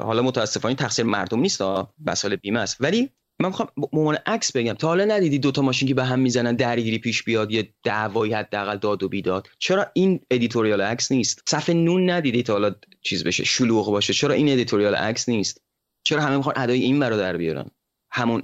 حالا 0.00 0.22
متاسفانه 0.22 0.74
تقصیر 0.74 1.04
مردم 1.04 1.40
نیست 1.40 1.60
ها 1.60 1.94
مسائل 2.06 2.36
بیمه 2.36 2.60
است. 2.60 2.76
ولی 2.80 3.10
من 3.40 3.48
می‌خوام 3.48 3.68
به 3.76 3.98
عنوان 3.98 4.18
عکس 4.26 4.56
بگم 4.56 4.72
تا 4.72 4.88
حالا 4.88 5.04
ندیدی 5.04 5.38
دوتا 5.38 5.62
ماشین 5.62 5.88
که 5.88 5.94
به 5.94 6.04
هم 6.04 6.18
می‌زنن 6.18 6.56
درگیری 6.56 6.98
پیش 6.98 7.22
بیاد 7.22 7.52
یه 7.52 7.68
دعوایی 7.82 8.32
حداقل 8.32 8.76
داد 8.76 9.02
و 9.02 9.08
بیداد؟ 9.08 9.48
چرا 9.58 9.86
این 9.94 10.20
editorial 10.30 10.80
عکس 10.80 11.12
نیست؟ 11.12 11.42
صف 11.48 11.74
نون 11.74 12.10
ندیدی 12.10 12.42
تا 12.42 12.52
حالا 12.52 12.74
چیز 13.02 13.24
بشه 13.24 13.44
شلوغ 13.44 13.90
باشه؟ 13.90 14.12
چرا 14.12 14.34
این 14.34 14.48
editorial 14.48 14.94
عکس 14.94 15.28
نیست؟ 15.28 15.62
چرا 16.04 16.22
همه 16.22 16.36
می‌خوان 16.36 16.54
ادای 16.58 16.82
این 16.82 16.98
برا 16.98 17.16
در 17.16 17.36
بیارن؟ 17.36 17.70
همون 18.10 18.42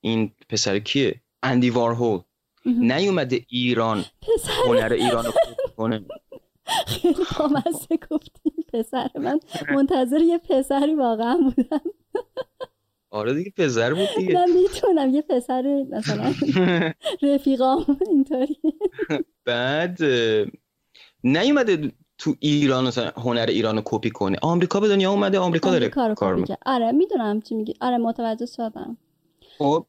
این 0.00 0.32
پسر 0.48 0.78
کیه؟ 0.78 1.20
اندی 1.42 1.70
وارهول. 1.70 2.20
نیومده 2.66 3.40
ایران 3.48 4.04
هنر 4.66 4.92
ایران 4.92 5.24
رو 5.24 5.32
کنه. 5.76 6.04
خیلی 6.86 7.24
بامزه 7.38 7.96
گفتیم 8.10 8.52
پسر 8.72 9.08
من. 9.14 9.40
منتظر 9.74 10.20
یه 10.20 10.38
پسری 10.38 10.94
واقعا 10.94 11.38
بودم. 11.56 11.80
آره 13.10 13.34
دیگه 13.34 13.52
پسر 13.56 13.94
بود 13.94 14.08
دیگه. 14.16 14.34
من 14.34 14.50
می‌تونم 14.50 15.14
یه 15.14 15.22
پسر 15.22 15.84
مثلا 15.90 16.34
رفیقام 17.22 17.98
اینطوری. 18.10 18.58
بعد 19.44 19.98
نیومده 21.24 21.92
تو 22.18 22.34
ایران 22.40 22.86
مثلا 22.86 23.10
هنر 23.16 23.46
ایران 23.48 23.76
رو 23.76 23.82
کپی 23.84 24.10
کنه. 24.10 24.38
آمریکا 24.42 24.80
به 24.80 24.88
دنیا 24.88 25.10
اومده 25.10 25.38
آمریکا 25.38 25.70
داره 25.70 25.86
آمریکا 25.86 26.14
کار 26.14 26.34
می‌کنه. 26.34 26.56
آره 26.66 26.92
می‌دونم 26.92 27.40
چی 27.40 27.54
میگی. 27.54 27.74
آره 27.80 27.98
متوجه 27.98 28.46
شدم. 28.46 28.98
خب. 29.58 29.86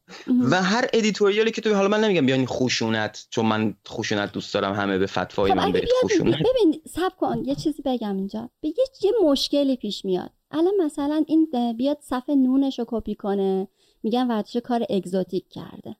و 0.51 0.61
هر 0.63 0.87
editorial 0.93 1.45
ی 1.45 1.51
که 1.51 1.61
تو 1.61 1.73
حالا 1.73 1.87
من 1.87 2.03
نمیگم 2.03 2.25
بیان 2.25 2.45
خشونت 2.45 3.27
چون 3.29 3.45
من 3.45 3.73
خشونت 3.87 4.31
دوست 4.31 4.53
دارم 4.53 4.73
همه 4.73 4.97
به 4.97 5.05
فتوای 5.05 5.51
خب 5.51 5.57
من 5.57 5.71
برید 5.71 5.89
خشونت. 6.03 6.35
ببین 6.35 6.81
صبر 6.89 7.11
کن 7.19 7.43
یه 7.45 7.55
چیزی 7.55 7.81
بگم 7.85 8.15
اینجا. 8.15 8.49
به 8.61 8.67
یه, 8.67 8.85
یه 9.03 9.11
مشکلی 9.23 9.75
پیش 9.75 10.05
میاد. 10.05 10.31
الان 10.51 10.73
مثلا 10.81 11.23
این 11.27 11.47
بیاد 11.77 11.97
صف 12.01 12.35
نونش 12.35 12.79
رو 12.79 12.85
کپی 12.87 13.15
کنه 13.15 13.67
میگن 14.03 14.27
ورداشته 14.27 14.57
کار 14.57 14.85
exotic 14.89 15.49
کرده. 15.49 15.95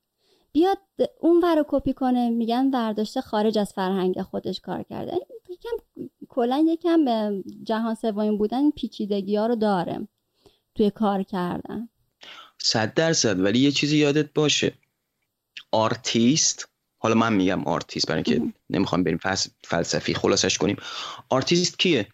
بیاد 0.52 0.78
اون 1.20 1.40
ور 1.44 1.56
رو 1.56 1.66
کپی 1.68 1.94
کنه 1.94 2.30
میگن 2.30 2.70
ورداشته 2.74 3.22
خارج 3.22 3.58
از 3.58 3.74
فرهنگ 3.74 4.22
خودش 4.22 4.60
کار 4.60 4.84
کرده. 4.84 5.18
یکم 5.50 6.08
کلا 6.30 6.66
یکم 6.68 7.06
به 7.06 7.44
جهان 7.64 7.96
سوم 7.96 8.38
بودن 8.38 8.70
پیچیدگی 8.72 9.36
ها 9.36 9.48
رو 9.48 9.56
داره 9.56 10.08
توی 10.76 10.90
کار 10.90 11.24
کردن. 11.24 11.90
صد 12.58 12.94
درصد 12.94 13.40
ولی 13.40 13.60
یه 13.60 13.72
چیزی 13.72 13.98
یادت 13.98 14.34
باشه. 14.34 14.74
آرتیست 15.72 16.70
حالا 16.98 17.16
من 17.16 17.34
میگم 17.34 17.64
آرتیست 17.66 18.08
برای 18.08 18.24
اینکه. 18.28 18.54
نمی‌خوام 18.70 19.04
بریم 19.04 19.18
فلس- 19.18 19.50
فلسفی 19.64 20.14
خلاصش 20.14 20.58
کنیم. 20.58 20.78
آرتیست 21.30 21.80
کیه؟ 21.80 22.08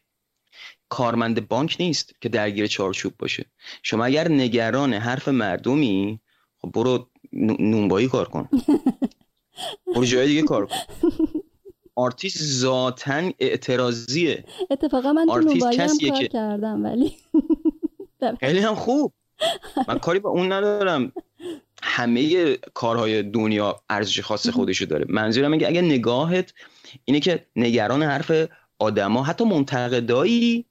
کارمند 0.97 1.47
بانک 1.47 1.75
نیست 1.79 2.13
که 2.21 2.29
درگیر 2.29 2.67
چارچوب 2.67 3.13
باشه. 3.19 3.45
شما 3.83 4.05
اگر 4.05 4.27
نگران 4.27 4.93
حرف 4.93 5.27
مردمی 5.27 6.19
خب 6.61 6.71
برو 6.71 7.09
نو- 7.33 7.55
نونوایی 7.59 8.07
کار 8.07 8.27
کن. 8.29 8.49
برو 9.95 10.05
جای 10.05 10.27
دیگه 10.27 10.41
کار 10.41 10.65
کن. 10.65 10.75
آرتیست 11.95 12.43
ذاتا 12.43 13.31
اعتراضیه. 13.39 14.43
اتفاقا 14.71 15.13
من 15.13 15.25
تو 15.25 15.31
آرتیست 15.31 15.55
نونوایی 15.55 15.77
هم 15.79 15.85
کسیه 15.87 16.09
کار 16.09 16.19
که- 16.19 16.27
کردم 16.27 16.83
ولی 16.85 17.11
خیلی 18.39 18.59
هم 18.59 18.75
خوب. 18.75 19.13
من 19.87 19.99
کاری 19.99 20.19
با 20.19 20.29
اون 20.29 20.51
ندارم. 20.51 21.11
همه 21.83 22.53
کارهای 22.73 23.23
دنیا 23.23 23.81
ارزش 23.89 24.19
خاص 24.21 24.49
خودشو 24.49 24.85
داره. 24.85 25.05
منظورم 25.09 25.51
اینه 25.51 25.63
که 25.63 25.69
اگه 25.69 25.81
نگاهت 25.81 26.53
اینه 27.05 27.19
که 27.19 27.45
نگران 27.55 28.03
حرف 28.03 28.31
آدما 28.79 29.23
حتی 29.23 29.43
منتقدایی 29.45 30.65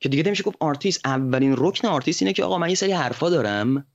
که 0.00 0.08
دیگه 0.08 0.22
نمیشه 0.22 0.42
گفت 0.42 0.56
آرتیست 0.60 1.06
اولین 1.06 1.54
رکن 1.58 1.88
آرتیست 1.88 2.22
اینه 2.22 2.32
که 2.32 2.44
آقا 2.44 2.58
من 2.58 2.68
یه 2.68 2.74
سری 2.74 2.92
حرفا 2.92 3.30
دارم 3.30 3.86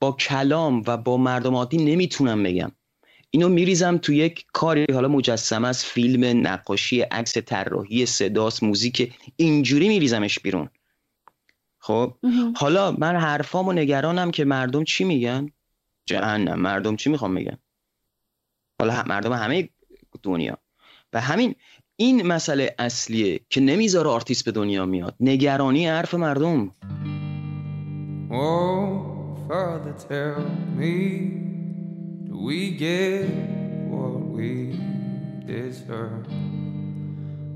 با 0.00 0.12
کلام 0.12 0.82
و 0.86 0.96
با 0.96 1.16
مردم 1.16 1.54
عادی 1.54 1.76
نمی‌تونم 1.84 2.42
بگم. 2.42 2.72
اینو 3.30 3.48
میریزم 3.48 3.98
تو 3.98 4.12
یک 4.12 4.46
کاری 4.52 4.86
حالا 4.92 5.08
مجسمه 5.08 5.68
است 5.68 5.84
فیلم 5.84 6.46
نقاشی 6.46 7.00
عکس 7.00 7.38
طراحی 7.38 8.06
صداست 8.06 8.62
موزیک 8.62 9.14
اینجوری 9.36 9.88
میریزمش 9.88 10.38
بیرون. 10.38 10.68
خب؟ 11.78 12.14
حالا 12.56 12.92
من 12.92 13.16
حرفامو 13.16 13.72
نگرانم 13.72 14.30
که 14.30 14.44
مردم 14.44 14.84
چی 14.84 15.04
میگن؟ 15.04 15.50
جهنم. 16.06 16.60
مردم 16.60 16.96
چی 16.96 17.10
می‌خوام 17.10 17.34
بگن؟ 17.34 17.58
حالا 18.80 19.02
مردم 19.06 19.32
همه 19.32 19.68
دنیا. 20.22 20.58
و 21.12 21.20
همین 21.20 21.54
این 21.98 22.26
مسئله 22.26 22.74
اصلیه 22.78 23.40
که 23.50 23.60
نمی‌ذاره 23.60 24.10
آرتیست 24.10 24.44
به 24.44 24.52
دنیا 24.52 24.86
میاد 24.86 25.14
نگرانی 25.20 25.86
حرف 25.86 26.14
مردم 26.14 26.70
Oh, 28.30 29.06
tell 30.08 30.42
me, 30.78 30.96
do 32.28 32.34
we 32.48 32.60
get 32.84 33.28
what 33.92 34.16
we 34.36 34.50
deserve? 35.46 36.26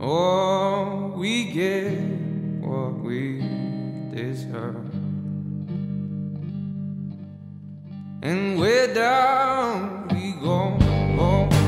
Oh, 0.01 1.13
we 1.21 1.35
get 1.61 1.99
what 2.69 2.95
we 3.07 3.21
deserve. 4.15 4.95
And 8.29 8.41
we're 8.61 8.95
down, 8.95 10.09
we 10.15 10.25
go, 10.47 10.59
go, 11.19 11.60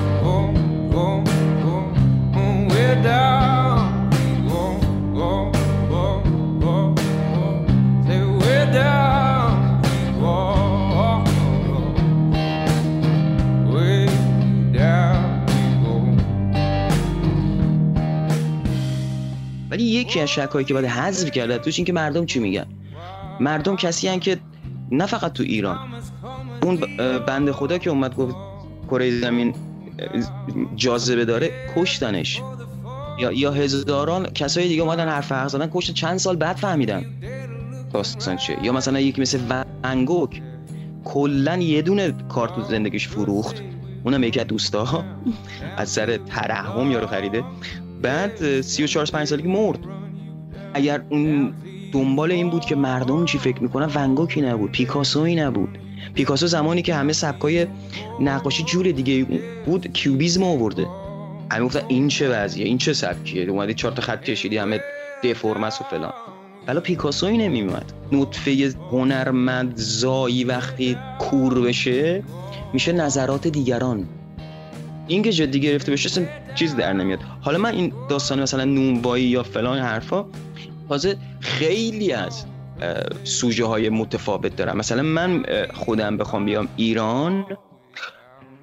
ولی 19.73 19.85
یکی 19.85 20.21
از 20.21 20.29
شکایی 20.29 20.65
که 20.65 20.75
باید 20.75 20.87
حذف 20.87 21.31
کرده 21.31 21.59
توش 21.59 21.79
این 21.79 21.85
که 21.85 21.93
مردم 21.93 22.27
چی 22.27 22.39
میگن؟ 22.39 22.67
مردم 23.41 23.77
کسی 23.77 24.09
هن 24.09 24.21
که 24.21 24.39
نه 24.91 25.07
فقط 25.07 25.33
تو 25.33 25.43
ایران. 25.43 25.79
اون 26.63 26.77
بند 27.27 27.51
خدا 27.51 27.79
که 27.79 27.91
اومد 27.91 28.17
گفت 28.17 28.37
کره 28.91 29.21
زمین 29.21 29.55
جاذبه 30.77 31.25
داره 31.25 31.51
کشتنش. 31.77 32.41
یا 33.19 33.33
یا 33.33 33.53
هزاران 33.53 34.27
کسای 34.27 34.69
دیگه 34.69 34.83
اومدن 34.83 35.09
حرف 35.09 35.33
حق 35.33 35.49
زدن 35.49 35.71
کشتن 35.73 35.93
چند 35.93 36.19
سال 36.19 36.37
بعد 36.37 36.57
فهمیدن 36.57 37.05
داستان 37.93 38.37
چیه. 38.37 38.59
یا 38.63 38.73
مثلا 38.73 39.01
یکی 39.01 39.21
مثل 39.21 39.39
ونگوک 39.85 40.43
کلا 41.05 41.57
یه 41.57 41.83
دونه 41.83 42.15
کار 42.29 42.49
تو 42.49 42.63
زندگیش 42.63 43.09
فروخت. 43.09 43.63
اونم 44.05 44.25
یکی 44.25 44.41
از 44.41 44.47
دوستا 44.47 45.05
از 45.77 45.89
سر 45.89 46.17
ترحم 46.17 46.91
یارو 46.91 47.07
خریده. 47.07 47.45
بعد 48.03 48.61
34 48.61 49.07
5 49.07 49.27
سالگی 49.27 49.49
مرد. 49.49 49.79
اگر 50.75 51.03
اون 51.11 51.53
دنبال 51.93 52.33
این 52.33 52.51
بود 52.51 52.65
که 52.65 52.75
مردم 52.75 53.25
چی 53.25 53.39
فکر 53.39 53.63
می‌کنن 53.63 53.91
ونگوکی 53.95 54.41
نبود 54.41 54.73
پیکاسوی 54.73 55.35
نبود. 55.35 55.79
پیکاسو 56.15 56.47
زمانی 56.47 56.83
که 56.83 56.95
همه 56.95 57.13
سبکای 57.13 57.67
نقاشی 58.21 58.63
جور 58.63 58.91
دیگه 58.91 59.41
بود 59.67 59.93
کیوبیزم 59.93 60.43
آورده. 60.43 60.87
همه 61.51 61.65
گفتن 61.65 61.83
این 61.89 62.09
چه 62.09 62.29
وضعیه 62.29 62.67
این 62.67 62.79
چه 62.79 62.93
سبکیه؟ 62.93 63.51
اومدی 63.51 63.75
چهار 63.75 63.95
تا 63.95 64.03
خط 64.03 64.25
کشیدی 64.25 64.57
همه 64.57 64.81
دفرم 65.25 65.65
است 65.65 65.81
و 65.81 65.85
فلان. 65.85 66.13
بلا 66.67 66.81
پیکاسوی 66.81 67.39
نمیومد 67.39 67.93
نطفه 68.13 68.75
هنرمند 68.91 69.73
زایی 69.77 70.45
وقتی 70.45 70.97
کور 71.19 71.61
بشه 71.61 72.23
میشه 72.73 72.93
نظرات 72.93 73.49
دیگران. 73.49 74.09
این 75.09 75.23
که 75.23 75.33
جدی 75.33 75.61
گرفته 75.61 75.93
بشه 75.93 76.07
اصلا 76.07 76.27
چیز 76.55 76.77
در 76.77 76.93
نمیاد. 76.93 77.19
حالا 77.41 77.59
من 77.59 77.75
این 77.75 77.93
داستان 78.11 78.43
مثلا 78.43 78.65
نونوایی 78.65 79.25
یا 79.25 79.43
فلان 79.43 79.79
حرفا 79.79 80.25
تازه 80.89 81.17
خیلی 81.41 82.13
از 82.13 82.45
سوژه 83.25 83.65
های 83.65 83.89
متفاوت 83.89 84.57
دارم 84.57 84.77
مثلا 84.77 85.03
من 85.03 85.45
خودم 85.75 86.17
بخوام 86.17 86.45
بیام 86.45 86.69
ایران 86.77 87.47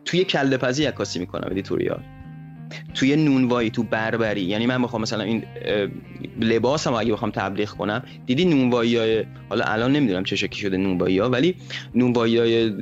توی 0.05 0.23
کله 0.23 0.57
پزی 0.57 0.85
عکاسی 0.85 1.19
می‌کنم 1.19 1.47
editorial 1.51 1.99
توی 2.93 3.15
نونوایی 3.15 3.69
تو 3.69 3.83
بربری. 3.83 4.41
یعنی 4.41 4.65
من 4.65 4.81
بخوام 4.81 5.01
مثلا 5.01 5.23
این 5.23 5.43
اه، 5.65 5.87
لباسم 6.41 6.93
اگه 6.93 7.13
بخوام 7.13 7.31
تبلیغ 7.31 7.69
کنم 7.69 8.03
دیدی 8.25 8.45
نونوایی 8.45 8.97
های 8.97 9.25
حالا 9.49 9.65
الان 9.65 9.91
نمی‌دونم 9.91 10.23
چه 10.23 10.35
شکلی 10.35 10.59
شده 10.59 10.77
نونوایی 10.77 11.19
ها 11.19 11.29
ولی 11.29 11.55
نونوایی 11.95 12.37
های 12.37 12.73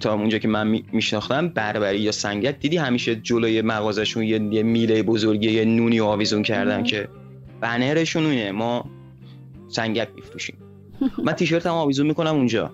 تا 0.00 0.14
اونجا 0.14 0.38
که 0.38 0.48
من 0.48 0.66
می- 0.66 0.84
میشناختم 0.92 1.48
بربری 1.48 2.00
یا 2.00 2.12
سنگک 2.12 2.58
دیدی 2.60 2.76
همیشه 2.76 3.16
جلوی 3.16 3.62
مغازشون 3.62 4.22
یه, 4.22 4.42
یه 4.52 4.62
میله 4.62 5.02
بزرگی 5.02 5.50
یه 5.50 5.64
نونی 5.64 6.00
آویزون 6.00 6.42
کردن 6.42 6.76
مم. 6.76 6.84
که 6.84 7.08
بنرشون 7.60 8.26
اینه. 8.26 8.52
ما 8.52 8.90
سنگک 9.68 10.08
میفروشیم. 10.14 10.56
من 11.24 11.32
تیشرتم 11.32 11.70
آویزون 11.70 12.06
می‌کنم 12.06 12.34
اونجا. 12.34 12.70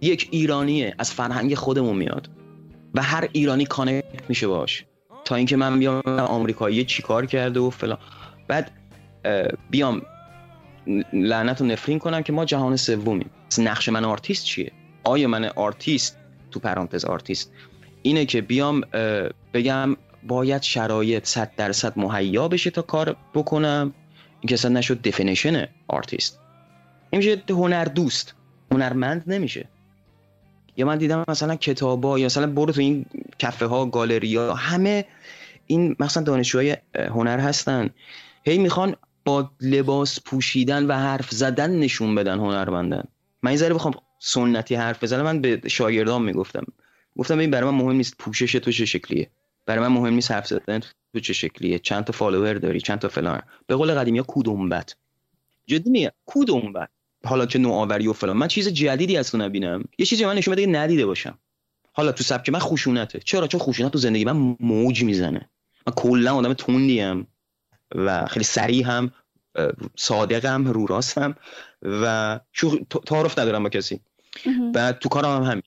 یک 0.00 0.28
ایرانیه 0.30 0.94
از 0.98 1.12
فرهنگ 1.12 1.54
خودمون 1.54 1.96
میاد 1.96 2.30
و 2.94 3.02
هر 3.02 3.28
ایرانی 3.32 3.64
کانکت 3.64 4.04
میشه 4.28 4.46
باش. 4.46 4.84
تا 5.24 5.34
اینکه 5.34 5.56
من 5.56 5.78
بیام 5.78 6.02
آمریکایی 6.06 6.84
چیکار 6.84 7.26
کرده 7.26 7.60
و 7.60 7.70
فلان. 7.70 7.98
بعد 8.48 8.70
بیام 9.70 10.02
لعنت 11.12 11.60
رو 11.60 11.66
نفرین 11.66 11.98
کنم 11.98 12.22
که 12.22 12.32
ما 12.32 12.44
جهان 12.44 12.76
سومیم. 12.76 13.30
نقش 13.58 13.88
من 13.88 14.04
آرتیست 14.04 14.44
چیه؟ 14.44 14.72
آیا 15.04 15.28
من 15.28 15.44
آرتیست 15.44 16.16
تو 16.50 16.60
پرانتز 16.60 17.04
آرتیست 17.04 17.52
اینه 18.02 18.24
که 18.24 18.40
بیام 18.40 18.80
بگم 19.54 19.96
باید 20.22 20.62
شرایط 20.62 21.26
صد 21.26 21.50
درصد 21.56 21.92
مهیا 21.96 22.48
بشه 22.48 22.70
تا 22.70 22.82
کار 22.82 23.16
بکنم. 23.34 23.94
این 24.40 24.48
که 24.48 24.54
اصلا 24.54 24.70
نشد 24.70 25.02
definition 25.02 25.66
آرتیست. 25.88 26.40
این 27.10 27.18
میشه 27.18 27.42
هنر 27.48 27.84
دوست. 27.84 28.34
هنرمند 28.72 29.24
نمیشه. 29.26 29.68
یا 30.76 30.86
من 30.86 30.98
دیدم 30.98 31.24
مثلا 31.28 31.56
کتابا 31.56 32.18
یا 32.18 32.26
مثلا 32.26 32.46
برو 32.46 32.72
تو 32.72 32.80
این 32.80 33.06
کافه 33.40 33.66
ها 33.66 33.86
گالری 33.86 34.36
ها 34.36 34.54
همه 34.54 35.04
این 35.66 35.96
مثلا 36.00 36.22
دانشجوهای 36.22 36.76
هنر 36.94 37.38
هستن. 37.38 37.90
هی 38.44 38.58
می‌خوان 38.58 38.96
با 39.24 39.50
لباس 39.60 40.20
پوشیدن 40.24 40.86
و 40.86 40.92
حرف 40.92 41.30
زدن 41.30 41.70
نشون 41.70 42.14
بدن 42.14 42.38
هنرمندن 42.38 43.04
من 43.42 43.48
این 43.48 43.58
ذره 43.58 43.74
بخوام 43.74 43.94
سنتی 44.18 44.74
حرف 44.74 45.04
بزنم 45.04 45.22
من 45.22 45.40
به 45.40 45.68
شاگردام 45.68 46.24
می‌گفتم. 46.24 46.64
گفتم 47.16 47.36
ببین 47.36 47.50
برای 47.50 47.70
من 47.70 47.76
مهم 47.76 47.96
نیست 47.96 48.14
پوشش 48.18 48.52
تو 48.52 48.72
چه 48.72 48.84
شکلیه. 48.84 49.30
برای 49.66 49.80
من 49.80 49.88
مهم 49.88 50.14
نیست 50.14 50.30
حرف 50.30 50.46
زدن 50.46 50.80
تو 51.12 51.20
چه 51.20 51.32
شکلیه. 51.32 51.78
چند 51.78 52.04
تا 52.04 52.12
فالوور 52.12 52.54
داری 52.54 52.80
چند 52.80 52.98
تا 52.98 53.08
فلان. 53.08 53.42
به 53.66 53.74
قول 53.74 53.94
قدیمی 53.94 54.18
ها 54.18 54.24
کدومبت 54.28 54.96
جدی 55.66 55.90
میگم 55.90 56.10
کدومبت 56.26 56.88
حالا 57.24 57.46
که 57.46 57.58
نوآوری 57.58 58.08
و 58.08 58.12
فلان. 58.12 58.36
من 58.36 58.48
چیز 58.48 58.68
جدیدی 58.68 59.16
از 59.16 59.30
تو 59.30 59.38
نبینم. 59.38 59.84
یه 59.98 60.06
چیزی 60.06 60.24
من 60.24 60.36
نشون 60.36 60.54
بده 60.54 60.66
ندیده 60.66 61.06
باشم. 61.06 61.38
حالا 61.92 62.12
تو 62.12 62.24
سبک 62.24 62.48
من 62.48 62.58
خشونته. 62.58 63.18
چرا؟ 63.18 63.46
چون 63.46 63.60
خشونت 63.60 63.92
تو 63.92 63.98
زندگی 63.98 64.24
من 64.24 64.56
موج 64.60 65.04
می‌زنه. 65.04 65.50
من 65.86 65.92
کلا 65.96 66.34
آدم 66.34 66.52
تندیم 66.52 67.26
و 67.94 68.26
خیلی 68.26 68.44
سریع 68.44 68.86
هم 68.86 69.10
صادقم 69.96 70.68
رو 70.68 70.86
راستم 70.86 71.34
و 71.82 72.40
شوخ 72.52 72.74
تعارف 73.06 73.38
ندارم 73.38 73.62
با 73.62 73.68
کسی. 73.68 74.00
بعد 74.74 74.98
تو 74.98 75.08
کارم 75.08 75.44
هم 75.44 75.50
همین. 75.50 75.62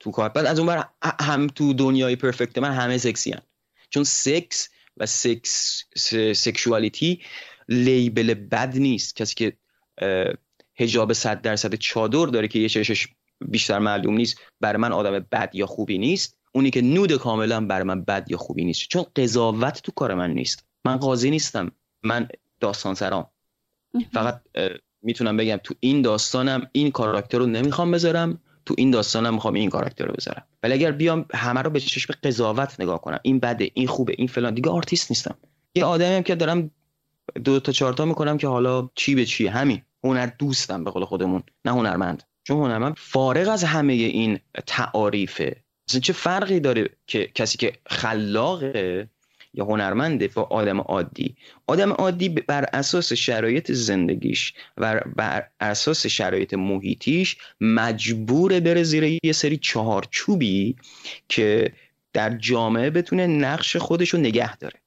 تو 0.00 0.10
کار. 0.10 0.28
بعد 0.28 0.46
از 0.46 0.58
اون 0.58 0.66
بر 0.68 0.84
هم 1.20 1.46
تو 1.46 1.72
دنیای 1.72 2.16
پرفکت 2.16 2.58
من 2.58 2.72
همه 2.72 2.98
سکسی 2.98 3.32
هم. 3.32 3.42
چون 3.90 4.04
سکس 4.04 4.68
و 4.96 5.06
سکس 5.06 5.84
سکشوالیتی 6.34 7.20
لیبل 7.68 8.34
بد 8.34 8.76
نیست. 8.76 9.16
کسی 9.16 9.34
که 9.34 9.56
هجاب 10.76 11.12
صد 11.12 11.42
درصد 11.42 11.74
چادر 11.74 12.26
داره 12.26 12.48
که 12.48 12.58
یه 12.58 12.68
چشش 12.68 13.08
بیشتر 13.40 13.78
معلوم 13.78 14.16
نیست 14.16 14.40
برای 14.60 14.78
من 14.78 14.92
آدم 14.92 15.18
بد 15.32 15.50
یا 15.52 15.66
خوبی 15.66 15.98
نیست. 15.98 16.38
اونی 16.52 16.70
که 16.70 16.82
نود 16.82 17.16
کاملا 17.16 17.66
برای 17.66 17.84
من 17.84 18.02
بد 18.02 18.30
یا 18.30 18.36
خوبی 18.36 18.64
نیست. 18.64 18.88
چون 18.88 19.06
قضاوت 19.16 19.82
تو 19.82 19.92
کار 19.92 20.14
من 20.14 20.30
نیست. 20.30 20.66
من 20.84 20.96
قاضی 20.96 21.30
نیستم. 21.30 21.72
من 22.02 22.28
داستان 22.60 22.94
سرام. 22.94 23.30
فقط 24.12 24.42
می‌تونم 25.02 25.36
بگم 25.36 25.60
تو 25.64 25.74
این 25.80 26.02
داستانم 26.02 26.66
این 26.72 26.90
کاراکتر 26.90 27.38
رو 27.38 27.46
نمی‌خوام 27.46 27.90
بذارم 27.90 28.40
تو 28.66 28.74
این 28.78 28.90
داستانم 28.90 29.34
می‌خوام 29.34 29.54
این 29.54 29.70
کاراکتر 29.70 30.04
رو 30.04 30.14
بذارم. 30.18 30.42
ولی 30.62 30.74
اگر 30.74 30.92
بیام 30.92 31.24
همه 31.34 31.62
رو 31.62 31.70
به 31.70 31.80
چشم 31.80 32.14
قضاوت 32.22 32.80
نگاه 32.80 33.00
کنم 33.00 33.18
این 33.22 33.40
بده 33.40 33.70
این 33.74 33.86
خوبه 33.86 34.14
این 34.18 34.26
فلان 34.26 34.54
دیگه 34.54 34.70
آرتیست 34.70 35.10
نیستم. 35.10 35.36
یه 35.74 35.84
آدمی 35.84 36.14
هم 36.14 36.22
که 36.22 36.34
دارم 36.34 36.70
دو 37.44 37.60
تا 37.60 37.72
چهار 37.72 37.92
تا 37.92 38.04
می‌کنم 38.04 38.38
که 38.38 38.48
حالا 38.48 38.88
چی 38.94 39.14
به 39.14 39.24
چی 39.24 39.46
همین. 39.46 39.82
هنر 40.04 40.30
دوستم 40.38 40.84
به 40.84 40.90
قول 40.90 41.04
خودمون 41.04 41.42
نه 41.64 41.72
هنرمند. 41.72 42.22
چون 42.44 42.56
هنرمند 42.56 42.94
فارغ 42.98 43.48
از 43.48 43.64
همه 43.64 43.92
این 43.92 44.38
تعاریفه. 44.66 45.56
مثلا 45.88 46.00
چه 46.00 46.12
فرقی 46.12 46.60
داره 46.60 46.88
که 47.06 47.30
کسی 47.34 47.58
که 47.58 47.72
خلاقه 47.86 49.08
یا 49.56 49.64
هنرمنده 49.64 50.28
با 50.28 50.42
آدم 50.42 50.80
عادی. 50.80 51.36
آدم 51.66 51.92
عادی 51.92 52.28
بر 52.28 52.64
اساس 52.72 53.12
شرایط 53.12 53.72
زندگیش 53.72 54.54
و 54.76 55.00
بر 55.16 55.46
اساس 55.60 56.06
شرایط 56.06 56.54
محیطیش 56.54 57.36
مجبور 57.60 58.60
بره 58.60 58.82
زیر 58.82 59.18
یه 59.24 59.32
سری 59.32 59.56
چهارچوبی 59.56 60.76
که 61.28 61.72
در 62.12 62.36
جامعه 62.36 62.90
بتونه 62.90 63.26
نقش 63.26 63.76
خودش 63.76 64.08
رو 64.08 64.20
نگه 64.20 64.56
داره. 64.56 64.80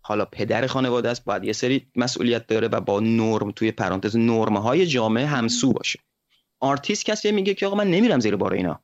حالا 0.00 0.24
پدر 0.24 0.66
خانواده 0.66 1.08
است 1.08 1.24
باید 1.24 1.44
یه 1.44 1.52
سری 1.52 1.86
مسئولیت 1.96 2.46
داره 2.46 2.68
و 2.68 2.80
با 2.80 3.00
نرم 3.00 3.50
توی 3.50 3.72
پرانتز 3.72 4.16
نرم 4.16 4.56
های 4.56 4.86
جامعه 4.86 5.26
همسو 5.26 5.72
باشه. 5.72 5.98
آرتیست 6.60 7.04
کسی 7.04 7.32
میگه 7.32 7.54
که 7.54 7.66
آقا 7.66 7.76
من 7.76 7.90
نمیرم 7.90 8.20
زیر 8.20 8.36
بار 8.36 8.52
اینا. 8.52 8.80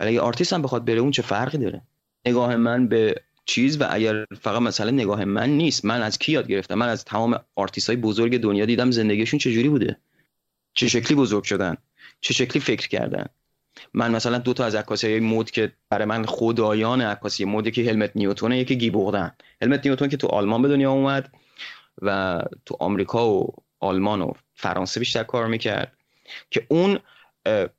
ولی 0.00 0.18
آرتیست 0.18 0.52
هم 0.52 0.62
بخواد 0.62 0.84
بره 0.84 1.00
اون 1.00 1.10
چه 1.10 1.22
فرقی 1.22 1.58
داره؟ 1.58 1.82
نگاه 2.26 2.56
من 2.56 2.88
به 2.88 3.14
چیز 3.46 3.80
و 3.80 3.86
اگر 3.90 4.24
فقط 4.40 4.62
مثلا 4.62 4.90
نگاه 4.90 5.24
من 5.24 5.50
نیست 5.50 5.84
من 5.84 6.02
از 6.02 6.18
کی 6.18 6.32
یاد 6.32 6.48
گرفتم؟ 6.48 6.74
من 6.74 6.88
از 6.88 7.04
تمام 7.04 7.40
آرتیست 7.56 7.86
های 7.90 7.96
بزرگ 7.96 8.40
دنیا 8.40 8.64
دیدم 8.64 8.90
زندگیشون 8.90 9.38
چجوری 9.38 9.68
بوده. 9.68 9.96
چه 10.74 10.88
شکلی 10.88 11.16
بزرگ 11.16 11.44
شدن؟ 11.44 11.76
چه 12.20 12.34
شکلی 12.34 12.60
فکر 12.60 12.88
کردن؟ 12.88 13.26
من 13.94 14.10
مثلا 14.10 14.38
دو 14.38 14.52
تا 14.52 14.64
از 14.64 14.74
عکاسی 14.74 15.20
مود 15.20 15.50
که 15.50 15.72
برای 15.90 16.04
من 16.04 16.26
خدایان 16.26 17.00
عکاسی 17.00 17.44
مود 17.44 17.70
که 17.70 17.82
هلمت 17.82 18.10
نیوتون 18.14 18.52
یکی 18.52 18.76
گی 18.76 18.92
بوردن 18.92 19.32
هلمت 19.62 19.86
نیوتون 19.86 20.08
که 20.08 20.16
تو 20.16 20.26
آلمان 20.26 20.62
به 20.62 20.68
دنیا 20.68 20.92
اومد 20.92 21.32
و 22.02 22.42
تو 22.66 22.76
آمریکا 22.80 23.30
و 23.30 23.54
آلمان 23.80 24.20
و 24.20 24.32
فرانسه 24.54 25.00
بیشتر 25.00 25.22
کار 25.22 25.46
می‌کرد 25.46 25.92
که 26.50 26.66
اون 26.68 26.98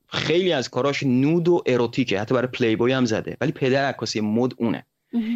خیلی 0.08 0.54
از 0.54 0.70
کاراش 0.70 1.04
نود 1.04 1.48
و 1.48 1.64
اروتیکه. 1.66 2.20
حتی 2.20 2.36
برای 2.36 2.48
پلی 2.48 2.76
بوی 2.76 2.92
هم 2.92 3.06
زده. 3.06 3.38
ولی 3.42 3.52
پدر 3.52 3.86
عکاسی 3.86 4.22
مود 4.22 4.54
اونه. 4.58 4.86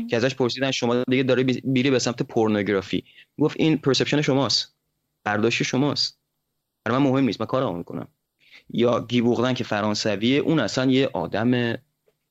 که 0.10 0.16
ازش 0.18 0.36
پرسیدن 0.36 0.72
شما 0.72 1.04
دیگه 1.04 1.24
داره 1.24 1.44
بیری 1.44 1.92
به 1.92 2.00
سمت 2.00 2.24
پورنوگرافی. 2.24 3.04
گفت 3.40 3.56
این 3.60 3.78
پرسپشن 3.78 4.22
شماست. 4.22 4.76
برداشت 5.24 5.64
شماست. 5.64 6.20
برای 6.86 6.98
من 6.98 7.10
مهم 7.10 7.24
نیست. 7.24 7.42
من 7.42 7.48
کارمو 7.48 7.78
می‌کنم. 7.78 8.08
یا 8.70 9.06
گیبوغدن 9.10 9.54
که 9.54 9.64
فرانسویه 9.64 10.40
اون 10.40 10.60
اصلا 10.60 10.92
یه 10.92 11.10
آدم 11.14 11.78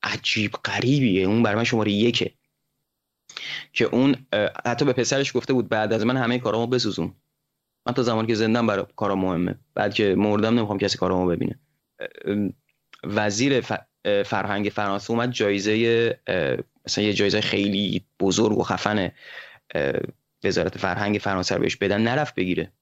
عجیب 0.03 0.53
غریبیه. 0.53 1.27
اون 1.27 1.43
برای 1.43 1.57
من 1.57 1.65
شماره 1.65 1.93
یکه. 1.93 2.33
که 3.73 3.85
اون 3.85 4.17
حتی 4.67 4.85
به 4.85 4.93
پسرش 4.93 5.37
گفته 5.37 5.53
بود 5.53 5.69
بعد 5.69 5.93
از 5.93 6.07
من 6.07 6.17
همه 6.17 6.39
کارامو 6.39 6.67
بسوزون. 6.67 7.15
من 7.87 7.95
تا 7.95 8.03
زمانی 8.03 8.27
که 8.27 8.35
زندم 8.35 8.67
برای 8.67 8.85
کارا 8.97 9.15
مهمه. 9.15 9.59
بعد 9.75 9.95
که 9.95 10.15
مردم 10.15 10.59
نمی‌خوام 10.59 10.79
کسی 10.79 10.99
کارامو 10.99 11.27
ببینه. 11.27 11.59
وزیر 13.05 13.61
فرهنگ 14.25 14.69
فرانسه 14.69 15.11
اومد 15.11 15.31
جایزه 15.31 16.21
مثلا 16.89 17.05
یه 17.05 17.13
جایزه 17.13 17.41
خیلی 17.41 18.05
بزرگ 18.21 18.59
و 18.59 18.63
خفن 18.63 19.11
وزارت 20.45 20.79
فرهنگ 20.79 21.19
فرانسه 21.19 21.55
رو 21.55 21.61
بهش 21.61 21.77
بدن 21.77 22.01
نرفت 22.01 22.35
بگیره. 22.35 22.73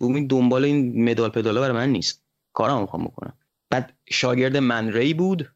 اون 0.00 0.26
دنبال 0.26 0.64
این 0.64 1.10
مدال 1.10 1.30
پدالا 1.30 1.60
برای 1.60 1.72
من 1.72 1.88
نیست. 1.88 2.22
کارم 2.52 2.80
می‌خوام 2.80 3.04
بکنم. 3.04 3.32
بعد 3.70 3.92
شاگرد 4.10 4.56
من 4.56 4.85
ری 4.85 5.14
بود 5.14 5.52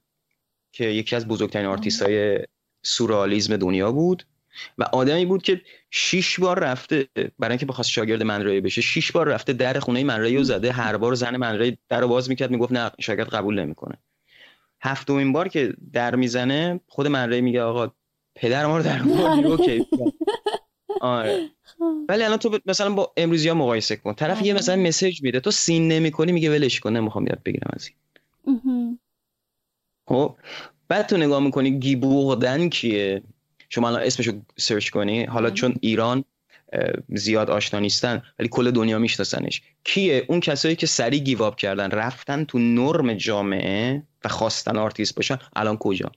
که 0.72 0.84
یکی 0.84 1.16
از 1.16 1.28
بزرگترین 1.28 1.66
آرتیست 1.66 2.02
های 2.02 2.38
سوررئالیزم 2.82 3.57
دنیا 3.56 3.92
بود 3.92 4.26
و 4.78 4.82
آدمی 4.82 5.26
بود 5.26 5.42
که 5.42 5.61
شیش 5.90 6.40
بار 6.40 6.58
رفته 6.58 7.08
برای 7.38 7.52
اینکه 7.52 7.66
بخواست 7.66 7.90
شاگرد 7.90 8.22
منری 8.22 8.61
بشه 8.61 8.80
شیش 8.80 9.12
بار 9.12 9.28
رفته 9.28 9.52
در 9.52 9.78
خونه 9.78 10.04
منری 10.04 10.36
رو 10.36 10.42
زده 10.42 10.72
هر 10.72 10.96
بار 10.96 11.14
زن 11.14 11.36
منری 11.36 11.78
در 11.88 12.00
رو 12.00 12.08
باز 12.08 12.28
می‌کرد 12.28 12.50
می‌گفت 12.50 12.72
نه 12.72 12.90
شاگرد 13.00 13.28
قبول 13.28 13.61
نمی‌کنه. 13.61 13.98
هفتمین 14.82 15.32
بار 15.32 15.48
که 15.48 15.74
در 15.92 16.14
می‌زنه 16.16 16.80
خود 16.86 17.06
منری 17.06 17.40
میگه 17.40 17.62
آقا 17.62 17.92
پدر 18.35 18.66
ما 18.66 18.78
رو 18.78 18.85
در 18.85 19.03
اوکی 19.47 19.87
آره. 21.01 21.51
خب. 21.64 21.95
ولی 22.09 22.22
الان 22.22 22.39
تو 22.39 22.59
مثلا 22.66 22.91
با 22.91 23.12
امروزی 23.16 23.49
ها 23.49 23.55
مقایسه 23.55 23.97
کن. 23.97 24.14
طرف 24.14 24.43
یه 24.43 24.55
مثلا 24.55 24.76
مسیج 24.76 25.22
میده 25.22 25.41
تو 25.41 25.51
سین 25.51 25.89
نمی‌کنی 25.89 26.33
میگه 26.33 26.51
ولش 26.51 26.81
کن 26.81 26.93
نمی‌خوام 26.97 27.26
یاد 27.26 27.43
بگیرم 27.45 27.70
از 27.72 27.89
این. 27.89 28.99
خب 30.09 30.37
بعد 30.89 31.07
تو 31.07 31.16
نگاه 31.16 31.43
می‌کنی 31.43 31.78
گی 31.78 32.04
بوغدن 32.04 32.68
کیه؟ 32.68 33.22
شما 33.68 33.89
الان 33.89 34.03
اسمشو 34.03 34.41
سرچ 34.57 34.91
کنی. 34.91 35.24
حالا 35.24 35.51
چون 35.51 35.74
ایران 35.81 36.24
زیاد 37.09 37.51
آشنا 37.51 37.81
نیستن 37.81 38.22
ولی 38.39 38.49
کل 38.49 38.70
دنیا 38.70 38.99
میشناسنش. 38.99 39.62
کیه؟ 39.85 40.26
اون 40.28 40.41
کسایی 40.41 40.76
که 40.76 40.87
سریع 40.86 41.20
give 41.20 41.45
up 41.45 41.57
کردن 41.57 41.91
رفتن 41.91 42.45
تو 42.45 42.59
نرم 42.59 43.14
جامعه 43.14 44.03
و 44.24 44.28
خواستن 44.28 44.76
آرتیست 44.76 45.14
باشن 45.14 45.39
الان 45.57 45.76
کجا 45.76 46.12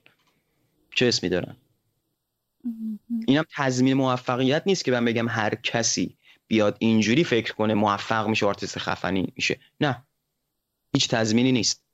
چه 0.94 1.06
اسمی 1.06 1.28
دارن؟ 1.28 1.56
اینم 3.26 3.44
تضمین 3.56 3.94
موفقیت 3.94 4.62
نیست 4.66 4.84
که 4.84 4.90
من 4.90 5.04
بگم 5.04 5.28
هر 5.28 5.54
کسی 5.54 6.16
بیاد 6.46 6.76
اینجوری 6.78 7.24
فکر 7.24 7.54
کنه 7.54 7.74
موفق 7.74 8.28
میشه 8.28 8.46
آرتیست 8.46 8.78
خفنی 8.78 9.32
میشه. 9.36 9.60
نه. 9.80 10.04
هیچ 10.94 11.08
تضمینی 11.08 11.52
نیست. 11.52 11.84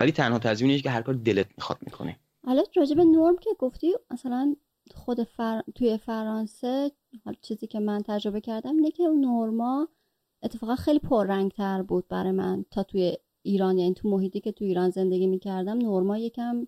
ولی 0.00 0.12
تنها 0.12 0.38
تضمینی 0.38 0.80
که 0.80 0.90
هر 0.90 1.02
کار 1.02 1.14
دلت 1.14 1.46
می‌خواد 1.56 1.78
می‌کنه 1.82 2.16
حالا 2.46 2.62
راجع 2.76 2.94
به 2.94 3.04
نرم 3.04 3.36
که 3.36 3.50
گفتی 3.58 3.92
مثلا 4.10 4.56
خود 4.94 5.22
فر... 5.22 5.62
توی 5.74 5.98
فرانسه 5.98 6.92
حالا 7.24 7.36
چیزی 7.42 7.66
که 7.66 7.80
من 7.80 8.02
تجربه 8.06 8.40
کردم 8.40 8.76
اینه 8.76 8.90
که 8.90 9.02
اون 9.02 9.24
نرما 9.24 9.88
اتفاقا 10.42 10.76
خیلی 10.76 10.98
پررنگتر 10.98 11.82
بود 11.82 12.08
برای 12.08 12.32
من 12.32 12.64
تا 12.70 12.82
توی 12.82 13.16
ایران. 13.42 13.78
یعنی 13.78 13.94
تو 13.94 14.08
محیطی 14.08 14.40
که 14.40 14.52
تو 14.52 14.64
ایران 14.64 14.90
زندگی 14.90 15.26
می‌کردم 15.26 15.78
نرما 15.78 16.18
یکم 16.18 16.66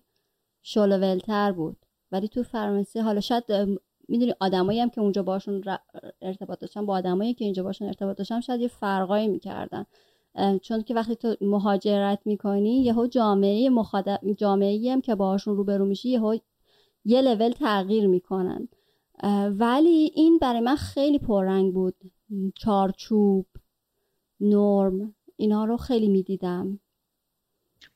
شلوولتر 0.61 1.51
بود. 1.51 1.84
ولی 2.11 2.27
تو 2.27 2.43
فرانسه 2.43 3.01
حالا 3.01 3.19
شاید 3.19 3.43
می‌دونی 4.07 4.33
آدمایی 4.39 4.79
هم 4.79 4.89
که 4.89 5.01
اونجا 5.01 5.23
باشون 5.23 5.63
ارتباط 6.21 6.59
داشتن 6.59 6.85
با 6.85 6.93
آدمایی 6.93 7.33
که 7.33 7.45
اینجا 7.45 7.63
باشون 7.63 7.87
ارتباط 7.87 8.17
داشتن 8.17 8.41
شاید 8.41 8.61
یه 8.61 8.67
فرقایی 8.67 9.27
می‌کردن. 9.27 9.85
چون 10.61 10.81
که 10.81 10.93
وقتی 10.93 11.15
تو 11.15 11.35
مهاجرت 11.41 12.19
می‌کنی 12.25 12.83
یهو 12.83 13.07
جامعه 13.07 13.69
مخاطب 13.69 14.19
جامعه 14.37 14.91
هم 14.91 15.01
که 15.01 15.15
باهاشون 15.15 15.57
روبرو 15.57 15.85
میشی 15.85 16.09
یهو 16.09 16.37
یه 17.05 17.21
لول 17.21 17.51
تغییر 17.51 18.07
می‌کنن. 18.07 18.67
ولی 19.49 20.11
این 20.15 20.37
برای 20.37 20.59
من 20.59 20.75
خیلی 20.75 21.19
پررنگ 21.19 21.73
بود. 21.73 21.95
چارچوب 22.55 23.45
نرم 24.39 25.15
اینا 25.35 25.65
رو 25.65 25.77
خیلی 25.77 26.07
می‌دیدم. 26.07 26.79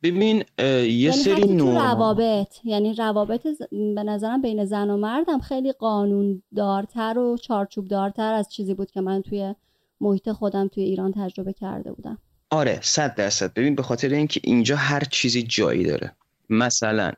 ببین 0.04 0.44
یه 0.60 0.66
یعنی 0.88 1.18
سری 1.18 1.56
نور 1.56 1.74
روابط 1.74 2.56
یعنی 2.64 2.94
روابط 2.94 3.48
ز- 3.48 3.62
به 3.96 4.04
نظرم 4.04 4.42
بین 4.42 4.66
زن 4.66 4.90
و 4.90 4.98
مردم 4.98 5.40
خیلی 5.40 5.72
قانون 5.72 6.44
دارتر 6.56 7.18
و 7.18 7.38
چارچوب 7.38 7.88
دارتر 7.88 8.34
از 8.34 8.50
چیزی 8.50 8.74
بود 8.74 8.92
که 8.92 9.02
من 9.02 9.22
توی 9.22 9.56
محیط 10.02 10.32
خودم 10.32 10.68
توی 10.68 10.84
ایران 10.84 11.14
تجربه 11.14 11.54
کرده 11.54 11.92
بودم. 11.92 12.18
آره 12.52 12.80
صد 12.82 13.16
درصد. 13.16 13.54
ببین 13.54 13.76
به 13.76 13.84
خاطر 13.84 14.10
اینکه 14.10 14.42
اینجا 14.44 14.76
هر 14.76 15.04
چیزی 15.04 15.44
جایی 15.44 15.84
داره. 15.84 16.16
مثلا 16.50 17.12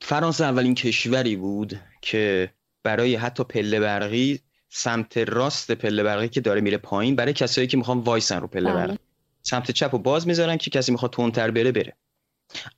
فرانسه 0.00 0.44
اولین 0.44 0.74
کشوری 0.74 1.36
بود 1.36 1.80
که 2.02 2.50
برای 2.84 3.14
حتی 3.14 3.44
پله 3.44 3.80
برقی 3.80 4.40
سمت 4.68 5.18
راست 5.18 5.72
پله 5.72 6.02
برقی 6.02 6.28
که 6.28 6.40
داره 6.40 6.60
میره 6.60 6.78
پایین 6.78 7.16
برای 7.16 7.32
کسایی 7.32 7.66
که 7.66 7.76
می‌خوان 7.76 7.98
وایسن 7.98 8.40
رو 8.40 8.46
پله 8.46 8.72
بله. 8.72 8.74
برقی. 8.74 8.98
سمت 9.42 9.70
چپ 9.70 9.88
رو 9.92 9.98
باز 9.98 10.26
می‌ذارن 10.26 10.56
که 10.56 10.70
کسی 10.70 10.92
می‌خواد 10.92 11.12
تندتر 11.12 11.50
بره 11.50 11.72
بره. 11.72 11.96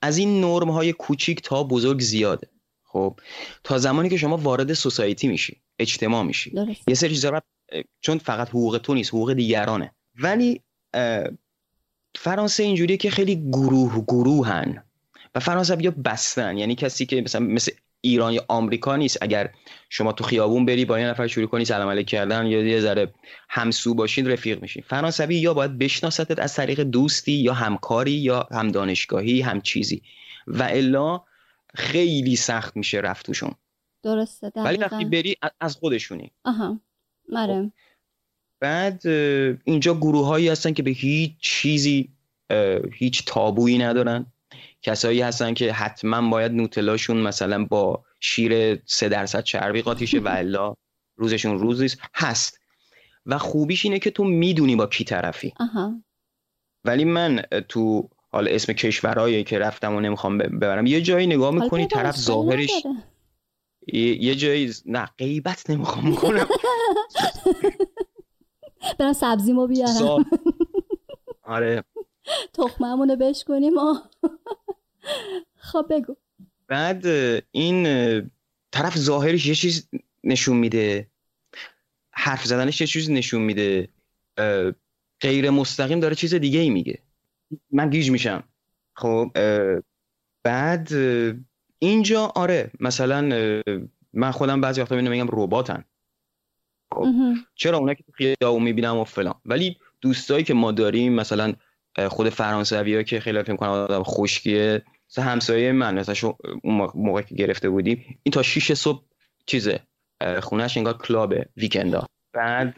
از 0.03 0.19
این 0.19 0.41
نرم 0.41 0.71
های 0.71 0.93
کوچیک 0.93 1.43
تا 1.43 1.65
بزرگ 1.65 2.01
زیاده. 2.01 2.49
خب 2.85 3.21
تا 3.65 3.79
زمانی 3.79 4.09
که 4.09 4.17
شما 4.17 4.37
وارد 4.37 4.73
سوسایتی 4.73 5.29
میشی 5.29 5.63
اجتماع 5.79 6.23
میشی. 6.23 6.51
درست. 6.51 6.89
یه 6.89 6.95
سری 6.95 7.15
چیزا 7.15 7.43
چون 8.01 8.19
فقط 8.19 8.49
حقوق 8.49 8.79
تو 8.79 8.95
نیست 8.95 9.11
حقوق 9.11 9.33
دیگرانه. 9.33 9.95
ولی 10.15 10.61
فرانسه 12.15 12.63
اینجوریه 12.63 12.97
که 12.97 13.11
خیلی 13.11 13.37
گروه 13.37 14.05
گروهن. 14.05 14.85
و 15.35 15.41
فرانسه 15.41 15.77
بیا 15.77 15.91
بستن. 15.91 16.59
یعنی 16.59 16.75
کسی 16.75 17.07
که 17.07 17.21
مثلا 17.21 17.41
مثل 17.41 17.73
ایران 18.05 18.33
یا 18.33 18.45
آمریکا 18.49 18.97
نیست. 18.97 19.19
اگر 19.23 19.51
شما 19.91 20.13
تو 20.13 20.25
خیابون 20.25 20.67
بری 20.67 20.85
با 20.85 21.01
یه 21.01 21.07
نفر 21.07 21.27
شروع 21.27 21.47
کنی 21.47 21.65
سلام 21.65 21.89
علیک 21.89 22.07
کردن 22.07 22.47
یا 22.47 22.63
یه 22.63 22.81
ذره 22.81 23.15
همسو 23.49 23.95
باشین 23.95 24.31
رفیق 24.31 24.63
میشین. 24.63 24.83
فرانسوی 24.87 25.35
یا 25.35 25.55
باید 25.55 25.79
بشناستت 25.79 26.39
از 26.39 26.55
طریق 26.55 26.81
دوستی 26.81 27.33
یا 27.33 27.53
همکاری 27.53 28.13
یا 28.13 28.49
هم 28.53 28.69
دانشگاهی 28.69 29.41
هم 29.41 29.61
چیزی. 29.61 30.03
و 30.47 30.63
الا 30.63 31.21
خیلی 31.75 32.37
سخت 32.37 32.77
میشه 32.77 32.99
رفت 32.99 33.27
توشون. 33.27 33.55
درسته 34.03 34.53
ولی 34.57 34.77
وقتی 34.77 35.05
بری 35.05 35.37
از 35.61 35.77
خودشونی. 35.77 36.33
آها. 36.45 36.81
آره. 37.37 37.73
بعد 38.61 39.07
اه، 39.07 39.57
اینجا 39.65 39.95
گروه 39.95 40.27
هایی 40.27 40.49
هستن 40.49 40.73
که 40.73 40.83
به 40.83 40.91
هیچ 40.91 41.33
چیزی 41.41 42.09
هیچ 42.93 43.25
تابویی 43.27 43.79
ندارن. 43.79 44.27
کسایی 44.85 45.21
هستن 45.21 45.55
که 45.55 45.73
حتما 45.73 46.31
باید 46.31 46.53
نوتلاشون 46.53 47.17
مثلا 47.17 47.65
با 47.65 48.05
شیر 48.21 48.83
سه 48.87 49.09
درصد 49.09 49.43
چربی 49.43 49.83
قاطی 49.83 50.07
شه 50.07 50.19
و 50.19 50.29
الا 50.29 50.75
روزشون 51.17 51.59
روز 51.59 51.83
نیست. 51.83 51.99
هست. 52.15 52.61
و 53.27 53.39
خوبیش 53.39 53.85
اینه 53.85 53.99
که 53.99 54.11
تو 54.11 54.25
می‌دونی 54.25 54.77
با 54.77 54.87
کی 54.87 55.05
طرفی. 55.05 55.53
آها. 55.61 55.93
ولی 56.85 57.05
من 57.05 57.43
تو 57.69 58.09
حالا 58.33 58.51
اسم 58.51 58.73
کشورهایی 58.73 59.45
که 59.45 59.59
رفتم 59.59 59.95
و 59.95 60.01
نمی‌خوام 60.01 60.39
ببرم 60.39 60.87
یه 60.87 61.03
جایی 61.03 61.27
نگاه 61.27 61.55
می‌کنی 61.55 61.87
طرف 61.87 62.17
ظاهرش. 62.17 62.71
یه 63.93 64.23
یه 64.25 64.35
جایی 64.35 64.73
نه 64.87 65.07
غیبت 65.19 65.71
نمی‌خوام 65.71 66.15
کنم 66.15 66.47
برم 68.99 69.13
سبزیمو 69.13 69.67
بیارم. 69.67 69.93
ظاهر- 69.93 70.25
آره. 71.57 71.85
تخممونو 72.55 73.17
بشکنیم 73.17 73.79
آه. 73.79 74.11
خب 75.57 75.87
بگو. 75.91 76.17
بعد 76.69 77.07
این 77.51 77.85
طرف 78.73 78.99
ظاهرش 78.99 79.47
یه 79.47 79.55
چیز 79.55 79.89
نشون 80.25 80.57
میده. 80.57 81.09
حرف 82.11 82.45
زدنش 82.45 82.81
یه 82.81 82.87
چیزی 82.87 83.15
نشون 83.15 83.43
میده. 83.43 83.89
غیر 85.21 85.51
مستقیم 85.51 86.01
داره 86.01 86.15
چیز 86.15 86.35
دیگه 86.35 86.61
ای 86.61 86.71
میگه. 86.71 86.99
من 87.71 87.91
گیج 87.91 88.11
میشم. 88.11 88.45
خب 88.95 89.31
بعد 90.43 90.93
اینجا 91.79 92.33
آره 92.35 92.71
مثلا 92.81 93.23
من 94.13 94.31
خودم 94.31 94.61
بعضی 94.61 94.81
وقتا 94.81 94.95
می‌بینم 94.95 95.11
میگم 95.11 95.43
رباتن. 95.43 95.85
مهم. 96.97 97.47
چرا 97.55 97.79
اونا 97.79 97.95
که 97.95 98.03
تو 98.03 98.13
خیابون 98.13 98.63
می‌بینم 98.63 98.97
و 98.97 99.05
فلان. 99.05 99.35
ولی 99.47 99.77
دوستایی 100.01 100.45
که 100.45 100.55
ما 100.55 100.73
داریم 100.73 101.13
مثلا 101.13 101.55
خود 102.09 102.29
فرانسوی 102.29 102.97
ها 102.97 103.03
که 103.03 103.21
خیلی 103.21 103.43
فکر 103.43 103.57
کنم 103.57 103.71
آدم 103.71 104.03
خشکیه 104.03 104.83
مثلا 105.11 105.25
همسایه 105.25 105.73
من 105.73 105.99
مثلا 105.99 106.35
اون 106.63 106.91
موقع- 106.95 107.23
که 107.23 107.35
گرفته 107.35 107.71
بودیم 107.71 108.19
این 108.23 108.33
تا 108.33 108.43
6 108.43 108.73
صبح 108.75 109.05
چیزه 109.47 109.81
خونهش 110.43 110.77
انگار 110.77 110.99
کلابه 110.99 111.49
ویکندا. 111.57 112.07
بعد 112.33 112.75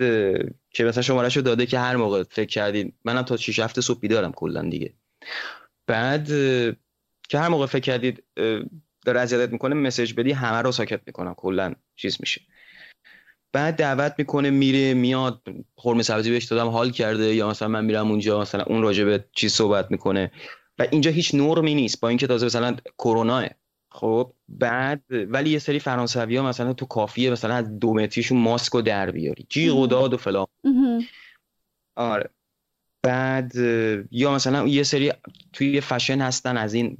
که 0.70 0.84
مثلا 0.84 1.02
شمارهشو 1.02 1.40
داده 1.40 1.66
که 1.66 1.78
هر 1.78 1.96
موقع 1.96 2.22
فکر 2.22 2.48
کردید 2.48 2.94
منم 3.04 3.22
تا 3.22 3.36
6 3.36 3.58
هفته 3.58 3.80
صبح 3.80 4.00
بیدارم 4.00 4.32
کلا 4.32 4.62
دیگه. 4.62 4.94
بعد 5.86 6.26
که 7.28 7.38
هر 7.38 7.48
موقع 7.48 7.66
فکر 7.66 7.80
کردید 7.80 8.24
داره 9.06 9.20
اذیتت 9.20 9.52
می‌کنه 9.52 9.74
مسیج 9.74 10.14
بدی 10.14 10.32
همه 10.32 10.62
رو 10.62 10.72
ساکت 10.72 11.00
می‌کنم 11.06 11.34
کلا 11.34 11.74
چیز 11.96 12.16
میشه. 12.20 12.40
بعد 13.52 13.76
دعوت 13.76 14.14
می‌کنه 14.18 14.50
میره 14.50 14.94
میاد 14.94 15.42
خورم 15.74 16.02
سبزی 16.02 16.30
بهش 16.30 16.44
دادم 16.44 16.68
حال 16.68 16.90
کرده 16.90 17.34
یا 17.34 17.48
مثلا 17.48 17.68
من 17.68 17.84
میرم 17.84 18.10
اونجا 18.10 18.40
مثلا 18.40 18.64
اون 18.64 18.82
راجع 18.82 19.04
به 19.04 19.24
چیز 19.32 19.52
صحبت 19.52 19.90
می‌کنه. 19.90 20.30
و 20.78 20.86
اینجا 20.90 21.10
هیچ 21.10 21.34
نرمی 21.34 21.74
نیست 21.74 22.00
با 22.00 22.08
اینکه 22.08 22.26
تازه 22.26 22.46
مثلا 22.46 22.76
کروناه. 22.98 23.46
خب 23.90 24.32
بعد 24.48 25.02
ولی 25.10 25.50
یه 25.50 25.58
سری 25.58 25.78
فرانسوی 25.78 26.36
ها 26.36 26.48
مثلا 26.48 26.72
تو 26.72 26.86
کافیه 26.86 27.30
مثلا 27.30 27.54
از 27.54 27.78
دو 27.78 27.94
متریشون 27.94 28.38
ماسک 28.38 28.72
رو 28.72 28.82
در 28.82 29.10
بیاری. 29.10 29.46
جیغ 29.48 29.76
و. 29.76 29.86
داد 29.86 30.14
و 30.14 30.16
فلان. 30.16 30.46
آره. 31.96 32.30
بعد 33.02 33.54
یا 34.10 34.34
مثلا 34.34 34.66
یه 34.66 34.82
سری 34.82 35.12
توی 35.52 35.80
فشن 35.80 36.20
هستن 36.20 36.56
از 36.56 36.74
این 36.74 36.98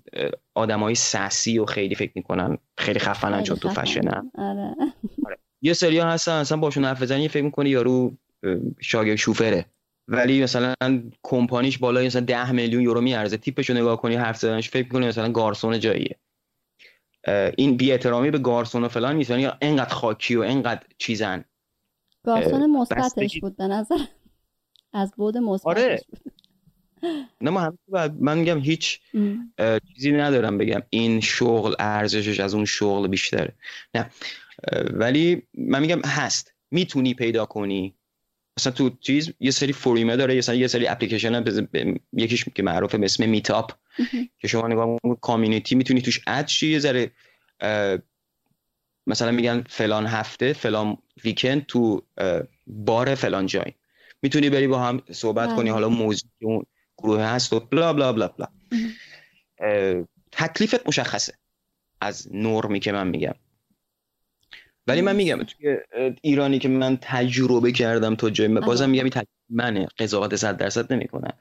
آدمای 0.55 0.95
سسی 0.95 1.59
و 1.59 1.65
خیلی 1.65 1.95
فکر 1.95 2.13
می‌کنن 2.15 2.59
خیلی 2.79 2.99
خفنن 2.99 3.33
خیلی 3.33 3.45
چون 3.45 3.57
تو. 3.57 3.69
فشنن. 3.69 4.31
آره. 4.39 4.75
یه 5.63 5.73
سری 5.73 5.99
ها 5.99 6.11
هستن 6.11 6.33
اصلا 6.33 6.59
باشون 6.59 6.85
حرف 6.85 7.03
بزنی 7.03 7.29
فکر 7.29 7.43
می‌کنی 7.43 7.71
یارو 7.71 8.17
شاگرد 8.81 9.17
شوفره. 9.17 9.67
ولی 10.09 10.43
مثلا 10.43 10.75
کمپانیش 11.23 11.79
بالای 11.79 12.07
مثلا 12.07 12.21
10 12.21 12.53
میلیون 12.53 12.83
یورو 12.83 13.01
میارزه. 13.01 13.37
تیپشو 13.37 13.75
نگاه 13.75 14.01
کنی 14.01 14.15
حرف 14.15 14.37
زدنش 14.37 14.71
فکر 14.71 14.85
می‌کنی 14.85 15.07
مثلا 15.07 15.33
گارسون 15.33 15.81
جاییه. 15.81 16.17
این 17.57 17.77
بی 17.77 17.93
احترامی 17.93 18.31
به 18.31 18.39
گارسون 18.39 18.85
و 18.85 18.89
فلان 18.89 19.17
نیست 19.17 19.31
یعنی 19.31 19.49
انقدر 19.61 19.95
خاکی 19.95 20.37
و 20.37 20.41
انقدر 20.41 20.83
چیزن. 20.99 21.45
گارسون 22.25 22.71
مثبتش 22.71 23.41
بود 23.41 23.57
به 23.57 23.65
نظر. 23.65 23.99
از 24.93 25.13
بود 25.17 25.39
مثبتش 25.39 25.67
آره. 25.67 26.05
بود. 26.09 26.33
نه 27.41 27.51
ما 27.51 27.61
هم 27.61 27.79
من 28.21 28.39
میگم 28.39 28.59
هیچ 28.59 29.01
چیزی 29.95 30.13
ندارم 30.13 30.59
بگم. 30.59 30.83
این 30.91 31.21
شغل 31.21 31.75
ارزشش 31.79 32.41
از 32.41 32.55
اون 32.55 32.65
شغل 32.65 33.09
بیشتره. 33.09 33.55
نه. 33.95 34.11
ولی 34.91 35.43
من 35.55 35.81
میگم 35.81 36.01
هست. 36.01 36.55
می‌تونی 36.71 37.15
پیدا 37.15 37.47
کنی. 37.47 37.95
مثلا 38.59 38.73
تو 38.73 38.91
چیز 39.01 39.33
یه 39.41 39.51
سری 39.51 39.73
فوریمه 39.73 40.17
داره 40.17 40.39
مثلا 40.39 40.55
یه 40.55 40.67
سری 40.67 40.89
اپلیکیشن 40.89 41.35
هم 41.35 41.45
بز- 41.45 41.61
ب- 41.61 41.97
یکیش 42.13 42.45
که 42.45 42.63
معروفه 42.63 42.99
به 42.99 43.05
اسم 43.05 43.29
میتاپ. 43.29 43.73
که 44.39 44.49
شما 44.49 44.69
نگاه 44.69 44.99
کامیونیتی 45.21 45.75
می‌تونی 45.75 46.03
توش 46.03 46.21
اد 46.27 46.47
شی 46.47 46.67
یه 46.73 46.79
ذره 46.79 47.11
اه، 47.61 47.99
مثلا 49.07 49.31
میگن 49.31 49.65
فلان 49.69 50.07
هفته 50.07 50.53
فلان 50.53 50.99
ویکند 51.25 51.67
تو 51.67 52.03
اه، 52.19 52.43
بار 52.67 53.15
فلان 53.15 53.47
جای. 53.47 53.73
می‌تونی 54.23 54.51
بری 54.51 54.67
با 54.67 54.79
هم 54.79 55.03
صحبت 55.13 55.49
بله. 55.49 55.57
کنی 55.57 55.71
حالا 55.71 55.89
موضوع 55.89 56.31
اون 56.43 56.67
گروه 56.99 57.23
هست 57.23 57.53
و 57.53 57.61
بلا 57.61 57.93
بلا 57.93 58.13
بلا 58.13 58.29
بلا. 58.29 58.47
تکلیفت 60.33 60.89
مشخصه. 60.89 61.35
از 62.01 62.29
نرمی 62.35 62.81
که 62.81 62.93
من 62.93 63.09
میگم. 63.09 63.35
ولی 64.87 65.01
من 65.01 65.17
میگم 65.17 65.43
توی 65.43 65.77
ایرانی 66.23 66.59
که 66.59 66.69
من 66.69 66.99
تجربه 67.03 67.73
کردم 67.73 68.15
تا 68.15 68.31
جای 68.31 68.49
بازم. 68.49 68.91
میگم 68.91 69.05
این 69.05 69.25
منه. 69.49 69.89
قضاوت 69.99 70.37
صد 70.37 70.57
درصد 70.57 70.93
نمی‌کنم. 70.93 71.33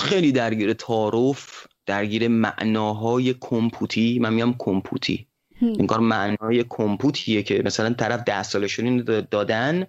خیلی 0.00 0.32
درگیر 0.32 0.72
تعاریف 0.72 1.66
درگیر 1.86 2.28
معناهای 2.28 3.34
کمپوتی. 3.40 4.18
من 4.18 4.34
میگم 4.34 4.54
کمپوتی. 4.58 5.26
این 5.60 5.86
کار 5.86 6.00
معنای 6.00 6.64
کمپوتیه 6.68 7.42
که 7.42 7.62
مثلا 7.64 7.92
طرف 7.92 8.22
ده 8.26 8.42
سالشون 8.42 8.96
دادن. 9.30 9.86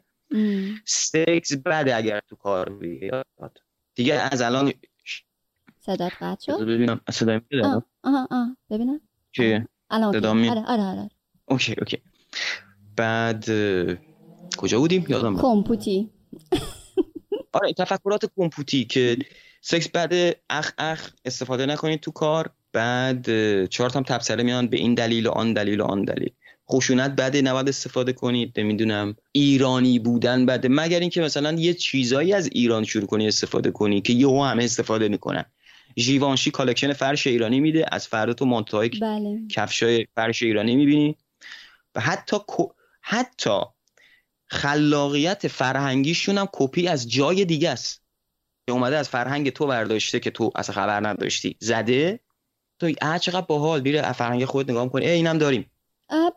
سکس 0.85 1.57
بده 1.65 1.95
اگر 1.95 2.19
تو 2.29 2.35
کار 2.35 2.69
بیاد. 2.69 3.57
دیگه 3.95 4.13
از 4.13 4.41
الان 4.41 4.73
صدات 5.79 6.11
قطع 6.21 6.45
شد؟ 6.45 6.61
ببینم. 6.61 7.01
صدای 7.11 7.41
میاد؟ 7.51 7.65
آه 7.65 7.85
آه 8.03 8.27
آه. 8.31 8.57
ببینم. 8.69 9.01
که 9.31 9.67
الان 9.89 10.37
میاد؟ 10.37 10.57
آره 10.57 10.65
آره 10.67 10.81
آره. 10.81 11.09
okay 11.45 11.75
okay. 11.77 11.97
بعد 12.95 13.45
کجا 14.57 14.79
بودیم؟ 14.79 15.05
یادم. 15.09 15.37
کمپوتی 15.41 16.09
آره 17.53 17.73
تفکرات 17.73 18.25
کمپوتی 18.37 18.85
که 18.85 19.17
سکس 19.61 19.89
بعد 19.89 20.13
اخ 20.49 20.71
اخ 20.77 21.11
استفاده 21.25 21.65
نکنید 21.65 21.99
تو 21.99 22.11
کار 22.11 22.49
بعد 22.73 23.25
چهار 23.65 23.89
تا 23.89 23.99
هم 23.99 24.03
تبصره 24.03 24.43
میان 24.43 24.67
به 24.67 24.77
این 24.77 24.93
دلیل 24.93 25.27
و 25.27 25.31
آن 25.31 25.53
دلیل 25.53 25.81
و 25.81 25.83
آن 25.83 26.03
دلیل. 26.03 26.29
خشونت 26.71 27.11
بده 27.11 27.41
نباید 27.41 27.69
استفاده 27.69 28.13
کنید 28.13 28.59
نمی‌دونم 28.59 29.15
ایرانی 29.31 29.99
بودن 29.99 30.45
بده 30.45 30.67
مگر 30.71 30.99
اینکه 30.99 31.21
مثلا 31.21 31.51
یه 31.51 31.73
چیزایی 31.73 32.33
از 32.33 32.49
ایران 32.51 32.83
شروع 32.83 33.05
کنی 33.05 33.27
استفاده 33.27 33.71
کنی 33.71 34.01
که 34.01 34.13
یهو 34.13 34.43
همه 34.43 34.63
استفاده 34.63 35.07
می‌کنن. 35.07 35.45
ژیوانشی 35.97 36.51
collection 36.51 36.93
فرش 36.93 37.27
ایرانی 37.27 37.59
میده 37.59 37.85
از 37.91 38.07
فردا 38.07 38.33
تو 38.33 38.45
مانتوهای 38.45 38.89
بله. 38.89 39.39
کفشای 39.49 40.07
فرش 40.15 40.43
ایرانی 40.43 40.75
می‌بینی. 40.75 41.17
حتی 41.99 42.37
حتی 43.01 43.59
خلاقیت 44.45 45.47
فرهنگیشون 45.47 46.37
هم 46.37 46.47
کپی 46.53 46.87
از 46.87 47.11
جای 47.11 47.45
دیگه 47.45 47.69
است. 47.69 48.03
که 48.67 48.73
اومده 48.73 48.97
از 48.97 49.09
فرهنگ 49.09 49.49
تو 49.49 49.67
برداشته 49.67 50.19
که 50.19 50.31
تو 50.31 50.51
اصلا 50.55 50.75
خبر 50.75 51.07
نداشتی. 51.07 51.55
زده؟ 51.59 52.19
تو 52.79 52.91
اه 53.01 53.19
چقدر 53.19 53.45
باحال 53.45 53.81
بیره 53.81 54.11
فرهنگ 54.11 54.45
خودت 54.45 54.69
نگاه 54.69 54.89
کنی 54.89 55.05
ای 55.05 55.11
اینم 55.11 55.37
داریم. 55.37 55.71
ببین 56.09 56.31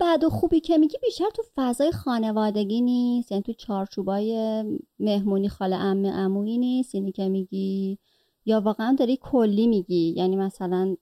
بد 0.00 0.24
و 0.24 0.30
خوبی 0.30 0.60
که 0.60 0.78
میگی 0.78 0.98
بیشتر 1.02 1.30
تو 1.34 1.42
فضای 1.56 1.92
خانوادگی 1.92 2.80
نیست. 2.80 3.32
یعنی 3.32 3.42
تو 3.42 3.52
چارچوبای 3.52 4.64
مهمونی 4.98 5.48
خاله 5.48 5.76
عمه 5.76 6.12
عمویی 6.12 6.58
نیست. 6.58 6.94
اینی 6.94 7.12
که 7.12 7.28
میگی 7.28 7.98
یا 8.44 8.60
واقعا 8.60 8.96
داری 8.98 9.18
کلی 9.22 9.66
میگی. 9.66 10.14
یعنی 10.16 10.36
مثلا 10.36 10.96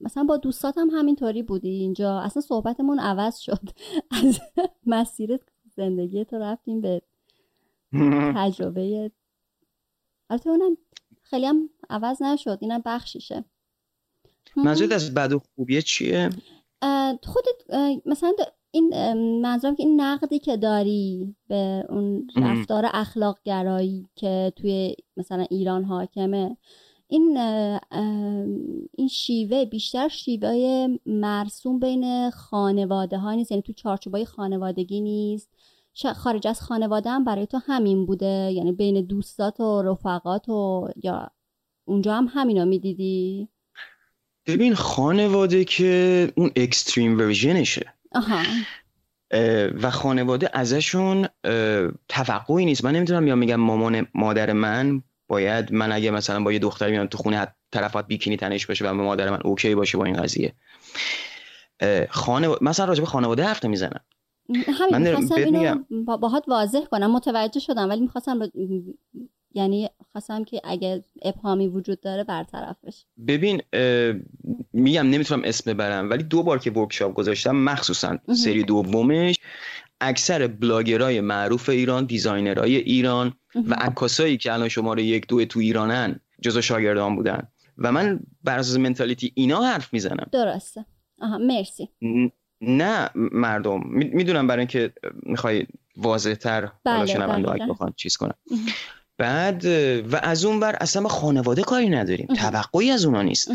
مثلا 0.00 0.24
با 0.24 0.36
دوستات 0.36 0.78
هم 0.78 0.90
همینطوری 0.90 1.42
بودی. 1.42 1.68
اینجا 1.68 2.18
اصلا 2.20 2.42
صحبتمون 2.42 2.98
عوض 2.98 3.38
شد. 3.38 3.68
از 4.24 4.40
مسیر 4.86 5.38
زندگی 5.76 6.24
تو 6.24 6.36
رفتیم 6.36 6.80
به 6.80 7.02
تجربه. 8.36 9.10
البته 10.30 10.50
اونم 10.50 10.76
خیلی 11.22 11.46
هم 11.46 11.70
عوض 11.90 12.22
نشد. 12.22 12.58
اینم 12.60 12.82
بخشیشه. 12.84 13.44
منظورت 14.56 14.92
از 14.92 15.14
بد 15.14 15.32
و 15.32 15.38
خوبیه 15.54 15.82
چیه؟ 15.82 16.30
خودت 17.22 17.74
مثلا 18.06 18.32
این 18.70 19.12
منظورم 19.40 19.76
که 19.76 19.82
این 19.82 20.00
نقدی 20.00 20.38
که 20.38 20.56
داری 20.56 21.34
به 21.48 21.84
اون. 21.88 22.28
رفتار 22.36 22.90
اخلاق 22.92 23.38
گرایی 23.44 24.08
که 24.14 24.52
توی 24.56 24.96
مثلا 25.16 25.46
ایران 25.50 25.84
حاکمه 25.84 26.56
این 27.08 27.38
این 28.92 29.08
شیوه 29.10 29.64
بیشتر 29.64 30.08
شیوه 30.08 30.86
مرسوم 31.06 31.78
بین 31.78 32.30
خانواده 32.30 33.18
ها 33.18 33.34
نیست. 33.34 33.50
یعنی 33.50 33.62
تو 33.62 33.72
چارچوبای 33.72 34.24
خانوادگی 34.24 35.00
نیست. 35.00 35.48
خارج 36.16 36.46
از 36.46 36.60
خانواده 36.60 37.10
هم 37.10 37.24
برای 37.24 37.46
تو 37.46 37.60
همین 37.66 38.06
بوده. 38.06 38.50
یعنی 38.52 38.72
بین 38.72 39.06
دوستات 39.06 39.60
و 39.60 39.82
رفقات 39.82 40.48
و 40.48 40.88
یا 41.02 41.30
اونجا 41.84 42.14
هم 42.14 42.28
همینو 42.32 42.64
می‌دیدی؟ 42.64 43.48
ببین 44.46 44.74
خانواده 44.74 45.64
که 45.64 46.32
اون 46.36 46.50
اکستریم 46.56 47.18
ورژنشه 47.18 47.92
آها. 48.12 48.42
و 49.82 49.90
خانواده 49.90 50.50
ازشون 50.52 51.28
توقعی 52.08 52.64
نیست. 52.64 52.84
من 52.84 52.92
نمی‌تونم 52.92 53.26
یا 53.26 53.34
میگم 53.34 53.56
مامان 53.56 54.06
مادر 54.14 54.52
من 54.52 55.02
باید 55.28 55.72
من 55.72 55.92
اگه 55.92 56.10
مثلا 56.10 56.42
با 56.42 56.52
یه 56.52 56.58
دختری 56.58 56.92
میام 56.92 57.06
تو 57.06 57.18
خونه 57.18 57.46
طرفات 57.72 58.06
بیکینی 58.06 58.36
تنش 58.36 58.66
باشه 58.66 58.90
و 58.90 58.94
مادر 58.94 59.30
من 59.30 59.40
okay 59.44 59.74
باشه 59.74 59.98
با 59.98 60.04
این 60.04 60.22
قضیه. 60.22 60.52
خانواده 62.10 62.64
مثلا 62.64 62.86
راجع 62.86 63.00
به 63.00 63.06
خانواده 63.06 63.44
حرف 63.44 63.64
نمی‌زنم. 63.64 64.00
همین 64.66 65.08
می‌خواستم 65.08 65.34
اینو 65.34 65.84
باهات 66.16 66.44
واضح 66.48 66.84
کنم 66.84 67.12
متوجه 67.12 67.60
شدم 67.60 67.88
ولی 67.88 68.00
می‌خواستم 68.00 68.38
یعنی 69.54 69.88
خواستم 70.12 70.44
که 70.44 70.60
اگه 70.64 71.04
ابهامی 71.22 71.68
وجود 71.68 72.00
داره 72.00 72.24
برطرف 72.24 72.76
بشه 72.84 73.06
ببین 73.28 73.62
میگم 74.72 75.10
نمی‌تونم 75.10 75.42
اسم 75.44 75.72
ببرم 75.72 76.10
ولی 76.10 76.22
دو 76.22 76.42
بار 76.42 76.58
که 76.58 76.70
workshop 76.70 77.14
گذاشتم 77.14 77.56
مخصوصا. 77.56 78.18
سری 78.34 78.62
دومش 78.62 79.36
اکثر 80.00 80.46
بلاگرای 80.46 81.20
معروف 81.20 81.68
ایران 81.68 82.04
designer 82.04 82.62
های 82.62 82.76
ایران 82.76 83.34
و 83.68 83.74
عکاسایی 83.74 84.36
که 84.36 84.52
الان 84.52 84.68
شماره 84.68 85.02
یک 85.02 85.26
دو 85.26 85.44
تو 85.44 85.60
ایرانن 85.60 86.20
جزو 86.42 86.60
شاگردام 86.60 87.16
بودن. 87.16 87.48
و 87.78 87.92
من 87.92 88.20
بر 88.44 88.58
اساس 88.58 88.76
mentality 88.76 89.32
اینا 89.34 89.62
حرف 89.62 89.92
می‌زنم. 89.92 90.26
درسته. 90.32 90.84
آها 91.20 91.38
مرسی. 91.38 91.88
نه 92.60 93.10
مردم. 93.14 93.80
می- 93.84 94.10
می‌دونم 94.12 94.46
برای 94.46 94.60
اینکه 94.60 94.92
می‌خوای 95.22 95.66
واضح 95.96 96.34
تر 96.34 96.68
بله، 96.84 97.06
شنونده. 97.06 97.66
بخوان 97.66 97.92
چیز 97.96 98.16
کنم. 98.16 98.34
بعد 99.18 99.64
و 100.12 100.20
از 100.22 100.44
اون 100.44 100.60
بر 100.60 100.76
اصلا 100.80 101.02
ما 101.02 101.08
خانواده 101.08 101.62
کاری 101.62 101.88
نداریم. 101.88 102.26
توقعی 102.26 102.90
از 102.90 103.04
اونا 103.04 103.22
نیست. 103.22 103.50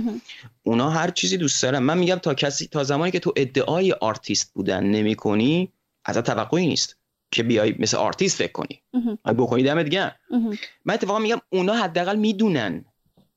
اونا 0.63 0.89
هر 0.89 1.09
چیزی 1.09 1.37
دوست 1.37 1.63
دارن. 1.63 1.79
من 1.79 1.97
میگم 1.97 2.15
تا 2.15 2.33
کسی 2.33 2.67
تا 2.67 2.83
زمانی 2.83 3.11
که 3.11 3.19
تو 3.19 3.33
ادعای 3.35 3.91
آرتیست 3.91 4.53
بودن 4.53 4.83
نمی 4.83 5.15
کنی 5.15 5.71
ازت 6.05 6.23
توقعی 6.23 6.67
نیست. 6.67 6.97
که 7.31 7.43
بیای 7.43 7.75
مثل 7.79 7.97
آرتیست 7.97 8.37
فکر 8.37 8.51
کنی. 8.51 8.81
مهم. 8.93 9.17
باید 9.23 9.37
بکنی 9.37 9.63
دم 9.63 9.83
دیگه 9.83 10.15
مهم. 10.31 10.57
من 10.85 10.93
اتفاقا 10.93 11.19
میگم 11.19 11.41
اونا 11.49 11.73
حداقل 11.73 12.15
می‌دونن. 12.15 12.85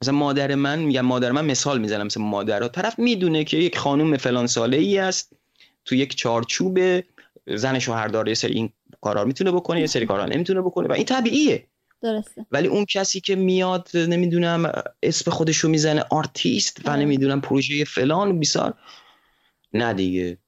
مثلا 0.03 0.15
مادر 0.15 0.55
من 0.55 0.79
میگم 0.79 1.01
مادر 1.01 1.33
من 1.33 1.45
مثال 1.45 1.81
می‌زنم 1.81 2.07
مثل 2.07 2.21
مادرها. 2.21 2.69
طرف 2.69 2.99
می‌دونه 2.99 3.45
که 3.45 3.57
یک 3.57 3.79
خانم 3.79 4.17
فلان 4.17 4.47
ساله 4.47 4.77
ای 4.77 4.99
است 4.99 5.33
تو 5.85 5.95
یک 5.95 6.17
چارچوب 6.17 6.79
زن 7.47 7.79
شوهردار 7.79 8.29
یه 8.29 8.35
سری 8.35 8.55
این 8.55 8.73
کارا 9.01 9.23
رو 9.23 9.27
می‌تونه 9.27 9.53
بکنه 9.53 9.81
یه 9.81 9.87
سری 9.87 10.07
کارا 10.07 10.27
نمی‌تونه 10.27 10.61
بکنه 10.61 10.89
و 10.89 10.93
این 10.93 11.05
طبیعیه. 11.05 11.67
درسته. 12.03 12.47
ولی 12.51 12.69
اون 12.69 12.85
کسی 12.85 13.21
که 13.21 13.37
میاد 13.37 13.89
نمی‌دونم 13.95 14.73
اسم 15.03 15.31
خودش 15.31 15.57
رو 15.57 15.71
می‌زنه 15.71 16.05
آرتیست 16.11 16.81
و 16.85 16.91
آره. 16.91 17.01
نمی‌دونم 17.01 17.41
پروژه 17.41 17.85
فلان 17.85 18.31
و 18.31 18.39
بیسار 18.39 18.75
نه 19.73 19.93
دیگه. 19.93 20.39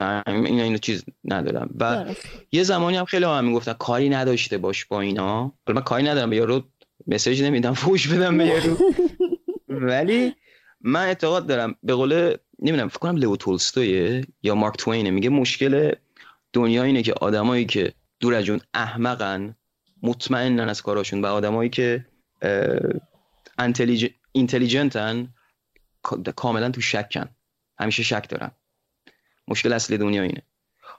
این 0.00 0.60
اینو 0.60 0.78
چیز 0.78 1.04
ندارم. 1.24 1.70
و 1.80 2.14
یه 2.52 2.62
زمانی 2.62 2.96
هم 2.96 3.04
خیلی 3.04 3.24
هم 3.24 3.44
می‌گفتن 3.44 3.72
کاری 3.72 4.08
نداشته 4.08 4.58
باش 4.58 4.84
با 4.84 5.00
اینا. 5.00 5.52
من 5.68 5.80
کاری 5.80 6.02
ندارم 6.02 6.30
به 6.30 6.36
یارو 6.36 6.62
مسیج 7.06 7.42
نمیدم 7.42 7.72
فوش 7.72 8.08
بدم 8.08 8.38
به 8.38 8.46
یارو. 8.46 8.76
ولی 9.68 10.34
من 10.80 11.06
اعتقاد 11.06 11.46
دارم 11.46 11.74
به 11.82 11.94
قول 11.94 12.36
نمی‌دونم 12.58 12.88
فکر 12.88 12.98
کنم 12.98 13.16
لئو 13.16 13.36
تولستویه 13.36 14.26
یا 14.42 14.54
مارک 14.54 14.76
توینه. 14.76 15.10
میگه 15.10 15.28
مشکل 15.28 15.92
دنیا 16.52 16.82
اینه 16.82 17.02
که 17.02 17.12
آدمایی 17.12 17.64
که 17.64 17.92
دور 18.20 18.34
از 18.34 18.44
جون 18.44 18.60
احمقن 18.74 19.54
مطمئنن 20.02 20.68
از 20.68 20.82
کاراشون 20.82 21.22
و 21.22 21.26
آدمایی 21.26 21.70
که 21.70 22.06
اینتلیجنتن 24.32 25.34
کاملا 26.36 26.70
تو 26.70 26.80
شکن. 26.80 27.28
همیشه 27.80 28.02
شک 28.02 28.28
دارن 28.28 28.50
مشکل 29.48 29.72
اصلی 29.72 29.98
دنیا 29.98 30.22
اینه. 30.22 30.42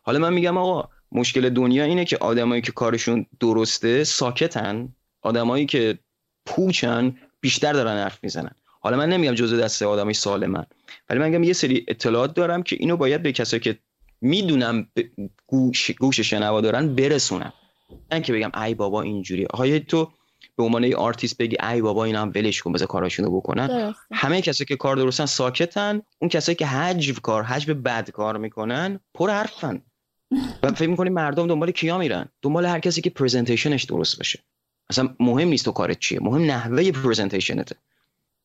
حالا 0.04 0.20
من 0.20 0.34
میگم 0.34 0.58
آقا 0.58 0.89
مشکل 1.12 1.50
دنیا 1.50 1.84
اینه 1.84 2.06
که 2.06 2.18
آدمایی 2.18 2.62
که 2.62 2.72
کارشون 2.72 3.26
درسته 3.39 4.04
ساکتن 4.04 4.89
آدمایی 5.22 5.66
که 5.66 6.00
پوچن 6.45 7.16
بیشتر 7.41 7.74
دارن 7.74 7.97
حرف 7.97 8.24
می‌زنن. 8.24 8.52
حالا 8.80 8.97
من 8.97 9.10
نمیگم 9.10 9.34
جزء 9.34 9.58
دسته 9.58 9.86
آدمای 9.86 10.14
سالمن 10.14 10.66
ولی 11.10 11.20
من 11.20 11.30
میگم 11.30 11.43
یه 11.43 11.54
سری 11.54 11.86
اطلاعات 11.88 12.34
دارم 12.34 12.64
که 12.64 12.76
اینو 12.80 12.97
باید 12.97 13.24
به 13.24 13.32
کسایی 13.32 13.60
که 13.60 13.80
می‌دونم 14.22 14.88
گوش 15.47 15.91
گوش 15.91 16.20
شنوا 16.20 16.62
دارن 16.62 16.95
برسونم 16.95 17.54
نه 18.12 18.22
که 18.22 18.34
بگم 18.34 18.52
ای 18.64 18.74
بابا 18.74 19.02
اینجوری. 19.02 19.45
آقا 19.45 19.80
تو 19.80 20.12
به 20.60 20.66
عنوان 20.66 20.84
یه 20.84 20.95
آرتیست 20.95 21.38
بگی 21.38 21.57
ای 21.72 21.82
بابا 21.82 22.03
اینا 22.03 22.22
هم 22.22 22.32
ولش 22.36 22.62
کن 22.62 22.72
بذار 22.72 22.88
کاراشونو 22.88 23.36
بکنن. 23.38 23.68
درسته. 23.68 24.01
همه 24.12 24.41
کسایی 24.41 24.66
که 24.66 24.76
کار 24.76 24.95
درستن 24.95 25.26
ساکتن 25.26 26.01
اون 26.22 26.30
کسایی 26.30 26.55
که 26.55 26.66
هجو 26.66 27.14
کار 27.24 27.43
هجو 27.44 27.74
بد 27.74 28.10
کار 28.10 28.38
می‌کنن 28.38 28.99
پر 29.14 29.30
حرفن. 29.30 29.82
و 30.64 30.72
فکر 30.72 30.89
می‌کنی 30.89 31.10
مردم 31.10 31.47
دنبال 31.47 31.72
کیا 31.72 31.97
میرن؟ 31.97 32.30
دنبال 32.41 32.66
هر 32.66 32.80
کسی 32.80 33.01
که 33.01 33.10
presentation 33.10 33.73
ش 33.73 33.84
درست 33.84 34.18
باشه. 34.18 34.39
اصلا 34.89 35.16
مهم 35.20 35.47
نیست 35.47 35.66
تو 35.66 35.72
کارت 35.72 35.99
چیه. 35.99 36.20
مهم 36.22 36.41
نحوه 36.41 36.91
presentation 36.92 37.64
ته 37.64 37.76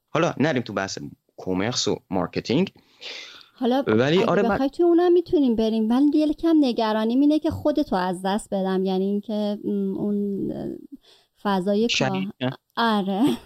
حالا 0.08 0.34
نریم 0.38 0.62
تو 0.62 0.72
بحث 0.72 0.98
commerce 1.44 1.88
و 1.88 2.00
marketing 2.10 2.72
حالا 3.54 3.84
ولی 3.86 4.18
اگه 4.18 4.26
آره 4.26 4.42
من 4.42 4.48
بخوای 4.48 4.70
توی 4.70 4.84
اونم 4.84 5.12
می‌تونیم 5.12 5.56
بریم. 5.56 5.90
ولی 5.90 6.18
یه 6.18 6.32
کم 6.32 6.56
نگرانیم. 6.60 7.20
اینه 7.20 7.38
که 7.38 7.50
خودتو 7.50 7.96
از 7.96 8.20
دست 8.24 8.54
بدم. 8.54 8.84
یعنی 8.84 9.04
اینکه 9.04 9.58
اون 9.64 10.50
فضای 11.44 11.88
کار. 11.98 12.32
آره. 12.76 13.22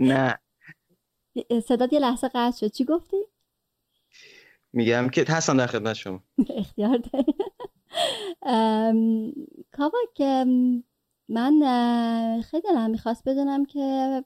نه. 0.00 0.38
صدات 1.64 1.92
یه 1.92 1.98
لحظه 1.98 2.28
قطع 2.28 2.58
شد. 2.58 2.72
چی 2.72 2.84
گفتی؟ 2.84 3.16
میگم 4.72 5.08
که 5.08 5.24
هستم 5.28 5.56
در 5.56 5.66
خدمت 5.66 5.92
شما. 5.94 6.22
اختیار 6.56 6.98
داری. 6.98 7.34
کاواک 9.72 10.20
ام، 10.20 10.84
من 11.28 11.52
خیلی 12.50 12.62
دلم 12.62 12.90
می‌خواست 12.90 13.28
بدونم 13.28 13.64
که 13.64 14.24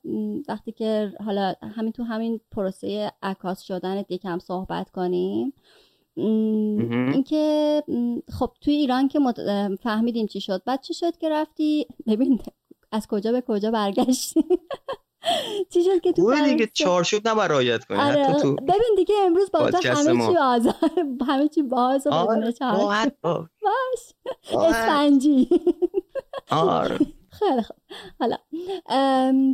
وقتی 0.48 0.72
که 0.72 1.12
حالا 1.24 1.54
همین 1.76 1.92
تو 1.92 2.02
همین 2.02 2.40
پروسه 2.50 3.12
عکاس 3.22 3.62
شدنت 3.62 4.11
یکم 4.11 4.38
صحبت 4.38 4.90
کنیم. 4.90 5.52
اینکه 6.16 7.82
خب 8.38 8.50
توی 8.60 8.74
ایران 8.74 9.08
که 9.08 9.18
مت- 9.18 9.76
فهمیدیم 9.82 10.26
چی 10.26 10.40
شد. 10.40 10.62
بعد 10.66 10.80
چی 10.80 10.94
شد 10.94 11.16
که 11.16 11.28
رفتی؟ 11.28 11.86
ببین 12.06 12.40
از 12.92 13.06
کجا 13.06 13.32
به 13.32 13.40
کجا 13.48 13.70
برگشتی؟ 13.70 14.44
چی 15.72 15.84
شد 15.84 16.00
که 16.00 16.12
تو 16.12 16.34
دیگه 16.44 16.66
چارچوب 16.74 17.28
نباید 17.28 17.50
رعایت 17.50 17.84
کنی 17.84 17.98
آره. 17.98 18.24
حتی 18.24 18.40
تو 18.42 18.54
ببین 18.54 18.94
دیگه 18.96 19.14
امروز 19.26 19.50
با 19.50 19.58
همه. 19.58 20.26
چی 20.28 20.36
آزاد 20.36 20.74
همه 21.28 21.48
چی 21.48 21.62
باز 21.62 22.06
و 22.06 22.10
بدون 22.10 22.28
آره 22.42 22.52
چارچوب 22.52 22.80
راحت 22.82 23.16
باش. 23.22 24.12
اسفنجی. 24.52 25.48
آره. 26.50 26.98
خیلی 27.38 27.62
خوب. 27.62 27.76
حالا 28.20 28.36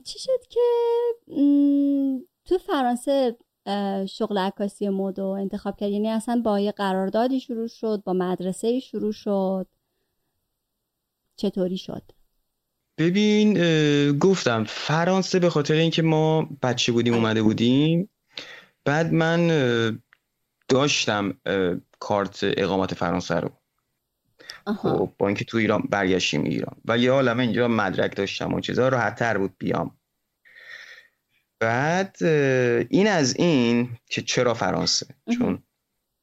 چی 0.05 0.19
شد 0.19 0.47
که 0.51 0.61
تو 2.45 2.59
فرانسه 2.59 3.37
شغل 4.09 4.39
عکاسی 4.39 4.89
مد 4.89 5.21
رو 5.21 5.27
انتخاب 5.27 5.77
کرد. 5.77 5.91
یعنی 5.91 6.09
اصلا 6.09 6.43
با 6.45 6.61
یه 6.61 6.73
قراردادی 6.73 7.41
شروع 7.41 7.67
شد 7.67 8.03
با 8.05 8.13
مدرسه 8.13 8.81
شروع 8.81 9.13
شد. 9.13 9.67
چطوری 11.37 11.77
شد؟ 11.77 12.03
ببین 12.99 13.59
گفتم 14.19 14.65
فرانسه 14.65 15.39
به 15.39 15.51
خاطر 15.51 15.75
اینکه 15.75 16.03
ما 16.03 16.49
بچه 16.63 16.93
بودیم 16.93 17.15
اومده 17.15 17.43
بودیم. 17.43 18.09
بعد 18.85 19.13
من 19.13 19.51
داشتم 20.69 21.35
کارت 21.99 22.41
اقامت 22.43 22.95
فرانسه 22.95 23.35
رو. 23.35 23.51
آها. 24.67 24.99
خب 24.99 25.13
با 25.19 25.27
اینکه 25.27 25.45
تو 25.45 25.57
ایران 25.57 25.83
برگشتیم 25.91 26.45
ایران. 26.45 26.77
و 26.85 26.99
یه 26.99 27.11
عالمه 27.11 27.43
اینجا 27.43 27.69
مدرک 27.69 28.17
داشتم 28.17 28.55
و 28.55 28.61
چیزا 28.61 28.89
راحت 28.89 29.19
تر 29.19 29.39
بود 29.39 29.55
بیام. 29.59 29.97
بعد 31.63 32.17
این 32.91 33.07
از 33.07 33.37
این 33.37 33.97
که 34.07 34.23
چرا 34.23 34.55
فرانسه. 34.55 35.07
چون 35.39 35.63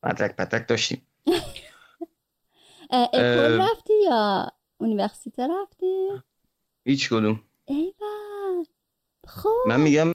مدرک 0.03 0.35
پترک 0.35 0.67
داشتیم. 0.67 1.01
اکول 2.91 3.61
رفتی 3.61 3.93
یا 4.03 4.51
اونیورسیته 4.77 5.47
رفتی؟ 5.47 6.07
هیچ 6.85 7.09
کدوم. 7.09 7.43
خب. 9.27 9.63
من 9.67 9.81
میگم 9.81 10.13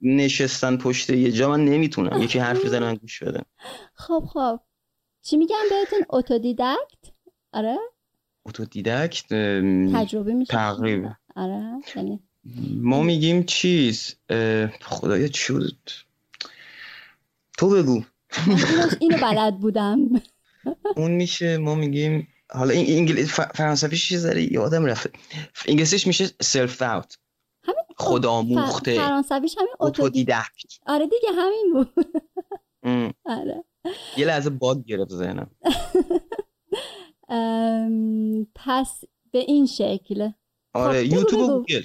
نشستن 0.00 0.76
پشت 0.76 1.10
یه 1.10 1.32
جا 1.32 1.50
من 1.50 1.64
نمی‌تونم. 1.64 2.22
یکی 2.22 2.38
حرف 2.38 2.64
بزنه 2.64 2.80
من 2.86 2.94
گوش 2.94 3.22
بدم 3.22 3.44
خب 3.94 4.24
خب. 4.32 4.60
چی 5.22 5.36
میگم 5.36 5.56
بهتون؟ 5.70 6.06
اتودیدکت؟ 6.10 7.12
آره. 7.52 7.78
اتودیدکت 8.46 9.26
تجربه 9.94 10.34
میشه 10.34 10.52
تقریبا. 10.52 11.14
آره 11.36 11.80
یعنی 11.96 12.23
ما 12.76 13.02
میگیم 13.02 13.42
چیز 13.42 14.14
خدایا 14.80 15.28
چی 15.28 15.52
بود؟ 15.52 15.90
تو 17.58 17.68
بگو. 17.70 18.02
اینو- 19.00 19.18
بلد 19.22 19.58
بودم. 19.60 19.98
اون 20.96 21.10
میشه 21.10 21.56
ما 21.58 21.74
میگیم 21.74 22.28
حالا 22.50 22.70
این 22.70 22.98
انگلیس 22.98 23.32
فرانسویش 23.32 24.08
چیز 24.08 24.20
ذره 24.20 24.52
یادم 24.52 24.84
رفته. 24.84 25.10
انگلیسیش 25.68 26.06
میشه 26.06 26.26
سلف 26.40 26.82
اوت 26.82 27.18
همین 27.64 27.84
خودآموخته 27.96 28.94
فرانسویش 28.96 29.54
همین 29.58 29.72
اتودید 29.80 30.30
اتودیدکت. 30.30 30.78
آره 30.86 31.06
دیگه 31.06 31.28
همین 31.36 31.72
بود. 31.72 31.92
آره. 33.24 33.64
یه 34.16 34.26
لحظه 34.26 34.50
باد 34.50 34.84
گرفت 34.84 35.10
ذهنم. 35.10 35.50
پس 38.54 39.00
به 39.32 39.38
این 39.38 39.66
شکل. 39.66 40.30
آره 40.72 41.00
خب، 41.02 41.06
بگو، 41.06 41.16
یوتیوب 41.16 41.40
و. 41.42 41.58
گوگل. 41.58 41.82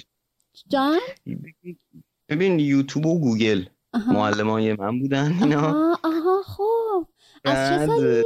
جان؟ 0.68 0.98
ببین 2.28 2.60
یوتیوب 2.60 3.06
و 3.06 3.20
گوگل. 3.20 3.64
معلمای 4.06 4.72
من 4.72 4.98
بودن 4.98 5.32
اینا. 5.42 5.68
آها 5.68 5.98
آها 6.04 6.42
خب 6.42 7.08
از 7.44 7.70
چه 7.70 7.86
سالی 7.86 8.22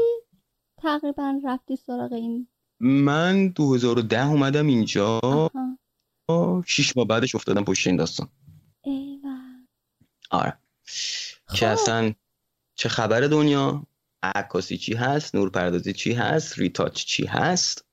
تقریبا 0.83 1.41
رفتی 1.45 1.77
سراغ 1.77 2.13
این؟ 2.13 2.49
من 2.81 3.49
2010 3.49 4.27
اومدم 4.27 4.67
اینجا. 4.67 5.21
آها. 5.23 6.63
شیش 6.67 6.97
ماه 6.97 7.07
بعدش 7.07 7.35
افتادم 7.35 7.65
پشت 7.65 7.87
این 7.87 7.97
داستان. 7.97 8.29
ایول 8.83 9.67
آره. 10.31 10.59
که 11.55 11.67
خب. 11.67 11.73
اصلا 11.73 12.13
چه 12.75 12.89
خبر 12.89 13.21
دنیا؟ 13.21 13.87
عکاسی 14.23 14.79
چی 14.79 14.95
هست؟ 14.95 15.35
نورپردازی 15.35 15.93
چی 15.93 16.13
هست؟ 16.13 16.59
retouch 16.59 17.05
چی 17.05 17.27
هست؟ 17.27 17.85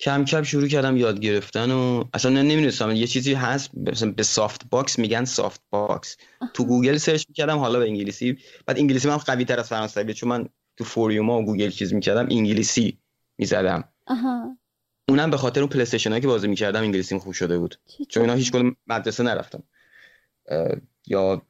کم 0.00 0.24
کم 0.24 0.42
شروع 0.42 0.68
کردم 0.68 0.96
یاد 0.96 1.20
گرفتن 1.20 1.70
و 1.70 2.04
اصلا 2.14 2.42
نمی‌دونستم 2.42 2.90
یه 2.90 3.06
چیزی 3.06 3.34
هست 3.34 3.70
مثلا 3.74 4.10
به 4.10 4.22
softbox 4.22 4.98
میگن 4.98 5.24
softbox 5.24 6.16
تو 6.54 6.64
گوگل 6.64 6.96
search 6.96 7.24
می‌کردم 7.28 7.58
حالا 7.58 7.78
به 7.78 7.84
انگلیسی 7.84 8.38
بعد 8.66 8.78
انگلیسی 8.78 9.08
من 9.08 9.16
قوی 9.16 9.44
تر 9.44 9.60
از 9.60 9.68
فرانسوی 9.68 10.14
چون 10.14 10.28
من 10.28 10.48
تو 10.76 10.84
forum 10.84 11.29
ها 11.29 11.38
و 11.38 11.44
گوگل 11.44 11.70
چیز 11.70 11.94
می‌کردم 11.94 12.26
انگلیسی 12.30 12.98
می‌زدم. 13.38 13.84
اونم 15.08 15.30
به 15.30 15.36
خاطر 15.36 15.60
اون 15.60 15.68
پلی 15.68 15.82
استیشن 15.82 16.20
که 16.20 16.26
بازی 16.26 16.48
می‌کردم 16.48 16.80
انگلیسیم 16.80 17.18
خوب 17.18 17.32
شده 17.32 17.58
بود. 17.58 17.76
چون 18.08 18.22
اینا 18.22 18.34
هیچ 18.34 18.52
کدوم 18.52 18.76
مدرسه 18.86 19.22
نرفتم. 19.22 19.62
یا 21.06 21.42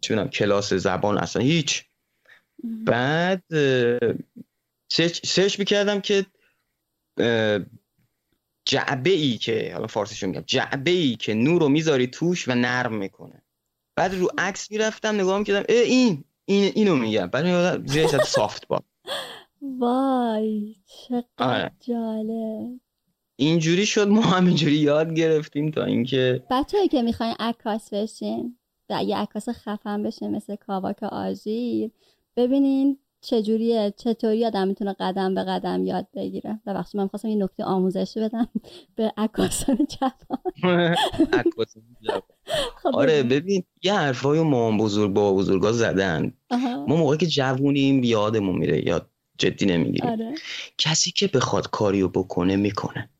چه 0.00 0.14
می‌دونم 0.14 0.30
کلاس 0.30 0.74
زبان 0.74 1.18
اصلا 1.18 1.42
هیچ. 1.42 1.84
بعد 2.84 3.42
search, 4.88 5.26
search 5.26 5.58
می‌کردم 5.58 6.00
که 6.00 6.26
جعبه 8.68 9.10
ای 9.10 9.38
که 9.38 9.70
حالا 9.74 9.86
فارسیشو 9.86 10.26
میگم 10.26 10.44
جعبه 10.46 10.90
ای 10.90 11.16
که 11.16 11.34
نور 11.34 11.60
رو 11.60 11.68
می‌ذاری 11.68 12.06
توش 12.06 12.48
و 12.48 12.54
نرم 12.54 12.94
می‌کنه. 12.94 13.42
بعد 13.96 14.14
رو 14.14 14.28
عکس 14.38 14.70
می‌رفتم 14.70 15.14
نگاه 15.14 15.38
می‌کردم 15.38 15.64
اه 15.68 15.82
این 15.82 16.24
این 16.44 16.72
اینو 16.74 16.96
میگم. 16.96 17.26
بعد 17.26 17.44
میگم 17.46 17.86
زیرش 17.86 18.14
از 18.14 18.28
softbox 18.28 18.82
وای 19.62 20.76
چقدر 20.86 21.24
آره. 21.38 21.70
جالب. 21.80 22.80
اینجوری 23.36 23.86
شد 23.86 24.08
ما 24.08 24.22
همینجوری 24.22 24.76
یاد 24.76 25.14
گرفتیم 25.14 25.70
تا 25.70 25.84
اینکه 25.84 26.42
بچه‌ای 26.50 26.88
که 26.88 27.02
می‌خواین 27.02 27.34
عکاس 27.38 27.92
بشین 27.92 28.58
و 28.90 29.04
یه 29.04 29.16
عکاس 29.16 29.48
خفن 29.48 30.02
بشین 30.02 30.30
مثل 30.30 30.56
کاواک 30.56 31.02
آژیر 31.02 31.90
ببینین 32.36 32.98
چجوریه؟ 33.20 33.94
چطوری 33.96 34.46
آدم 34.46 34.68
می‌تونه 34.68 34.96
قدم 35.00 35.34
به 35.34 35.44
قدم 35.44 35.84
یاد 35.84 36.06
بگیره؟ 36.16 36.60
ببخشید 36.66 37.00
من 37.00 37.08
خواستم 37.08 37.28
یه 37.28 37.36
نکته 37.36 37.64
آموزشی 37.64 38.20
بدم. 38.20 38.48
به 38.96 39.12
عکاسان 39.16 39.78
جوان. 40.00 40.40
خب 42.82 42.90
آره. 42.94 43.22
ببین 43.22 43.64
یه 43.82 43.94
حرفای 43.94 44.40
مام 44.40 44.78
بزرگ 44.78 45.12
با 45.12 45.34
بزرگا 45.34 45.72
زدن. 45.72 46.32
ما 46.88 46.96
موقعی 46.96 47.18
که 47.18 47.26
جوونیم 47.26 48.04
یادمون 48.04 48.56
میره. 48.56 48.86
یا 48.86 49.06
جدی 49.38 49.66
نمی‌گیریم. 49.66 50.10
آره. 50.10 50.34
کسی 50.78 51.10
که 51.10 51.26
بخواد 51.26 51.70
کاریو 51.70 52.08
بکنه 52.08 52.56
می‌کنه. 52.56 53.10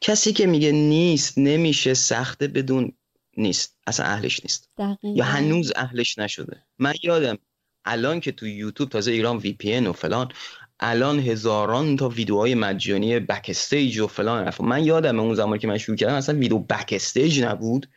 کسی 0.00 0.32
که 0.32 0.46
میگه 0.46 0.72
نیست 0.72 1.38
نمیشه 1.38 1.94
سخته 1.94 2.48
بدون 2.48 2.92
نیست. 3.36 3.78
اصلا 3.86 4.06
اهلش 4.06 4.40
نیست. 4.44 4.70
دقیقا. 4.78 5.08
یا 5.16 5.24
هنوز 5.24 5.72
اهلش 5.76 6.18
نشده. 6.18 6.62
من 6.78 6.92
یادم 7.02 7.38
الان 7.84 8.20
که 8.20 8.32
تو 8.32 8.46
یوتیوب 8.46 8.88
تازه 8.90 9.12
ایران 9.12 9.36
وی 9.36 9.52
پی 9.52 9.78
و 9.78 9.92
فلان 9.92 10.32
الان 10.80 11.18
هزاران 11.18 11.96
تا 11.96 12.08
ویدیوهای 12.08 12.54
مجانی 12.54 13.18
backstage 13.18 13.98
و 13.98 14.06
فلان 14.06 14.44
حرفا. 14.44 14.64
من 14.64 14.84
یادم 14.84 15.20
اون 15.20 15.34
زمانی 15.34 15.58
که 15.58 15.66
من 15.66 15.78
شروع 15.78 15.96
کردم 15.96 16.14
اصلا 16.14 16.38
ویدیو 16.38 16.58
backstage 16.58 17.42
نبود. 17.42 17.88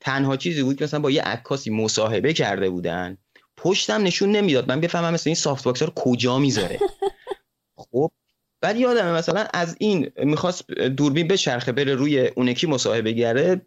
تنها 0.00 0.36
چیزی 0.36 0.62
بود 0.62 0.76
که 0.76 0.84
مثلا 0.84 1.00
با 1.00 1.10
یه 1.10 1.22
عکاسی 1.22 1.70
مصاحبه 1.70 2.32
کرده 2.32 2.70
بودن. 2.70 3.18
پشتم 3.56 4.02
نشون 4.02 4.32
نمی‌داد. 4.32 4.68
من 4.68 4.80
بفهمم 4.80 5.14
مثلا 5.14 5.30
این 5.30 5.34
softbox 5.34 5.82
رو 5.82 5.92
کجا 5.96 6.38
می‌ذاره. 6.38 6.78
خب 7.76 8.10
بعد 8.60 8.76
یادمه 8.76 9.12
مثلا 9.12 9.46
از 9.54 9.76
این 9.78 10.10
می‌خواست 10.16 10.70
دوربین 10.70 11.28
بچرخه 11.28 11.72
بره 11.72 11.94
روی 11.94 12.26
اون 12.26 12.48
یکی 12.48 12.66
مصاحبه 12.66 13.12
گره. 13.12 13.66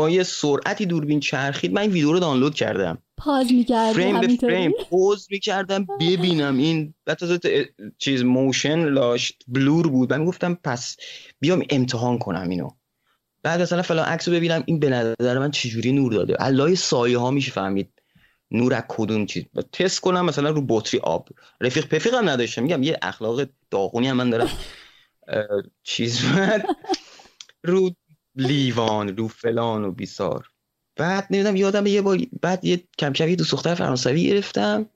با 0.00 0.10
یه 0.10 0.22
سرعتی 0.22 0.86
دوربین 0.86 1.20
چرخید 1.20 1.72
من 1.72 1.82
این 1.82 1.90
ویدیو 1.90 2.12
رو 2.12 2.20
دانلود 2.20 2.54
کردم. 2.54 2.98
pause 3.16 3.52
می‌کردی 3.52 3.94
فریم 3.94 4.20
به 4.20 4.28
فریم 4.28 4.72
pause 4.90 5.26
می‌کردم 5.30 5.86
ببینم. 6.00 6.58
این 6.58 6.94
ت- 7.06 7.46
چیز 7.98 8.24
motion 8.24 8.84
داشت 8.84 9.42
blur 9.48 9.88
بود. 9.88 10.12
من 10.12 10.24
گفتم 10.24 10.58
پس 10.64 10.96
بیام 11.40 11.62
امتحان 11.70 12.18
کنم 12.18 12.48
اینو. 12.48 12.68
بعد 13.42 13.62
مثلا 13.62 13.82
فلان 13.82 14.04
عکس 14.04 14.28
رو 14.28 14.34
ببینم 14.34 14.62
این 14.66 14.78
به 14.78 14.88
نظر 14.90 15.38
من 15.38 15.50
چجوری 15.50 15.92
نور 15.92 16.12
داده؟ 16.12 16.34
از 16.34 16.48
لای 16.48 16.76
سایه 16.76 17.18
ها 17.18 17.30
میشه 17.30 17.52
فهمید 17.52 17.92
نور 18.50 18.74
از 18.74 18.82
کدوم 18.88 19.26
چیز؟ 19.26 19.44
تست 19.72 20.00
کنم 20.00 20.24
مثلا 20.24 20.50
رو 20.50 20.64
بطری 20.68 21.00
آب. 21.00 21.28
رفیق 21.60 21.86
پفیق 21.86 22.14
هم 22.14 22.28
نداشتم. 22.28 22.62
میگم 22.62 22.82
یه 22.82 22.98
اخلاق 23.02 23.48
داغونی 23.70 24.08
هم 24.08 24.16
من 24.16 24.30
دارم. 24.30 24.50
چیز 25.82 26.20
رو 27.62 27.90
لیوان 28.34 29.16
رو 29.16 29.28
فلان 29.28 29.84
و 29.84 29.90
بیسار 29.90 30.46
بعد 30.96 31.26
نمی‌دونم 31.30 31.56
یادم 31.56 31.86
یه 31.86 32.02
بار 32.02 32.18
بعد 32.42 32.64
یه 32.64 32.84
کم 32.98 33.12
کم 33.12 33.28
یه 33.28 33.36
دوست 33.36 33.52
دختر 33.52 33.74
فرانسوی 33.74 34.26
گرفتم. 34.26 34.86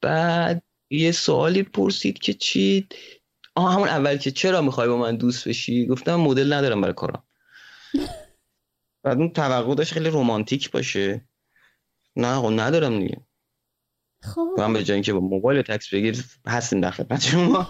بعد 0.00 0.62
یه 0.90 1.12
سوالی 1.12 1.62
پرسید 1.62 2.18
که 2.18 2.32
چی؟ 2.32 2.88
آه 3.54 3.74
همون 3.74 3.88
اول 3.88 4.16
که 4.16 4.30
چرا 4.30 4.62
می‌خوای 4.62 4.88
با 4.88 4.96
من 4.96 5.16
دوست 5.16 5.48
بشی؟ 5.48 5.86
گفتم 5.86 6.14
مدل 6.14 6.52
ندارم 6.52 6.80
برای 6.80 6.94
کارم. 6.94 7.22
بعد 9.02 9.18
اون 9.18 9.30
توقع 9.30 9.74
داشت 9.74 9.92
خیلی 9.92 10.08
رومانتیک 10.08 10.70
باشه. 10.70 11.28
نه 12.16 12.40
خب 12.40 12.52
ندارم 12.60 13.00
دیگه. 13.00 13.26
خب. 14.22 14.48
من 14.58 14.72
به 14.72 14.84
جای 14.84 14.94
اینکه 14.94 15.12
با 15.12 15.20
موبایل 15.20 15.62
تکس 15.62 15.94
بگیر 15.94 16.24
هستیم 16.46 16.80
در 16.80 16.90
خدمت 16.90 17.20
شما. 17.20 17.66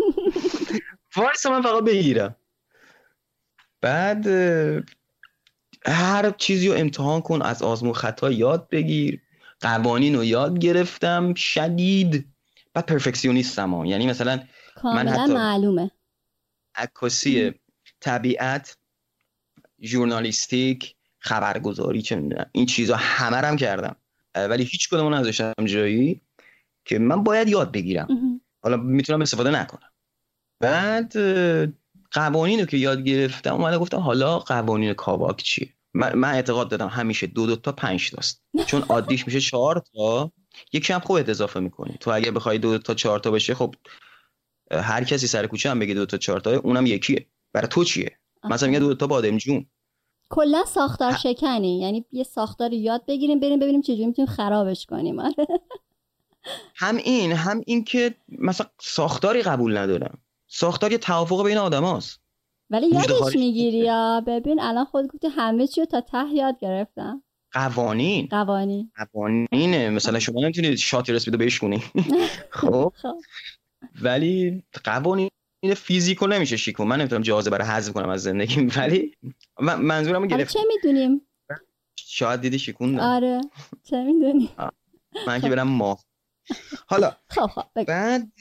وایس 1.17 1.47
من 1.47 1.63
فقط 1.63 1.85
بگیرم. 1.85 2.37
بعد 3.87 4.27
هر 5.87 6.31
چیزی 6.31 6.69
رو 6.69 6.75
امتحان 6.75 7.21
کن 7.21 7.43
از 7.43 7.63
آزمون 7.63 7.93
خطا 7.93 8.31
یاد 8.31 8.69
بگیر. 8.69 9.21
قوانین 9.61 10.15
رو 10.15 10.25
یاد 10.25 10.59
گرفتم 10.59 11.35
شدید. 11.35 12.27
و 12.75 12.83
پرفکسیونیستم 12.83 13.75
ها. 13.75 13.87
یعنی 13.87 14.07
مثلا 14.07 14.41
کاملا 14.75 15.11
حتی- 15.13 15.35
معلومه. 15.35 15.91
عکاسی 16.75 17.55
طبیعت 18.01 18.77
ژورنالیستیک 19.83 20.95
خبرگزاری 21.19 22.03
چه 22.03 22.17
می‌دونم 22.17 22.51
این 22.53 22.67
چیزا 22.67 22.97
همه 22.97 23.37
رو 23.37 23.47
هم 23.47 23.57
کردم. 23.57 23.97
ولی 24.35 24.65
هیچ 24.65 24.89
کدوم 24.89 25.15
نذاشتم 25.15 25.53
جایی 25.65 26.21
که 26.85 26.99
من 26.99 27.23
باید 27.23 27.49
یاد 27.49 27.73
بگیرم. 27.73 28.41
حالا 28.63 28.77
می‌تونم 28.77 29.23
استفاده 29.23 29.51
نکنم. 29.51 29.91
بعد 30.61 31.13
قوانین 32.13 32.61
رو 32.61 32.67
که 32.67 32.77
یاد 32.77 33.03
گرفتم 33.03 33.55
اومده 33.55 33.79
گفتم 33.79 33.99
حالا 33.99 34.39
قوانین 34.39 34.93
کاواک 34.93 35.43
چیه؟ 35.43 35.69
من, 35.95 36.35
اعتقاد 36.35 36.69
دادم 36.69 36.89
همیشه 36.89 37.27
دو 37.27 37.47
دو 37.47 37.57
تا 37.57 37.73
پنج 37.73 38.11
تاست. 38.11 38.43
چون 38.67 38.83
عادیش 38.83 39.27
میشه 39.27 39.41
چهار 39.41 39.83
تا. 39.95 40.33
یکی 40.73 40.93
هم 40.93 41.01
خودت 41.01 41.29
اضافه 41.29 41.61
می‌کنی. 41.61 41.97
تو 42.01 42.11
اگه 42.11 42.31
بخوای 42.31 42.59
دو, 42.59 42.79
تا 42.79 42.95
چهار 42.95 43.19
تا 43.19 43.31
بشه 43.31 43.55
خب 43.55 43.75
هر 44.73 45.05
کسی 45.05 45.27
سر 45.27 45.47
کوچه 45.47 45.71
هم 45.71 45.79
بگه 45.79 45.95
دو 45.95 46.07
تا 46.07 46.17
چهار 46.17 46.41
تا 46.41 46.51
اونم 46.51 46.87
یکیه. 46.87 47.27
برای 47.53 47.69
تو 47.69 47.85
چیه؟ 47.85 48.19
مثلا 48.45 48.69
میگه 48.69 48.81
دو 48.81 48.95
تا 48.95 49.07
بادمجون 49.07 49.67
کلا 50.29 50.65
ساختار 50.65 51.17
شکنی. 51.17 51.81
یعنی 51.81 52.05
یه 52.13 52.25
ساختار 52.25 52.73
یاد 52.73 53.07
بگیریم 53.07 53.41
بریم 53.41 53.59
ببینیم 53.59 53.83
چجوری 53.83 54.07
می‌تونیم 54.07 54.31
خرابش 54.31 54.87
کنیم. 54.87 55.21
آره. 55.21 55.47
هم 56.75 56.97
این 56.97 57.33
هم 57.33 57.63
این 57.67 57.85
که 57.85 58.15
مثلا 58.29 58.67
ساختاری 58.81 59.43
قبول 59.43 59.77
ندارم. 59.77 60.19
ساختار 60.57 60.93
یه 60.93 60.99
توافق 60.99 61.45
بین 61.45 61.59
آدماست. 61.59 62.21
ولی 62.71 62.87
یادش 62.87 63.37
می‌گیری 63.37 63.79
یا؟ 63.79 64.23
ببین 64.27 64.61
الان 64.61 64.85
خود 64.85 65.07
گفتی 65.07 65.29
همه 65.29 65.67
چی 65.67 65.81
رو 65.81 65.87
تا 65.87 66.01
ته 66.01 66.35
یاد 66.35 66.59
گرفتم. 66.61 67.23
قوانین. 67.53 68.27
قوانین. 68.27 68.91
قوانینه. 68.97 69.91
مثلا 69.91 70.19
شما 70.19 70.41
نمی‌تونید 70.41 70.79
شاتی 70.79 71.13
رسیدو 71.13 71.39
بشکنی 71.39 71.83
خب. 72.61 72.93
خب. 72.97 73.17
ولی 74.03 74.63
قوانین 74.85 75.31
فیزیکو 75.77 76.27
نمیشه 76.27 76.57
شیکون. 76.57 76.87
من 76.89 76.99
نمی‌تونم 77.01 77.23
جهازه 77.23 77.51
برای 77.51 77.69
حذف 77.69 77.93
کنم 77.93 78.09
از 78.09 78.23
زندگی 78.23 78.61
ولی 78.77 79.15
من 79.61 79.81
منظورم 79.81 80.27
گرفت 80.27 80.53
چه 80.53 80.61
می‌دونیم؟ 80.69 81.21
شاید 81.97 82.41
دیدی 82.41 82.59
شیکوندم. 82.59 83.01
آره. 83.01 83.41
چه 83.85 84.05
می‌دونیم؟ 84.05 84.49
من 85.27 85.41
که 85.41 85.49
برم 85.49 85.69
ماه 85.69 86.05
حالا 86.87 87.17
خب 87.35 87.47
خب 87.47 87.85
بعد 87.85 88.33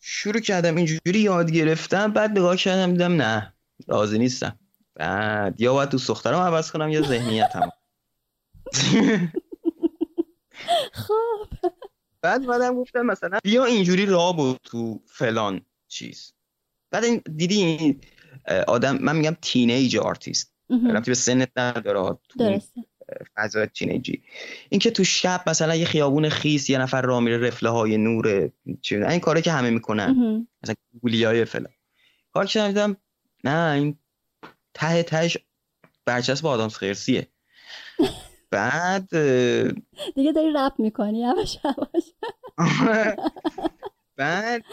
شروع 0.00 0.40
کردم 0.40 0.76
اینجوری 0.76 1.20
یاد 1.20 1.50
گرفتم 1.50 2.12
بعد 2.12 2.30
نگاه 2.30 2.56
کردم 2.56 2.92
دیدم 2.92 3.12
نه 3.12 3.54
راضی 3.88 4.18
نیستم. 4.18 4.58
بعد 4.94 5.60
یا 5.60 5.72
باید 5.72 5.88
تو 5.88 5.98
دخترم 6.08 6.38
عوض 6.38 6.70
کنم 6.70 6.88
یا 6.88 7.02
ذهنیتم. 7.02 7.70
خب. 10.92 11.48
بعد 12.22 12.46
بعدم 12.46 12.74
گفتم 12.74 13.02
مثلا 13.02 13.38
بیا 13.44 13.64
اینجوری 13.64 14.06
راه 14.06 14.36
بود 14.36 14.60
تو 14.64 15.02
فلان 15.06 15.60
چیز. 15.88 16.32
بعد 16.90 17.04
این 17.04 17.22
دیدی 17.36 18.00
آدم 18.66 18.98
من 18.98 19.16
میگم 19.16 19.36
تینیج 19.42 19.96
آرتیست. 19.96 20.52
رفتی 20.70 21.10
به 21.10 21.14
سنت 21.14 21.50
نداره. 21.56 22.18
درسته. 22.38 22.84
فضا 23.36 23.66
تینیجی. 23.66 24.22
این 24.68 24.78
که 24.78 24.90
تو 24.90 25.04
شب 25.04 25.42
مثلا 25.46 25.74
یه 25.74 25.84
خیابون 25.84 26.28
خیس 26.28 26.70
یه 26.70 26.78
نفر 26.78 27.02
راه 27.02 27.20
میره 27.20 27.38
رفله 27.38 27.70
های 27.70 27.96
نور 27.96 28.50
این 28.90 29.20
کاره 29.20 29.42
که 29.42 29.52
همه 29.52 29.70
می‌کنن. 29.70 30.46
مثلا 30.62 30.74
گولیای 31.02 31.44
فلان. 31.44 31.72
کار 32.32 32.46
کردم 32.46 32.68
دیدم 32.68 32.96
نه 33.44 33.72
این 33.72 33.98
ته 34.74 35.02
تهش 35.02 35.38
برچسب 36.04 36.46
آدامس 36.46 36.76
خرسیه 36.76 37.28
بعد 38.50 39.14
اه، 39.14 39.72
دیگه 40.14 40.32
داری 40.32 40.52
رپ 40.56 40.72
می‌کنی 40.78 41.20
یواش 41.20 41.58
یواش 41.64 42.04
بعد 44.16 44.64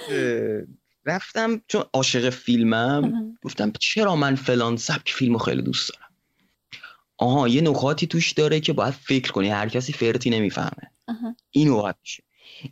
رفتم 1.06 1.62
چون 1.68 1.84
عاشق 1.94 2.30
فیلمم 2.30 3.38
گفتم 3.44 3.72
چرا 3.80 4.16
من 4.16 4.36
فلان 4.36 4.78
سبک 4.78 5.10
فیلمو 5.10 5.38
خیلی 5.38 5.62
دوست 5.62 5.92
دارم؟ 5.94 6.03
آها 7.24 7.48
یه 7.48 7.62
نکاتی 7.62 8.08
توش 8.08 8.32
داره 8.32 8.60
که 8.60 8.74
باید 8.74 8.94
فکر 8.94 9.32
کنی 9.32 9.50
هر 9.50 9.70
کسی 9.70 9.94
فرتی 9.94 10.30
نمی‌فهمه. 10.30 10.92
اینو 11.52 11.82
باید 11.82 11.96
میشه. 12.02 12.24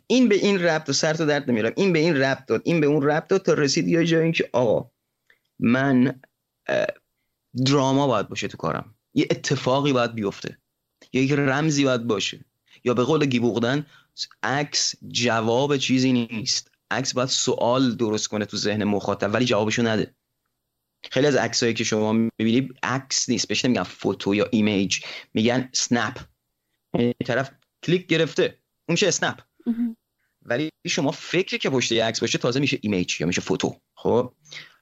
این 0.06 0.28
به 0.28 0.34
این 0.34 0.62
ربط 0.62 0.88
و 0.88 0.92
سر 0.92 1.14
تا 1.14 1.24
درد 1.24 1.50
نمیرم. 1.50 1.72
این 1.76 1.92
به 1.92 1.98
این 1.98 2.16
ربط 2.16 2.46
داد. 2.46 2.62
این 2.64 2.80
به 2.80 2.86
اون 2.86 3.02
ربط 3.02 3.28
داد 3.28 3.42
تا 3.42 3.52
رسید 3.52 3.88
یه 3.88 4.04
جایی 4.04 4.32
که 4.32 4.50
آقا 4.52 4.90
من 5.58 6.20
drama 7.66 8.06
باید 8.06 8.28
باشه 8.28 8.48
تو 8.48 8.56
کارم. 8.56 8.94
یه 9.14 9.26
اتفاقی 9.30 9.92
باید 9.92 10.14
بیفته. 10.14 10.58
یا 11.12 11.22
یک 11.22 11.32
رمزی 11.32 11.84
باید 11.84 12.06
باشه. 12.06 12.44
یا 12.84 12.94
به 12.94 13.04
قول 13.04 13.26
Guy 13.26 13.44
Bourdin 13.44 13.86
عکس 14.42 14.94
جواب 15.08 15.76
چیزی 15.76 16.12
نیست. 16.12 16.70
عکس 16.90 17.14
باید 17.14 17.28
سوال 17.28 17.94
درست 17.94 18.28
کنه 18.28 18.44
تو 18.44 18.56
ذهن 18.56 18.84
مخاطب 18.84 19.34
ولی 19.34 19.44
جوابشو 19.44 19.82
نده. 19.82 20.14
خیلی 21.10 21.26
از 21.26 21.36
عکسایی 21.36 21.74
که 21.74 21.84
شما 21.84 22.12
می‌بینید 22.12 22.78
عکس 22.82 23.28
نیست 23.28 23.48
بهش 23.48 23.64
نمیگن 23.64 23.82
photo 23.82 24.34
یا 24.34 24.48
image 24.50 25.00
میگن 25.34 25.68
snap 25.72 26.18
یه 26.98 27.14
طرف 27.24 27.50
کلیک 27.82 28.06
گرفته 28.06 28.42
اون 28.88 28.92
میشه 28.92 29.08
snap. 29.08 29.40
ولی 30.42 30.70
شما 30.86 31.10
فکری 31.10 31.58
که 31.58 31.70
پشت 31.70 31.92
عکس 31.92 32.20
باشه 32.20 32.38
تازه 32.38 32.60
میشه 32.60 32.78
image 32.82 33.20
یا 33.20 33.26
میشه 33.26 33.40
photo. 33.40 33.76
خب؟ 33.94 34.34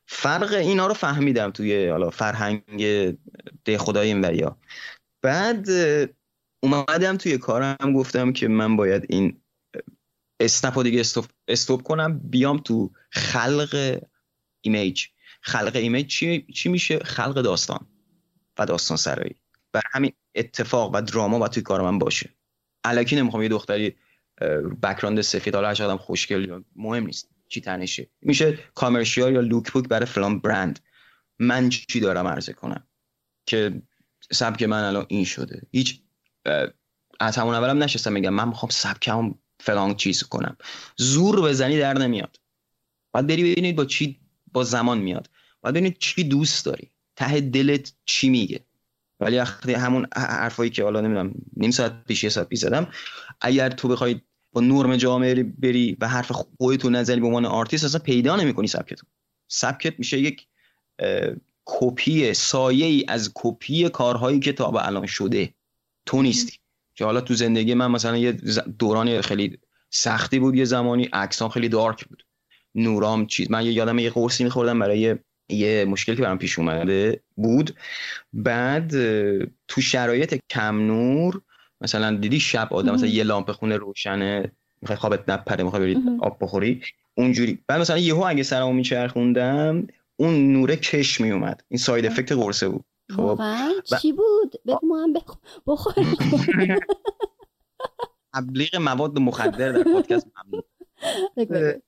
فرق 0.06 0.52
اینا 0.52 0.86
رو 0.86 0.94
فهمیدم 0.94 1.50
توی 1.50 1.88
حالا 1.88 2.10
فرهنگ 2.10 2.84
دهخدای 3.64 4.08
این 4.08 4.20
وریا. 4.20 4.58
بعد 5.22 5.68
اومدم 6.62 7.16
توی 7.16 7.38
کارم 7.38 7.92
گفتم 7.94 8.32
که 8.32 8.48
من 8.48 8.76
باید 8.76 9.06
این 9.08 9.42
snap 10.40 10.76
رو 10.76 10.82
دیگه 10.82 11.00
stop, 11.00 11.24
stop 11.48 11.82
کنم 11.82 12.18
بیام 12.18 12.58
تو 12.58 12.90
خلق 13.10 14.00
image. 14.60 15.06
خلق 15.40 15.76
image 15.76 16.06
چی, 16.06 16.46
چی 16.54 16.68
میشه؟ 16.68 16.98
خلق 16.98 17.34
داستان 17.34 17.86
و 18.58 18.66
داستان 18.66 18.96
سرایی. 18.96 19.34
برا 19.72 19.82
همین 19.92 20.12
اتفاق 20.34 20.94
و 20.94 21.00
drama 21.00 21.38
باید 21.38 21.52
توی 21.52 21.62
کار 21.62 21.82
من 21.82 21.98
باشه. 21.98 22.30
الکی 22.84 23.16
نمی‌خوام 23.16 23.42
یه 23.42 23.48
دختری 23.48 23.96
background 24.82 25.20
سفید 25.20 25.54
حالا 25.54 25.68
هر 25.68 25.96
خوشگل 25.96 26.62
مهم 26.76 27.06
نیست. 27.06 27.28
چی 27.48 27.60
تنشه؟ 27.60 28.10
میشه 28.22 28.58
commercial 28.74 29.32
یا 29.32 29.40
lookbook 29.40 29.88
برای 29.88 30.06
فلان 30.06 30.38
برند. 30.38 30.80
من 31.38 31.68
چی 31.68 32.00
دارم 32.00 32.26
عرضه 32.26 32.52
کنم؟ 32.52 32.86
که 33.46 33.82
سبک 34.32 34.62
من 34.62 34.84
الان 34.84 35.06
این 35.08 35.24
شده. 35.24 35.62
هیچ 35.72 36.00
از 37.20 37.36
همون 37.36 37.54
اولم 37.54 37.82
نشستم 37.82 38.12
میگم 38.12 38.34
من 38.34 38.48
می‌خوام 38.48 38.70
سبکم 38.70 39.34
فلان 39.60 39.94
چیز 39.94 40.22
کنم. 40.22 40.56
زور 40.96 41.40
بزنی 41.40 41.78
در 41.78 41.98
نمیاد. 41.98 42.40
باید 43.12 43.26
بری 43.26 43.52
ببینید 43.52 43.76
با 43.76 43.84
چی 43.84 44.20
با 44.52 44.64
زمان 44.64 44.98
میاد. 44.98 45.30
باید 45.60 45.74
ببینید 45.74 45.98
چی 45.98 46.24
دوست 46.24 46.64
داری. 46.64 46.90
ته 47.16 47.40
دلت 47.40 47.92
چی 48.04 48.28
میگه. 48.28 48.60
ولی 49.20 49.38
وقتی 49.38 49.72
همون 49.72 50.06
حرفایی 50.16 50.70
که 50.70 50.84
حالا 50.84 51.00
نمی‌دونم 51.00 51.34
نیم 51.56 51.70
ساعت 51.70 52.04
پیش 52.04 52.24
یه 52.24 52.30
ساعت 52.30 52.48
پیش 52.48 52.58
زدم 52.58 52.88
اگر 53.40 53.70
تو 53.70 53.88
بخوای 53.88 54.20
با 54.52 54.60
نرم 54.60 54.96
جامعه 54.96 55.42
بری 55.42 55.96
و 56.00 56.08
حرف 56.08 56.32
خودتو 56.32 56.90
نزنی 56.90 57.20
به 57.20 57.26
عنوان 57.26 57.46
آرتیست 57.46 57.84
اصلا 57.84 58.00
پیدا 58.00 58.36
نمی‌کنی 58.36 58.66
سبکتو. 58.66 59.06
سبکت 59.48 59.98
میشه 59.98 60.18
یک 60.18 60.46
کپی 61.64 62.34
سایه 62.34 62.86
ای 62.86 63.04
از 63.08 63.32
کپی 63.34 63.88
کارهایی 63.88 64.40
که 64.40 64.52
تا 64.52 64.70
به 64.70 64.86
الان 64.86 65.06
شده. 65.06 65.54
تو 66.06 66.22
نیستی. 66.22 66.58
که 66.94 67.04
حالا 67.04 67.20
تو 67.20 67.34
زندگی 67.34 67.74
من 67.74 67.90
مثلا 67.90 68.16
یه 68.16 68.32
دوران 68.78 69.20
خیلی 69.20 69.58
سختی 69.90 70.38
بود 70.38 70.54
یه 70.54 70.64
زمانی 70.64 71.04
عکسام 71.04 71.48
خیلی 71.48 71.68
دارک 71.68 72.04
بود. 72.04 72.24
نورام 72.74 73.26
چیز 73.26 73.50
من 73.50 73.66
یه 73.66 73.72
یادم 73.72 73.98
یه 73.98 74.10
قرصی 74.10 74.44
میخوردم 74.44 74.78
برای 74.78 75.16
یه 75.48 75.84
مشکلی 75.84 76.16
که 76.16 76.22
برام 76.22 76.38
پیش 76.38 76.58
اومده 76.58 77.20
بود. 77.36 77.76
بعد 78.32 78.90
تو 79.68 79.80
شرایط 79.80 80.40
کم 80.50 80.86
نور 80.86 81.40
مثلا 81.80 82.16
دیدی 82.16 82.40
شب 82.40 82.68
آدم 82.70 82.94
مثلا. 82.94 83.08
یه 83.08 83.24
لامپ 83.24 83.52
خونه 83.52 83.76
روشنه 83.76 84.52
می‌خوای 84.82 84.98
خوابت 84.98 85.28
نپره 85.28 85.64
می‌خوای 85.64 85.82
بری 85.82 85.94
مهم. 85.94 86.20
آب 86.20 86.38
بخوری. 86.40 86.82
اونجوری. 87.14 87.58
بعد 87.66 87.80
مثلا 87.80 87.98
یهو 87.98 88.24
اگه 88.28 88.42
سرمو 88.42 88.72
میچرخوندم 88.72 89.86
اون 90.16 90.52
نوره 90.52 90.76
کش 90.76 91.20
میومد 91.20 91.64
این 91.68 91.78
ساید 91.78 92.06
افکت 92.06 92.32
قرصه 92.32 92.68
بود. 92.68 92.84
خب؟ 93.16 93.40
چی 94.02 94.12
بود؟ 94.12 94.54
بگو 94.66 94.86
ما 94.86 95.02
هم 95.02 95.14
بخ- 95.14 95.38
بخوریم. 95.66 96.06
تبلیغ 98.34 98.76
مواد 98.76 99.18
مخدر 99.18 99.72
در 99.72 99.82
پادکست 99.82 100.26
بگو. 100.26 100.62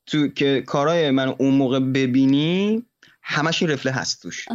تو 0.06 0.28
که 0.28 0.62
کارهای 0.66 1.10
من 1.10 1.28
اون 1.28 1.54
موقع 1.54 1.80
ببینی 1.80 2.82
همش 3.22 3.62
این 3.62 3.70
رفله 3.70 3.92
هست 3.92 4.22
توش. 4.22 4.48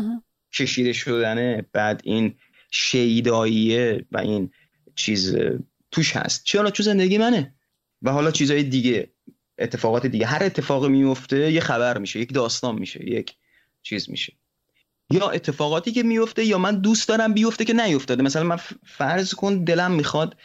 کشیده 0.54 0.94
شدنه 0.94 1.66
بعد 1.74 2.02
این 2.04 2.36
شیداییه 2.72 4.06
و 4.12 4.18
این 4.18 4.52
چیز 4.96 5.36
توش 5.92 6.16
هست. 6.16 6.44
چرا 6.44 6.72
چون 6.72 6.86
زندگی 6.86 7.18
منه؟ 7.18 7.54
و 8.02 8.12
حالا 8.12 8.32
چیزهای 8.32 8.64
دیگه 8.64 9.12
اتفاقات 9.58 10.06
دیگه. 10.06 10.26
هر 10.26 10.44
اتفاقی 10.44 10.90
میفته 10.90 11.52
یه 11.52 11.60
خبر 11.60 11.98
میشه 11.98 12.20
یک 12.20 12.34
داستان 12.34 12.76
میشه 12.76 13.10
یک 13.10 13.36
چیز 13.84 14.10
میشه. 14.10 14.34
یا 15.10 15.30
اتفاقاتی 15.30 15.92
که 15.92 16.04
میفته 16.04 16.46
یا 16.46 16.58
من 16.58 16.82
دوست 16.82 17.08
دارم 17.08 17.34
بیفته 17.34 17.66
که 17.66 17.74
نیفتاده. 17.74 18.24
مثلا 18.24 18.44
من 18.44 18.60
فرض 18.86 19.34
کن 19.34 19.64
دلم 19.64 19.92
می‌خواد 19.92 20.38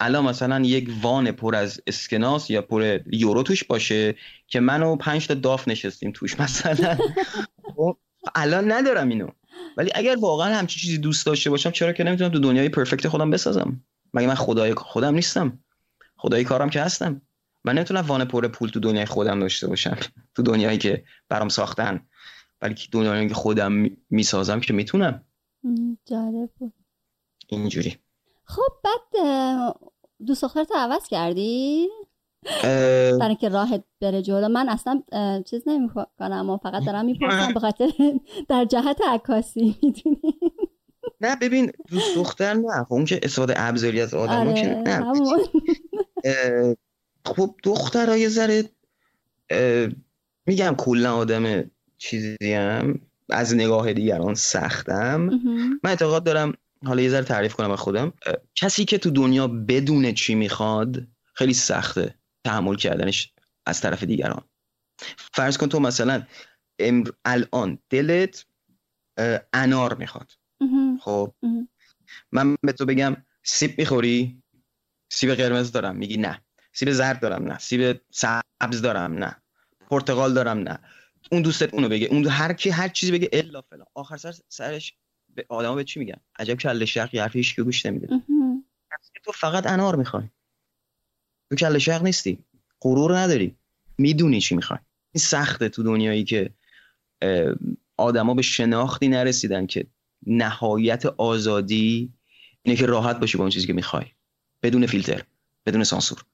الان 0.00 0.24
مثلا 0.24 0.60
یک 0.60 0.90
وان 1.02 1.32
پر 1.32 1.54
از 1.54 1.80
اسکناس 1.86 2.50
یا 2.50 2.62
پر 2.62 3.00
یورو 3.12 3.42
توش 3.42 3.64
باشه 3.64 4.14
که 4.46 4.60
من 4.60 4.82
و 4.82 4.96
پنج 4.96 5.26
تا 5.26 5.34
داف 5.34 5.68
نشستیم 5.68 6.12
توش 6.14 6.40
مثلا. 6.40 6.98
خب، 7.76 7.96
الان 8.34 8.72
ندارم 8.72 9.08
اینو. 9.08 9.28
ولی 9.76 9.90
اگر 9.94 10.16
واقعا 10.20 10.54
همچین 10.54 10.80
چیزی 10.80 10.98
دوست 10.98 11.26
داشته 11.26 11.50
باشم 11.50 11.70
چرا 11.70 11.92
که 11.92 12.04
نمی‌تونم 12.04 12.30
تو 12.30 12.38
دنیای 12.38 12.68
پرفکت 12.68 13.08
خودم 13.08 13.30
بسازم؟ 13.30 13.80
مگه 14.14 14.26
من 14.26 14.34
خدای 14.34 14.74
خودم 14.74 15.14
نیستم؟ 15.14 15.58
خدای 16.16 16.44
کارم 16.44 16.70
که 16.70 16.82
هستم. 16.82 17.22
من 17.64 17.74
نمی‌تونم 17.74 18.00
وان 18.00 18.24
پر 18.24 18.48
پول 18.48 18.68
تو 18.68 18.80
دنیای 18.80 19.06
خودم 19.06 19.40
داشته 19.40 19.66
باشم. 19.66 19.96
تو 20.34 20.42
دنیایی 20.42 20.78
که 20.78 21.04
برام 21.28 21.48
ساختن. 21.48 22.06
ولی 22.62 22.74
که 22.74 22.88
دنیایی 22.92 23.28
که 23.28 23.34
خودم 23.34 23.72
می- 23.72 23.96
می‌سازم 24.10 24.60
که 24.60 24.72
می‌تونم. 24.72 25.24
جالب 26.04 26.50
بود. 26.58 26.74
خب 28.44 28.72
بعد 28.84 29.26
اه، 29.26 29.74
دوست 30.26 30.42
دخترت 30.42 30.68
عوض 30.76 31.08
کردی؟ 31.08 31.88
برای 32.62 33.22
اینکه 33.22 33.48
راهت 33.48 33.84
بره 34.00 34.22
جلو. 34.22 34.48
من 34.48 34.68
اصلا 34.68 35.02
چیز 35.46 35.62
نمی‌کنم 35.66 36.50
و 36.50 36.56
فقط 36.56 36.84
دارم 36.84 37.04
می‌پرسم 37.04 37.54
به 37.54 37.60
خاطر 37.60 37.92
در 38.48 38.64
جهت 38.64 39.00
عکاسی 39.08 39.76
می‌دونی؟ 39.82 40.34
نه 41.20 41.36
ببین 41.36 41.72
دوست 41.88 42.16
دختر 42.16 42.54
نه. 42.54 42.84
خب 42.84 42.92
اون 42.92 43.04
که 43.04 43.20
استفاده 43.22 43.54
ابزاری 43.56 44.00
از 44.00 44.14
آدم 44.14 44.54
که 44.54 44.82
آره 44.86 45.02
نه 46.26 46.76
خب 47.24 47.54
دخترها 47.62 48.16
یه 48.16 48.28
ذره 48.28 48.64
میگم 50.46 50.74
کلا 50.78 51.16
آدم 51.16 51.70
چیزی 51.98 52.52
هم. 52.52 53.00
از 53.30 53.54
نگاه 53.54 53.92
دیگران 53.92 54.34
سختم. 54.34 55.20
من 55.82 55.90
اعتقاد 55.90 56.24
دارم 56.24 56.52
حالا 56.86 57.02
یه 57.02 57.10
ذره 57.10 57.24
تعریف 57.24 57.54
کنم 57.54 57.70
از 57.70 57.78
خودم. 57.78 58.12
کسی 58.54 58.84
که 58.84 58.98
تو 58.98 59.10
دنیا 59.10 59.48
بدونه 59.48 60.12
چی 60.12 60.34
می‌خواد 60.34 61.06
خیلی 61.34 61.54
سخته 61.54 62.14
تحمل 62.44 62.76
کردنش 62.76 63.32
از 63.66 63.80
طرف 63.80 64.04
دیگران. 64.04 64.42
فرض 65.16 65.58
کن 65.58 65.68
تو 65.68 65.80
مثلا 65.80 66.22
امر... 66.78 67.08
الان 67.24 67.78
دلت 67.90 68.46
انار 69.52 69.94
می‌خواد. 69.94 70.30
خب. 71.00 71.34
من 72.32 72.56
به 72.62 72.72
تو 72.72 72.86
بگم 72.86 73.16
سیب 73.44 73.78
می‌خوری؟ 73.78 74.42
سیب 75.12 75.34
قرمز 75.34 75.72
دارم. 75.72 75.96
میگی 75.96 76.16
نه. 76.16 76.44
سیب 76.72 76.90
زرد 76.90 77.20
دارم. 77.20 77.44
نه. 77.44 77.58
سیب 77.58 78.00
سبز 78.10 78.82
دارم. 78.82 79.12
نه. 79.12 79.42
پرتقال 79.90 80.34
دارم. 80.34 80.58
نه. 80.58 80.78
اون 81.32 81.42
دوستت 81.42 81.74
اونو 81.74 81.88
بگه. 81.88 82.06
اون 82.06 82.26
هر 82.26 82.52
کی 82.52 82.70
هر 82.70 82.88
چیزی 82.88 83.12
بگه 83.12 83.28
الا 83.32 83.62
فلان. 83.62 83.86
آخر 83.94 84.16
سر 84.16 84.34
سرش 84.48 84.94
به 85.34 85.46
آدما 85.48 85.74
به 85.74 85.84
چی 85.84 85.98
میگن؟ 85.98 86.16
عجب 86.38 86.54
کله 86.54 86.84
شق 86.84 87.14
حرف 87.14 87.36
هیچ 87.36 87.56
کی 87.56 87.62
گوش 87.62 87.86
نمیده. 87.86 88.08
تو 89.24 89.32
فقط 89.32 89.66
انار 89.66 89.96
می‌خوای. 89.96 90.24
تو 91.50 91.56
کله 91.56 91.78
شق 91.78 92.02
نیستی. 92.02 92.38
غرور 92.80 93.18
نداری. 93.18 93.56
می‌دونی 93.98 94.40
چی 94.40 94.54
می‌خوای. 94.54 94.78
این 95.12 95.20
سخته 95.20 95.68
تو 95.68 95.82
دنیایی 95.82 96.24
که 96.24 96.50
آدما 97.96 98.34
به 98.34 98.42
شناختی 98.42 99.08
نرسیدن 99.08 99.66
که 99.66 99.86
نهایت 100.26 101.06
آزادی 101.06 102.12
اینه 102.62 102.78
که 102.78 102.86
راحت 102.86 103.20
باشی 103.20 103.38
با 103.38 103.44
اون 103.44 103.50
چیزی 103.50 103.66
که 103.66 103.72
می‌خوای. 103.72 104.06
بدون 104.62 104.86
فیلتر 104.86 105.22
بدون 105.66 105.84
سانسور. 105.84 106.24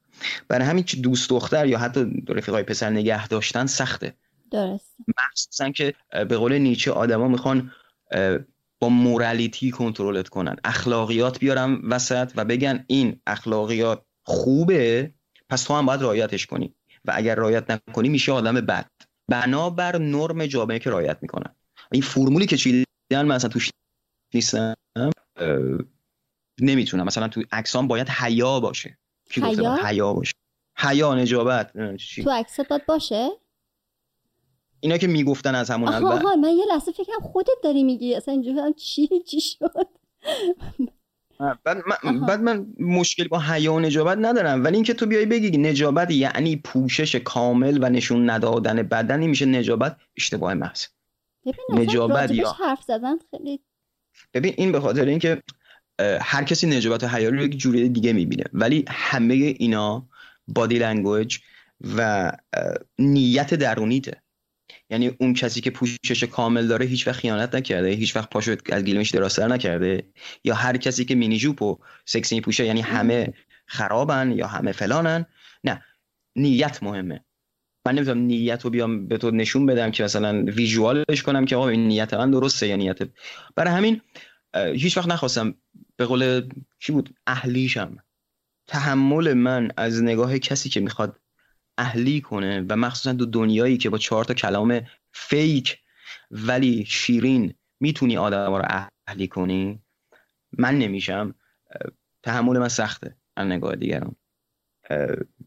برای 0.47 0.67
همین 0.67 0.83
که 0.83 0.97
دوست 0.97 1.29
دختر 1.29 1.67
یا 1.67 1.79
حتی 1.79 2.23
رفیقای 2.27 2.63
پسر 2.63 2.89
نگه 2.89 3.27
داشتن 3.27 3.65
سخته. 3.65 4.13
درست 4.51 4.95
مخصوصا 5.23 5.69
که 5.69 5.93
به 6.11 6.37
قول 6.37 6.57
نیچه 6.57 6.91
آدما 6.91 7.27
می‌خوان 7.27 7.71
با 8.81 8.89
مورالیتی 8.89 9.71
کنترلت 9.71 10.29
کنن. 10.29 10.55
اخلاقیات 10.63 11.39
بیارن 11.39 11.81
وسط 11.83 12.31
و 12.35 12.45
بگن 12.45 12.85
این 12.87 13.21
اخلاقیات 13.27 14.05
خوبه 14.23 15.13
پس 15.49 15.63
تو 15.63 15.73
هم 15.73 15.85
باید 15.85 16.01
رعایتش 16.01 16.45
کنی. 16.45 16.75
و 17.05 17.11
اگر 17.15 17.35
رعایت 17.35 17.71
نکنی 17.71 18.09
میشه 18.09 18.31
آدم 18.31 18.53
بد. 18.53 18.91
بنابر 19.27 19.97
نرم 19.97 20.45
جامعه 20.45 20.79
که 20.79 20.89
رعایت 20.89 21.17
می‌کنن. 21.21 21.55
این 21.91 22.01
فرمولی 22.01 22.45
که 22.45 22.57
چیدن 22.57 22.85
من 23.11 23.25
مثلا 23.25 23.49
توش 23.49 23.69
نیستم. 24.33 24.73
نمی‌تونم. 26.61 27.05
مثلا 27.05 27.27
تو 27.27 27.43
عکسام 27.51 27.87
باید 27.87 28.09
حیا 28.09 28.59
باشه. 28.59 28.97
کی 29.29 29.41
حیا؟ 29.41 29.75
حیا 29.75 30.13
باشه؟ 30.13 30.33
حیا 30.77 31.15
نجابت 31.15 31.97
چی. 31.97 32.23
تو 32.23 32.31
عکست 32.31 32.61
باید 32.61 32.85
باشه؟ 32.85 33.29
اینا 34.81 34.97
که 34.97 35.07
می‌گفتن 35.07 35.55
از 35.55 35.69
همون 35.69 35.89
اول 35.89 36.05
آها 36.05 36.35
من 36.35 36.49
یه 36.49 36.65
لحظه 36.69 36.91
فکرم 36.91 37.19
خودت 37.21 37.49
داری 37.63 37.83
میگی. 37.83 38.15
اصلا 38.15 38.31
اینجوری 38.33 38.59
هم 38.59 38.73
چی 38.73 39.09
چی 39.27 39.41
شد؟ 39.41 39.87
بعد 41.63 41.77
من. 42.03 42.19
بعد 42.19 42.41
من 42.41 42.67
مشکل 42.79 43.27
با 43.27 43.39
حیا 43.39 43.73
و 43.73 43.79
نجابت 43.79 44.17
ندارم. 44.21 44.63
ولی 44.63 44.75
اینکه 44.75 44.93
تو 44.93 45.05
بیای 45.05 45.25
بگی 45.25 45.57
نجابت 45.57 46.11
یعنی 46.11 46.55
پوشش 46.55 47.15
کامل 47.15 47.79
و 47.81 47.89
نشون 47.89 48.29
ندادن 48.29 48.83
بدنی 48.83 49.27
میشه 49.27 49.45
نجابت 49.45 49.97
اشتباه 50.17 50.53
محض. 50.53 50.85
نجابت 51.69 52.31
یا- 52.31 52.51
حرف 52.51 52.83
زدن 52.83 53.17
خیلی 53.31 53.59
ببین 54.33 54.53
این 54.57 54.71
به 54.71 54.79
خاطر 54.79 55.05
اینکه 55.05 55.43
هر 56.21 56.43
کسی 56.43 56.67
نجابت 56.67 57.03
و 57.03 57.07
حیا 57.07 57.29
رو 57.29 57.41
یک 57.41 57.57
جوری 57.57 57.89
دیگه 57.89 58.13
می‌بینه. 58.13 58.43
ولی 58.53 58.85
همه 58.87 59.33
اینا 59.33 60.07
body 60.47 60.79
language 60.79 61.37
و 61.97 62.31
نیت 62.99 63.53
درونیته. 63.53 64.20
یعنی 64.91 65.11
اون 65.19 65.33
کسی 65.33 65.61
که 65.61 65.69
پوشش 65.69 66.23
کامل 66.23 66.67
داره 66.67 66.85
هیچ 66.85 67.07
وقت 67.07 67.19
خیانت 67.19 67.55
نکرده 67.55 67.89
هیچ 67.89 68.15
وقت 68.15 68.29
پاشو 68.29 68.55
از 68.71 68.83
گلیمش 68.83 69.09
درازتر 69.09 69.47
نکرده. 69.47 70.03
یا 70.43 70.55
هر 70.55 70.77
کسی 70.77 71.05
که 71.05 71.15
مینی 71.15 71.37
جوپ 71.37 71.61
و 71.61 71.77
سکسی 72.05 72.35
میپوشه 72.35 72.65
یعنی 72.65 72.81
همه 72.81 73.33
خرابن 73.65 74.31
یا 74.31 74.47
همه 74.47 74.71
فلانن. 74.71 75.25
نه 75.63 75.83
نیت 76.35 76.83
مهمه. 76.83 77.23
من 77.87 77.95
نمی‌تونم 77.95 78.17
نیت 78.17 78.61
رو 78.61 78.69
بیام 78.69 79.07
به 79.07 79.17
تو 79.17 79.31
نشون 79.31 79.65
بدم 79.65 79.91
که 79.91 80.03
مثلا 80.03 80.43
visual 80.43 81.03
ش 81.03 81.23
کنم 81.23 81.45
که 81.45 81.55
آقا 81.55 81.69
این 81.69 81.87
نیت 81.87 82.13
من 82.13 82.31
درسته 82.31 82.67
یا 82.67 82.75
نیت. 82.75 82.99
برای 83.55 83.73
همین 83.73 84.01
هیچ 84.55 84.97
وقت 84.97 85.07
نخواستم 85.07 85.55
به 85.97 86.05
قول 86.05 86.49
کی 86.79 86.91
بود؟ 86.91 87.09
اهلیشم. 87.27 87.97
تحمل 88.67 89.33
من 89.33 89.71
از 89.77 90.03
نگاه 90.03 90.39
کسی 90.39 90.69
که 90.69 90.79
می‌خواد 90.79 91.19
اهلی 91.77 92.21
کنه 92.21 92.65
و 92.69 92.75
مخصوصا 92.75 93.13
تو 93.13 93.25
دنیایی 93.25 93.77
که 93.77 93.89
با 93.89 93.97
چهار 93.97 94.25
تا 94.25 94.33
کلام 94.33 94.81
فیک 95.11 95.77
ولی 96.31 96.85
شیرین 96.87 97.53
می‌تونی 97.79 98.17
آدم 98.17 98.55
رو 98.55 98.87
اهلی 99.07 99.27
کنی؟ 99.27 99.79
من 100.57 100.79
نمیشم. 100.79 101.35
تحمل 102.23 102.57
من 102.57 102.67
سخته. 102.67 103.15
از 103.35 103.47
نگاه 103.47 103.75
دیگران. 103.75 104.15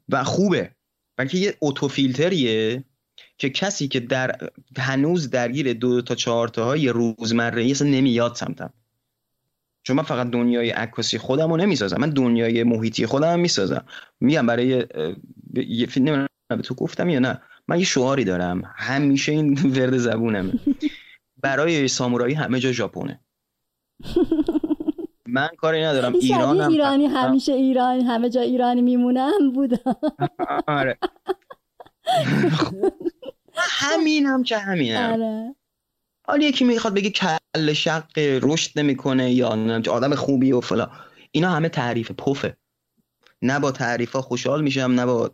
و 0.09 0.24
خوبه. 0.24 0.74
بلکه 1.16 1.38
یه 1.38 1.56
اوتوفیلتریه 1.59 2.84
که 3.38 3.51
کسی 3.51 3.88
که 3.88 4.01
در 4.01 4.51
هنوز 4.78 5.30
درگیر 5.30 5.72
دو 5.72 6.02
تا 6.02 6.14
چهار 6.14 6.48
تا 6.48 6.64
های 6.64 6.88
روزمره 6.88 7.70
اصلا 7.70 7.88
نمیاد 7.88 8.34
سمتم. 8.34 8.72
چون 9.86 9.97
من 9.97 10.02
فقط 10.02 10.31
دنیای 10.31 10.70
عکاسی 10.70 11.19
خودم 11.19 11.51
رو 11.51 11.56
نمی‌سازم. 11.56 11.97
من 12.01 12.11
دنیای 12.11 12.62
محیطی 12.62 13.06
خودم 13.06 13.32
هم 13.32 13.40
می‌سازم. 13.40 13.85
میگم 14.20 14.47
برای 14.47 14.86
نمی‌دونم 15.97 16.27
به 16.48 16.56
تو 16.56 16.74
گفتم 16.74 17.09
یا 17.09 17.19
نه. 17.19 17.40
من 17.69 17.78
یه 17.78 17.85
شعاری 17.85 18.24
دارم. 18.24 18.62
همیشه 18.77 19.32
این 19.32 19.59
ورد 19.77 19.97
زبونمه. 19.97 20.52
برای 21.43 21.89
سامورایی 21.89 22.35
همه 22.35 22.61
جا 22.61 22.73
ژاپنه. 22.73 23.20
من 25.27 25.48
کاری 25.59 25.82
ندارم. 25.82 26.12
شبیه 26.12 26.35
ایرانم. 26.35 26.70
ایرانی 26.70 27.06
همیشه 27.06 27.52
ایران 27.52 28.01
همه 28.01 28.31
جا 28.31 28.40
ایرانی 28.40 28.82
میمونم 28.82 29.52
بودم 29.55 29.97
آره. 30.66 30.98
همین 33.56 34.27
هم 34.27 34.43
که 34.43 34.59
همینم. 34.59 35.12
آره. 35.12 35.55
حالا 36.26 36.44
یکی 36.44 36.64
می‌خواد 36.64 36.94
بگه 36.94 37.10
کل 37.10 37.72
شق 37.72 38.18
رشد 38.18 38.78
نمی‌کنه 38.78 39.32
یا 39.32 39.55
نه 39.55 39.90
آدم 39.90 40.14
خوبی 40.14 40.52
و 40.52 40.60
فلا 40.60 40.90
اینا 41.30 41.51
همه 41.51 41.68
تعریف 41.68 42.10
پفه. 42.12 42.56
نه 43.42 43.60
با 43.60 43.72
تعریف 43.72 44.12
ها 44.12 44.22
خوشحال 44.22 44.62
میشم 44.62 44.80
نه 44.80 45.06
با 45.06 45.30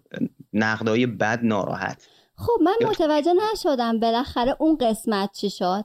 نقدای 0.53 1.07
بد 1.07 1.41
ناراحت. 1.43 2.09
خب 2.37 2.63
من 2.63 2.75
متوجه 2.89 3.33
نشدم 3.53 4.01
بالاخره 4.01 4.57
اون 4.59 4.77
قسمت 4.77 5.33
چی 5.33 5.51
شد. 5.51 5.85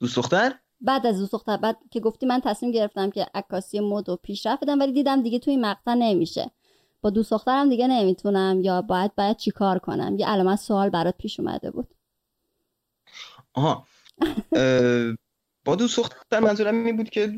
دوست 0.00 0.16
دختر؟ 0.16 0.54
بعد 0.80 1.06
از 1.06 1.18
دوست 1.18 1.32
دختر 1.32 1.56
بعد 1.56 1.78
که 1.90 2.00
گفتی 2.00 2.26
من 2.26 2.40
تصمیم 2.44 2.72
گرفتم 2.72 3.10
که 3.10 3.26
عکاسی 3.34 3.80
مد 3.80 4.08
و 4.08 4.16
پیشرفت 4.16 4.62
بدم 4.64 4.80
ولی 4.80 4.92
دیدم 4.92 5.22
دیگه 5.22 5.38
توی 5.38 5.50
این 5.50 5.64
مقطع 5.64 5.94
نمیشه. 5.94 6.50
با 7.00 7.10
دوست 7.10 7.30
دخترم 7.30 7.68
دیگه 7.68 7.86
نمی‌تونم 7.86 8.60
یا 8.60 8.82
باید 8.82 9.14
باید 9.14 9.36
چیکار 9.36 9.78
کنم؟ 9.78 10.16
یه 10.18 10.26
علامت 10.26 10.58
سوال 10.58 10.90
برات 10.90 11.14
پیش 11.18 11.40
اومده 11.40 11.70
بود. 11.70 11.88
آها 13.54 13.86
با 15.64 15.76
دوست 15.76 15.96
دختر 15.96 16.40
منظورم 16.40 16.84
این 16.84 16.96
بود 16.96 17.10
که 17.10 17.32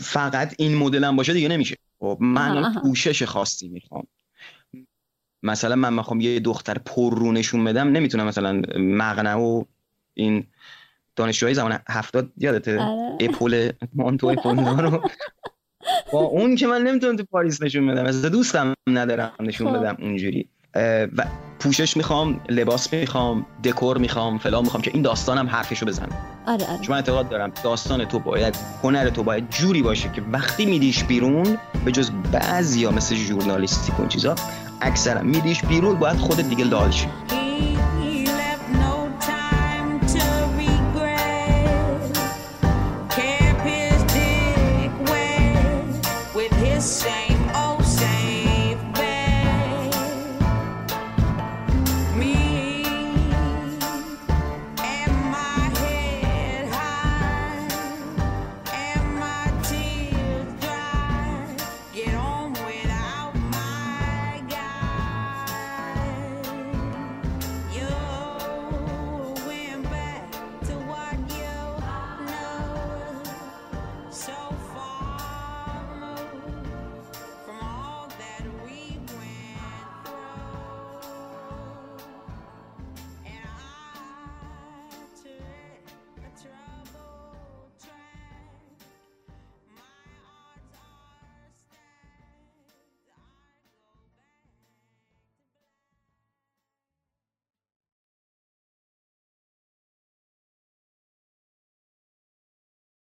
فقط 0.00 0.54
این 0.58 0.76
مدل 0.76 1.04
هم 1.04 1.16
باشه 1.16 1.32
دیگه 1.32 1.48
نمیشه 1.48 1.76
خب 1.98 2.18
من. 2.20 2.74
پوشش 2.82 3.22
خاصی 3.22 3.68
می‌خوام 3.68 4.06
مثلا 5.42 5.76
من 5.76 5.94
می‌خوام 5.94 6.20
یه 6.20 6.40
دختر 6.40 6.78
پر 6.78 7.18
رو 7.18 7.32
نشون 7.32 7.64
بدم 7.64 7.88
نمی‌تونم 7.88 8.26
مثلا 8.26 8.62
مقنعه 8.78 9.34
و 9.34 9.64
این 10.14 10.46
دانشجوهای 11.16 11.54
زمان 11.54 11.78
هفتاد 11.88 12.32
یادته 12.36 12.80
آره. 12.80 13.16
اپول 13.20 13.72
مانتو 13.94 14.26
اپول 14.26 14.58
رو 14.58 15.02
با 16.12 16.18
اون 16.18 16.56
که 16.56 16.66
من 16.66 16.82
نمی‌تونم 16.82 17.16
تو 17.16 17.24
پاریس 17.24 17.62
نشون 17.62 17.86
بدم 17.86 18.02
مثلا 18.02 18.30
دوستم 18.30 18.74
ندارم 18.86 19.32
نشون 19.40 19.72
خب. 19.72 19.78
بدم 19.78 19.96
اونجوری 20.00 20.48
و 21.16 21.24
پوشش 21.58 21.96
می‌خوام 21.96 22.40
لباس 22.48 22.92
می‌خوام 22.92 23.46
دکور 23.64 23.98
می‌خوام 23.98 24.38
فلان 24.38 24.64
می‌خوام 24.64 24.82
که 24.82 24.90
این 24.94 25.02
داستانم 25.02 25.48
حرفشو 25.48 25.86
بزنه. 25.86 26.08
آره 26.46 26.66
آره. 26.66 26.80
چون 26.80 26.90
من 26.90 26.96
اعتقاد 26.96 27.28
دارم 27.28 27.52
داستان 27.64 28.04
تو 28.04 28.18
باید 28.18 28.56
هنر 28.82 29.10
تو 29.10 29.22
باید 29.22 29.50
جوری 29.50 29.82
باشه 29.82 30.10
که 30.12 30.22
وقتی 30.32 30.66
میدیش 30.66 31.04
بیرون 31.04 31.58
به 31.84 31.92
جز 31.92 32.10
بعضیا 32.32 32.90
مثل 32.90 33.14
ژورنالیستیک 33.14 34.00
و 34.00 34.06
چیزا 34.06 34.34
اکثرا 34.80 35.22
میدیش 35.22 35.64
بیرون 35.64 35.98
باید 35.98 36.16
خودت 36.16 36.48
دیگه 36.48 36.64
لال 36.64 36.90
شی. 36.90 37.08